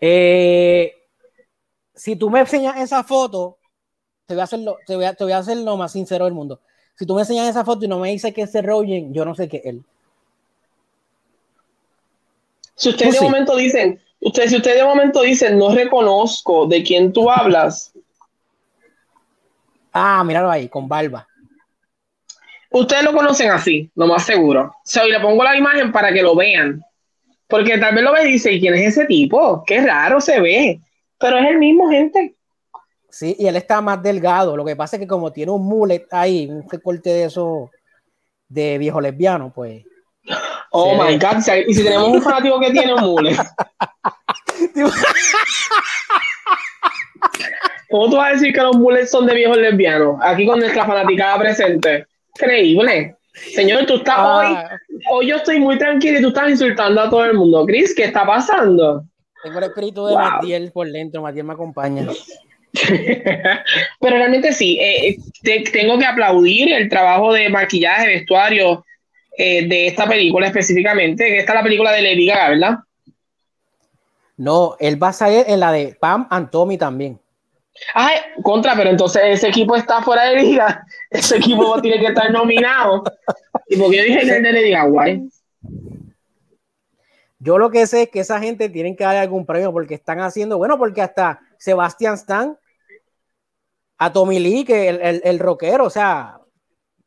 [0.00, 0.94] Eh,
[1.94, 3.58] si tú me enseñas esa foto,
[4.26, 6.24] te voy, a hacer lo, te, voy a, te voy a hacer lo más sincero
[6.24, 6.60] del mundo.
[6.94, 9.34] Si tú me enseñas esa foto y no me dices que es Rogen, yo no
[9.34, 9.84] sé qué es él.
[12.76, 13.24] Si ustedes de sí.
[13.24, 17.92] momento dicen, ustedes, si ustedes de momento dicen, no reconozco de quién tú hablas,
[19.92, 21.26] Ah, míralo ahí, con barba.
[22.70, 24.66] ustedes lo conocen así, lo más seguro.
[24.66, 26.80] O sea, y le pongo la imagen para que lo vean.
[27.48, 29.64] Porque tal vez lo ve y dice, ¿y quién es ese tipo?
[29.66, 30.80] Qué raro se ve.
[31.18, 32.36] Pero es el mismo, gente.
[33.08, 34.56] Sí, y él está más delgado.
[34.56, 37.68] Lo que pasa es que como tiene un mullet ahí, un recorte de eso
[38.48, 39.84] de viejo lesbiano, pues.
[40.70, 41.26] Oh my ve.
[41.26, 41.64] God.
[41.66, 43.36] Y si tenemos un fanático que tiene un mule.
[47.90, 50.16] ¿Cómo tú vas a decir que los mules son de viejos lesbianos?
[50.22, 52.06] Aquí con nuestra fanaticada presente.
[52.36, 53.16] Increíble.
[53.54, 54.76] Señor, tú estás hoy, Ah,
[55.10, 57.64] hoy yo estoy muy tranquilo y tú estás insultando a todo el mundo.
[57.66, 59.04] Chris, ¿qué está pasando?
[59.42, 60.22] tengo el espíritu de Wow.
[60.22, 62.06] Matiel por dentro, Matiel me acompaña.
[64.00, 68.84] Pero realmente sí, eh, te- tengo que aplaudir el trabajo de maquillaje, vestuario
[69.38, 71.38] eh, de esta película específicamente.
[71.38, 72.74] Esta es la película de Lady Gaga, ¿verdad?
[74.40, 77.20] No, él va a salir en la de Pam and Tommy también.
[77.92, 80.86] Ay, contra, pero entonces ese equipo está fuera de liga.
[81.10, 83.04] Ese equipo tiene que estar nominado.
[83.68, 85.28] Y porque yo dije que Lady Gaga, guay.
[87.38, 90.20] Yo lo que sé es que esa gente tienen que darle algún premio porque están
[90.20, 92.58] haciendo, bueno, porque hasta Sebastian Stan,
[93.98, 96.40] a Tommy Lee, que el, el, el rockero, o sea,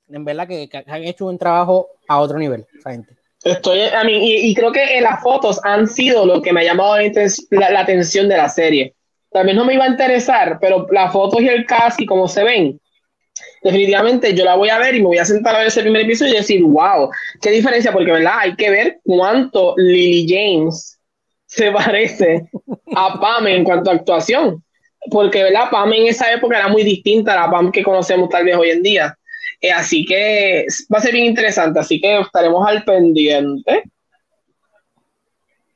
[0.07, 3.22] en verdad que, que han hecho un trabajo a otro nivel, esa gente.
[3.43, 6.63] Estoy, a mí, y, creo que eh, las fotos han sido lo que me ha
[6.63, 6.95] llamado
[7.49, 8.95] la atención de la serie.
[9.31, 12.43] También no me iba a interesar, pero las fotos y el cast y cómo se
[12.43, 12.79] ven,
[13.61, 16.03] definitivamente yo la voy a ver y me voy a sentar a ver ese primer
[16.03, 17.09] episodio y decir, wow,
[17.41, 20.99] qué diferencia, porque verdad, hay que ver cuánto Lily James
[21.45, 22.49] se parece
[22.95, 24.63] a Pam en cuanto a actuación.
[25.11, 28.45] Porque verdad, Pam en esa época era muy distinta a la Pam que conocemos tal
[28.45, 29.17] vez hoy en día.
[29.63, 33.83] Eh, así que va a ser bien interesante, así que estaremos al pendiente.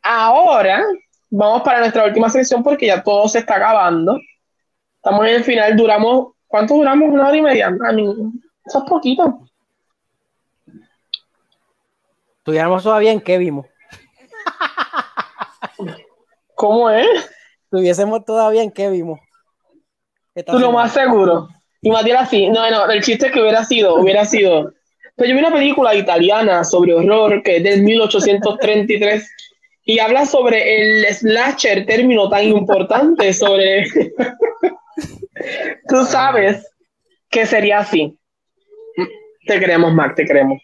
[0.02, 0.84] Ahora
[1.30, 4.20] vamos para nuestra última sección porque ya todo se está acabando.
[4.98, 7.10] Estamos en el final, duramos, ¿cuánto duramos?
[7.10, 7.68] Una hora y media.
[7.68, 8.14] A mí,
[8.66, 9.48] eso es poquito.
[12.44, 13.68] Tuviéramos todavía en qué vimos.
[16.56, 17.08] ¿Cómo es?
[17.72, 19.22] Tuviésemos todavía en qué vimos.
[20.46, 21.48] Tú lo más seguro.
[21.82, 24.74] Y Matías así, no, no, el chiste es que hubiera sido, hubiera sido.
[25.16, 29.30] Pero yo vi una película italiana sobre horror que es del 1833
[29.84, 33.86] y habla sobre el slasher, término tan importante sobre.
[35.88, 36.68] Tú sabes
[37.30, 38.18] que sería así.
[39.46, 40.62] Te queremos, Mac, te queremos.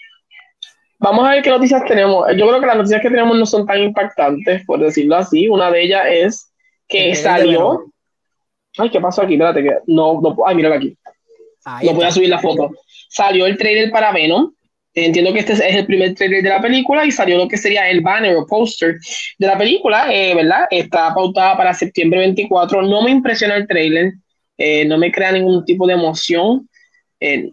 [1.00, 2.28] Vamos a ver qué noticias tenemos.
[2.38, 5.48] Yo creo que las noticias que tenemos no son tan impactantes, por decirlo así.
[5.48, 6.54] Una de ellas es
[6.88, 7.93] que salió.
[8.78, 9.34] Ay, ¿qué pasó aquí?
[9.34, 10.98] Espérate, que no, no, ay, míralo aquí.
[11.66, 12.72] Ahí No voy a subir la foto.
[13.10, 14.52] Salió el trailer para Venom.
[14.96, 17.90] Entiendo que este es el primer trailer de la película y salió lo que sería
[17.90, 18.98] el banner o póster
[19.40, 20.66] de la película, eh, ¿verdad?
[20.70, 22.84] Está pautada para septiembre 24.
[22.84, 24.14] No me impresiona el trailer,
[24.58, 26.70] eh, no me crea ningún tipo de emoción.
[27.20, 27.50] Eh,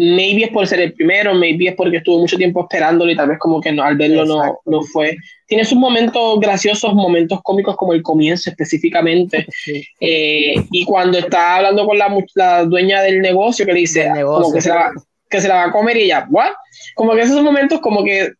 [0.00, 3.28] maybe es por ser el primero, maybe es porque estuve mucho tiempo esperándolo y tal
[3.28, 5.14] vez como que no, al verlo no, no fue.
[5.46, 9.46] Tiene sus momentos graciosos, momentos cómicos como el comienzo específicamente.
[9.62, 9.84] Sí.
[10.00, 14.42] Eh, y cuando está hablando con la, la dueña del negocio que le dice negocio.
[14.42, 14.90] como que se, la,
[15.28, 16.52] que se la va a comer y ella, ¿what?
[16.94, 18.32] Como que esos momentos como que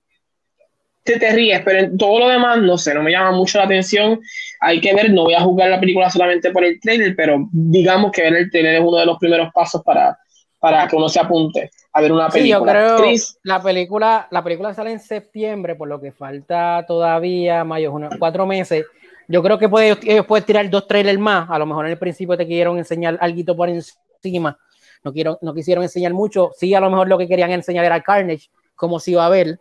[1.04, 3.64] te, te ríes, pero en todo lo demás, no sé, no me llama mucho la
[3.64, 4.18] atención.
[4.60, 8.12] Hay que ver, no voy a juzgar la película solamente por el trailer, pero digamos
[8.12, 10.16] que ver el trailer es uno de los primeros pasos para,
[10.60, 12.72] para que uno se apunte a ver una Sí, yo película.
[12.72, 17.90] creo Chris, la película, la película sale en septiembre, por lo que falta todavía mayo,
[17.90, 18.84] junio, cuatro meses.
[19.26, 21.48] Yo creo que puede, ellos pueden tirar dos trailers más.
[21.50, 24.58] A lo mejor en el principio te quisieron enseñar algo por encima.
[25.02, 26.50] No, quiero, no quisieron enseñar mucho.
[26.56, 29.58] Sí, a lo mejor lo que querían enseñar era Carnage, como se iba a ver.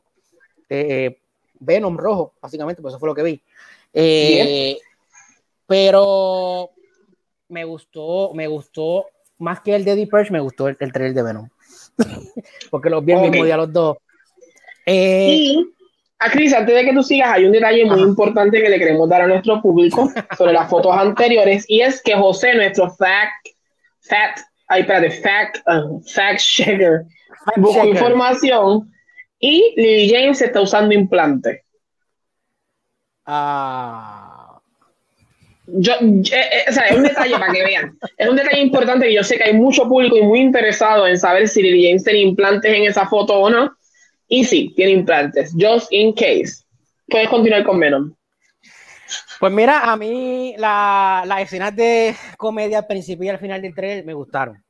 [0.69, 1.17] Eh,
[1.59, 3.41] Venom rojo, básicamente, pues eso fue lo que vi.
[3.93, 4.77] Eh,
[5.65, 6.71] pero
[7.49, 9.05] me gustó, me gustó
[9.39, 11.49] más que el de Deep Purge, me gustó el, trailer de Venom.
[12.69, 13.97] Porque los vi el mismo día los dos.
[14.85, 15.73] Eh, y
[16.19, 19.07] a Cris, antes de que tú sigas, hay un detalle muy importante que le queremos
[19.07, 23.47] dar a nuestro público sobre las fotos anteriores y es que José, nuestro fact,
[24.01, 27.05] fact, ay, espérate, fact, uh, fact checker,
[27.55, 28.91] buscó información
[29.39, 31.63] y Lily James está usando implante.
[33.25, 34.28] Ah.
[35.73, 37.97] Yo, eh, eh, o sea, es un detalle para que vean.
[38.17, 41.17] Es un detalle importante que yo sé que hay mucho público y muy interesado en
[41.17, 43.71] saber si Lily James tiene implantes en esa foto o no.
[44.27, 45.53] Y sí, tiene implantes.
[45.59, 46.63] Just in case.
[47.07, 48.13] Puedes continuar con Venom.
[49.39, 54.05] Pues mira, a mí las escenas de comedia al principio y al final del trailer
[54.05, 54.63] me gustaron.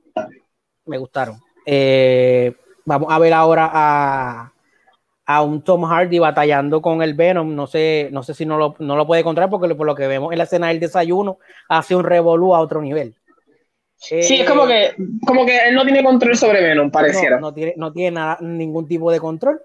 [0.86, 1.40] Me gustaron.
[1.66, 2.54] Eh,
[2.86, 4.54] vamos a ver ahora a,
[5.32, 7.54] a un Tom Hardy batallando con el Venom.
[7.54, 10.08] No sé, no sé si no lo, no lo puede encontrar porque por lo que
[10.08, 11.38] vemos en la escena del desayuno
[11.68, 13.16] hace un revolú a otro nivel.
[13.96, 14.96] sí, es como que,
[15.28, 17.40] como que él no tiene control sobre Venom, pareciera.
[17.40, 19.62] No, tiene, no tiene nada, ningún tipo de control.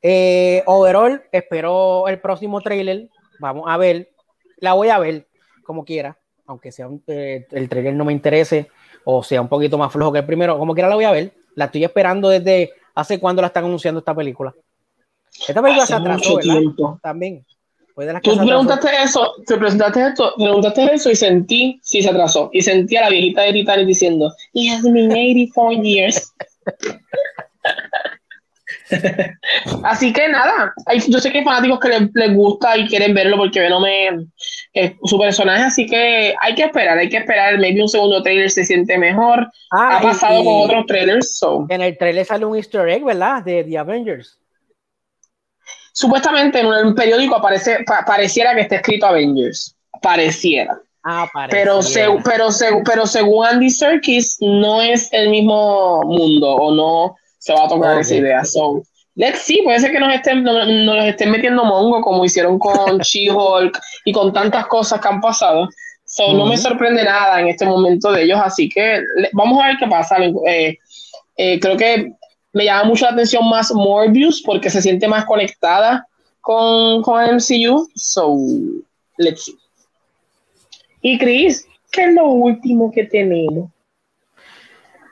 [0.00, 3.10] Eh, overall, espero el próximo trailer.
[3.38, 4.12] Vamos a ver.
[4.60, 5.26] La voy a ver
[5.62, 8.70] como quiera, aunque sea eh, el trailer no me interese
[9.04, 10.58] o sea un poquito más flojo que el primero.
[10.58, 11.34] Como quiera la voy a ver.
[11.54, 14.54] La estoy esperando desde ¿Hace cuándo la están anunciando esta película?
[15.48, 16.60] Esta película se atrasó, ¿verdad?
[17.02, 17.44] También.
[18.22, 22.48] Tú preguntaste eso, te presentaste esto, preguntaste eso y sentí, sí se atrasó.
[22.52, 26.32] Y sentí a la viejita de Titanic diciendo, He has been 84 years.
[29.84, 30.72] Así que nada,
[31.08, 33.84] yo sé que hay fanáticos que les, gusta y quieren verlo porque Venom
[34.72, 37.58] es su personaje, así que hay que esperar, hay que esperar.
[37.58, 39.50] Maybe un segundo trailer se siente mejor.
[39.70, 41.40] Ah, ha pasado con otros trailers.
[41.68, 43.42] En el trailer sale un easter egg, ¿verdad?
[43.42, 44.38] De The Avengers.
[45.92, 49.76] Supuestamente en un periódico aparece, pareciera que está escrito Avengers.
[50.00, 50.78] Pareciera.
[51.04, 51.80] Ah, pero,
[52.24, 52.48] pero,
[52.84, 57.98] pero según Andy Serkis, no es el mismo mundo o no se va a tocar
[57.98, 58.44] esa idea.
[58.44, 58.84] So,
[59.16, 63.80] let's see, puede ser que nos estén, nos, estén metiendo mongo como hicieron con She-Hulk
[64.04, 65.68] y con tantas cosas que han pasado.
[66.04, 69.00] So, No me sorprende nada en este momento de ellos, así que
[69.32, 70.18] vamos a ver qué pasa.
[70.46, 70.78] Eh,
[71.36, 72.12] eh, creo que
[72.52, 76.06] me llama mucho la atención más Morbius porque se siente más conectada
[76.40, 77.88] con, con el MCU.
[77.96, 78.36] So,
[79.18, 79.58] let's see.
[81.00, 83.68] Y Chris, ¿qué es lo último que tenemos?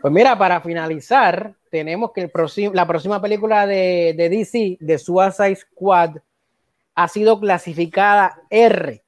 [0.01, 2.31] Pues mira, para finalizar, tenemos que el
[2.75, 6.17] la próxima película de, de DC, de Suicide Squad,
[6.95, 9.03] ha sido clasificada R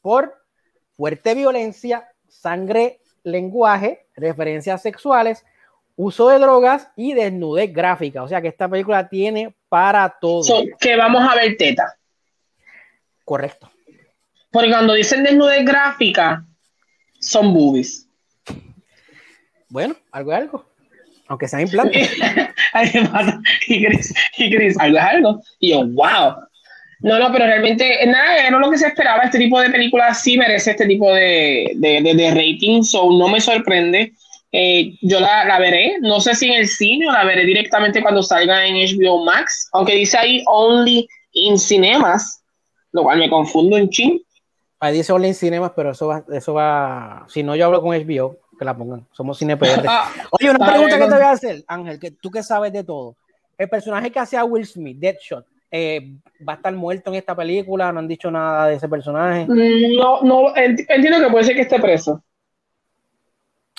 [0.00, 0.34] por
[0.96, 5.44] fuerte violencia, sangre, lenguaje, referencias sexuales,
[5.96, 8.22] uso de drogas y desnudez gráfica.
[8.22, 10.64] O sea que esta película tiene para todo.
[10.80, 11.96] que vamos a ver teta.
[13.24, 13.70] Correcto.
[14.50, 16.44] Porque cuando dicen desnudez gráfica,
[17.18, 18.06] son boobies.
[19.68, 20.73] Bueno, algo es algo.
[21.28, 22.02] Aunque sea implante.
[23.68, 25.42] y Chris, y Chris, algo es algo.
[25.58, 26.34] Y yo, wow.
[27.00, 29.24] No, no, pero realmente, nada, no lo que se esperaba.
[29.24, 33.40] Este tipo de películas sí merece este tipo de, de, de, rating, so no me
[33.40, 34.12] sorprende.
[34.52, 38.00] Eh, yo la, la, veré, no sé si en el cine o la veré directamente
[38.00, 42.42] cuando salga en HBO Max, aunque dice ahí only in cinemas,
[42.92, 44.20] lo cual me confundo en ching.
[44.80, 47.96] Ahí dice only in cinemas, pero eso va, eso va, si no yo hablo con
[47.96, 49.06] HBO, que la pongan.
[49.12, 49.56] Somos cine
[49.88, 52.82] ah, Oye, una pregunta que te voy a hacer, Ángel, que tú que sabes de
[52.82, 53.16] todo.
[53.56, 56.16] El personaje que hace a Will Smith, Deadshot, eh,
[56.46, 57.92] ¿va a estar muerto en esta película?
[57.92, 59.46] ¿No han dicho nada de ese personaje?
[59.46, 62.22] No, no, entiendo que puede ser que esté preso.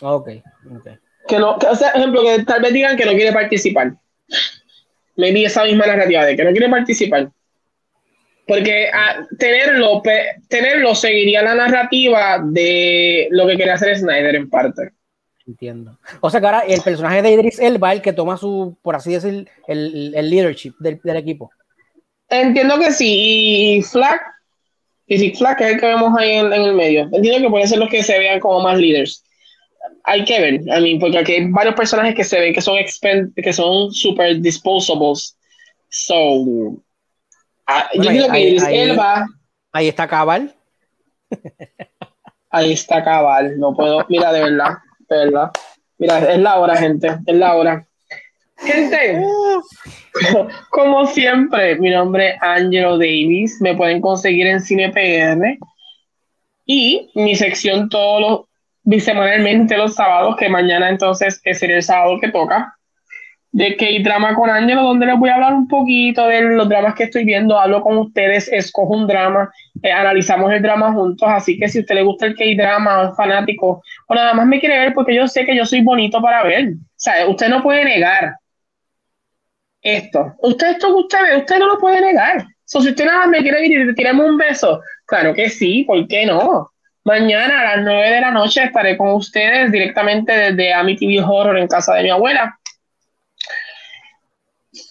[0.02, 0.30] Ok,
[0.78, 0.88] ok.
[1.28, 3.94] Que no, o sea, ejemplo, que tal vez digan que no quiere participar.
[5.18, 7.32] Maybe esa misma narrativa de que no quiere participar.
[8.48, 10.02] Porque a, tenerlo,
[10.48, 14.92] tenerlo seguiría la narrativa de lo que quería hacer Snyder en parte.
[15.48, 16.00] Entiendo.
[16.22, 19.14] O sea que ahora el personaje de Idris Elba el que toma su, por así
[19.14, 21.52] decir, el, el leadership del, del, equipo.
[22.30, 23.78] Entiendo que sí.
[23.78, 24.22] Y Flack,
[25.06, 27.10] y si Flack es el que vemos ahí en, en, el medio.
[27.12, 29.24] Entiendo que pueden ser los que se vean como más líderes.
[30.04, 32.78] Hay que ver, a mí, porque aquí hay varios personajes que se ven que son
[33.36, 35.38] que son super disposables.
[35.90, 36.82] So,
[37.68, 38.58] Ah, yo digo que ahí.
[39.72, 40.56] Ahí está Cabal.
[42.50, 43.60] ahí está Cabal.
[43.60, 44.06] No puedo.
[44.10, 44.78] Mira, de verdad.
[45.10, 45.52] De verdad.
[45.98, 47.18] Mira, es la hora, gente.
[47.26, 47.88] Es la hora.
[48.58, 49.22] Gente,
[50.70, 53.60] como siempre, mi nombre es Angelo Davis.
[53.60, 55.58] Me pueden conseguir en CinePR.
[56.66, 58.42] Y mi sección todos los
[58.84, 62.75] bisemanalmente los sábados, que mañana entonces es el sábado que toca
[63.56, 67.06] de K-Drama con Ángelo, donde les voy a hablar un poquito de los dramas que
[67.06, 67.58] estoy viendo.
[67.58, 69.50] Hablo con ustedes, escojo un drama,
[69.82, 71.26] eh, analizamos el drama juntos.
[71.32, 74.78] Así que si a usted le gusta el K-Drama, fanático, o nada más me quiere
[74.78, 76.74] ver porque yo sé que yo soy bonito para ver.
[76.74, 78.36] O sea, usted no puede negar
[79.82, 80.36] esto.
[80.40, 82.46] Usted, esto que usted ve, usted no lo puede negar.
[82.66, 86.06] si usted nada más me quiere ir y tirarme un beso, claro que sí, ¿por
[86.10, 86.72] qué no?
[87.06, 91.70] Mañana a las 9 de la noche estaré con ustedes directamente desde Amityville Horror en
[91.70, 92.60] casa de mi abuela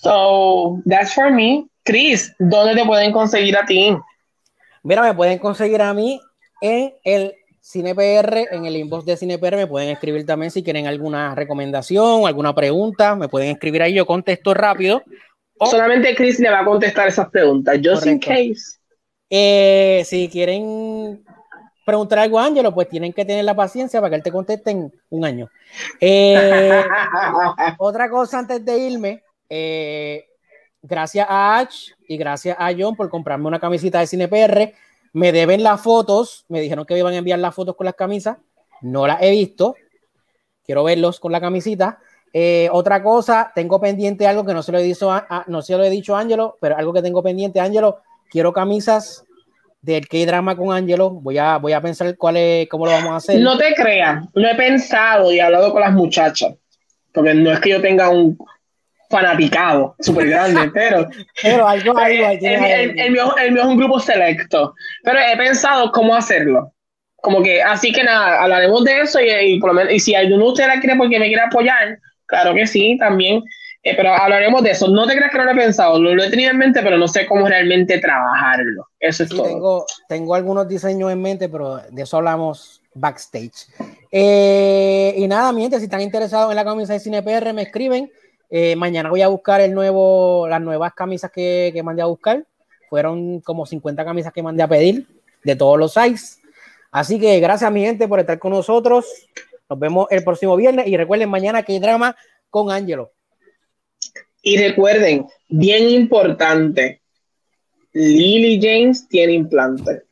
[0.02, 1.69] So, that's for me.
[1.85, 3.97] Chris, ¿dónde te pueden conseguir a ti?
[4.82, 6.20] Mira, me pueden conseguir a mí
[6.61, 11.35] en el CinePR, en el inbox de CinePR, me pueden escribir también si quieren alguna
[11.35, 15.02] recomendación, alguna pregunta, me pueden escribir ahí, yo contesto rápido.
[15.59, 18.78] Solamente Chris le va a contestar esas preguntas, just in case.
[19.31, 21.24] Eh, si quieren
[21.86, 24.70] preguntar algo a Ángelo, pues tienen que tener la paciencia para que él te conteste
[24.70, 25.51] en un año.
[26.01, 26.82] Eh,
[27.78, 30.26] otra cosa antes de irme, eh,
[30.82, 34.72] gracias a H y gracias a John por comprarme una camisita de CinePR.
[35.12, 37.94] Me deben las fotos, me dijeron que me iban a enviar las fotos con las
[37.94, 38.36] camisas,
[38.82, 39.76] no las he visto,
[40.64, 41.98] quiero verlos con la camisita.
[42.32, 45.76] Eh, otra cosa, tengo pendiente algo que no se lo he dicho a, no se
[45.76, 49.24] lo he dicho a Angelo, pero algo que tengo pendiente, Angelo, quiero camisas
[49.80, 51.10] del K-drama con Angelo.
[51.10, 53.40] Voy a, voy a pensar cuál es, cómo lo vamos a hacer.
[53.40, 56.54] No te creas, lo he pensado y he hablado con las muchachas,
[57.12, 58.36] porque no es que yo tenga un,
[59.15, 61.09] fanaticado, súper grande, pero,
[61.41, 64.74] pero algo, algo, el, el, mío, el, mío, es un grupo selecto,
[65.05, 66.73] pero he pensado cómo hacerlo.
[67.23, 70.16] Como que, así que nada, hablaremos de eso y, y, por lo menos, y si
[70.16, 73.43] alguno de ustedes la quiere porque me quiere apoyar, claro que sí, también,
[73.85, 74.89] eh, pero hablaremos de eso.
[74.89, 76.99] No te creas que no lo he pensado, lo, lo, he tenido en mente, pero
[76.99, 78.89] no sé cómo realmente trabajarlo.
[78.99, 79.45] Eso es todo.
[79.45, 83.69] Tengo, tengo algunos diseños en mente, pero de eso hablamos backstage.
[84.11, 88.11] Eh, y nada, mi gente, si están interesados en la camisa de CinePR, me escriben.
[88.50, 92.44] Eh, mañana voy a buscar el nuevo, las nuevas camisas que, que, mandé a buscar.
[92.88, 95.06] Fueron como 50 camisas que mandé a pedir
[95.42, 96.40] de todos los sizes.
[96.90, 99.06] Así que gracias, mi gente, por estar con nosotros.
[99.68, 102.16] Nos vemos el próximo viernes y recuerden mañana que hay drama
[102.50, 103.12] con Angelo.
[104.42, 107.00] Y recuerden, bien importante,
[107.92, 110.03] Lily James tiene implante.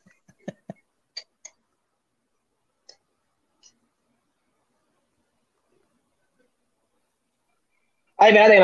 [8.23, 8.57] Ay, espérate,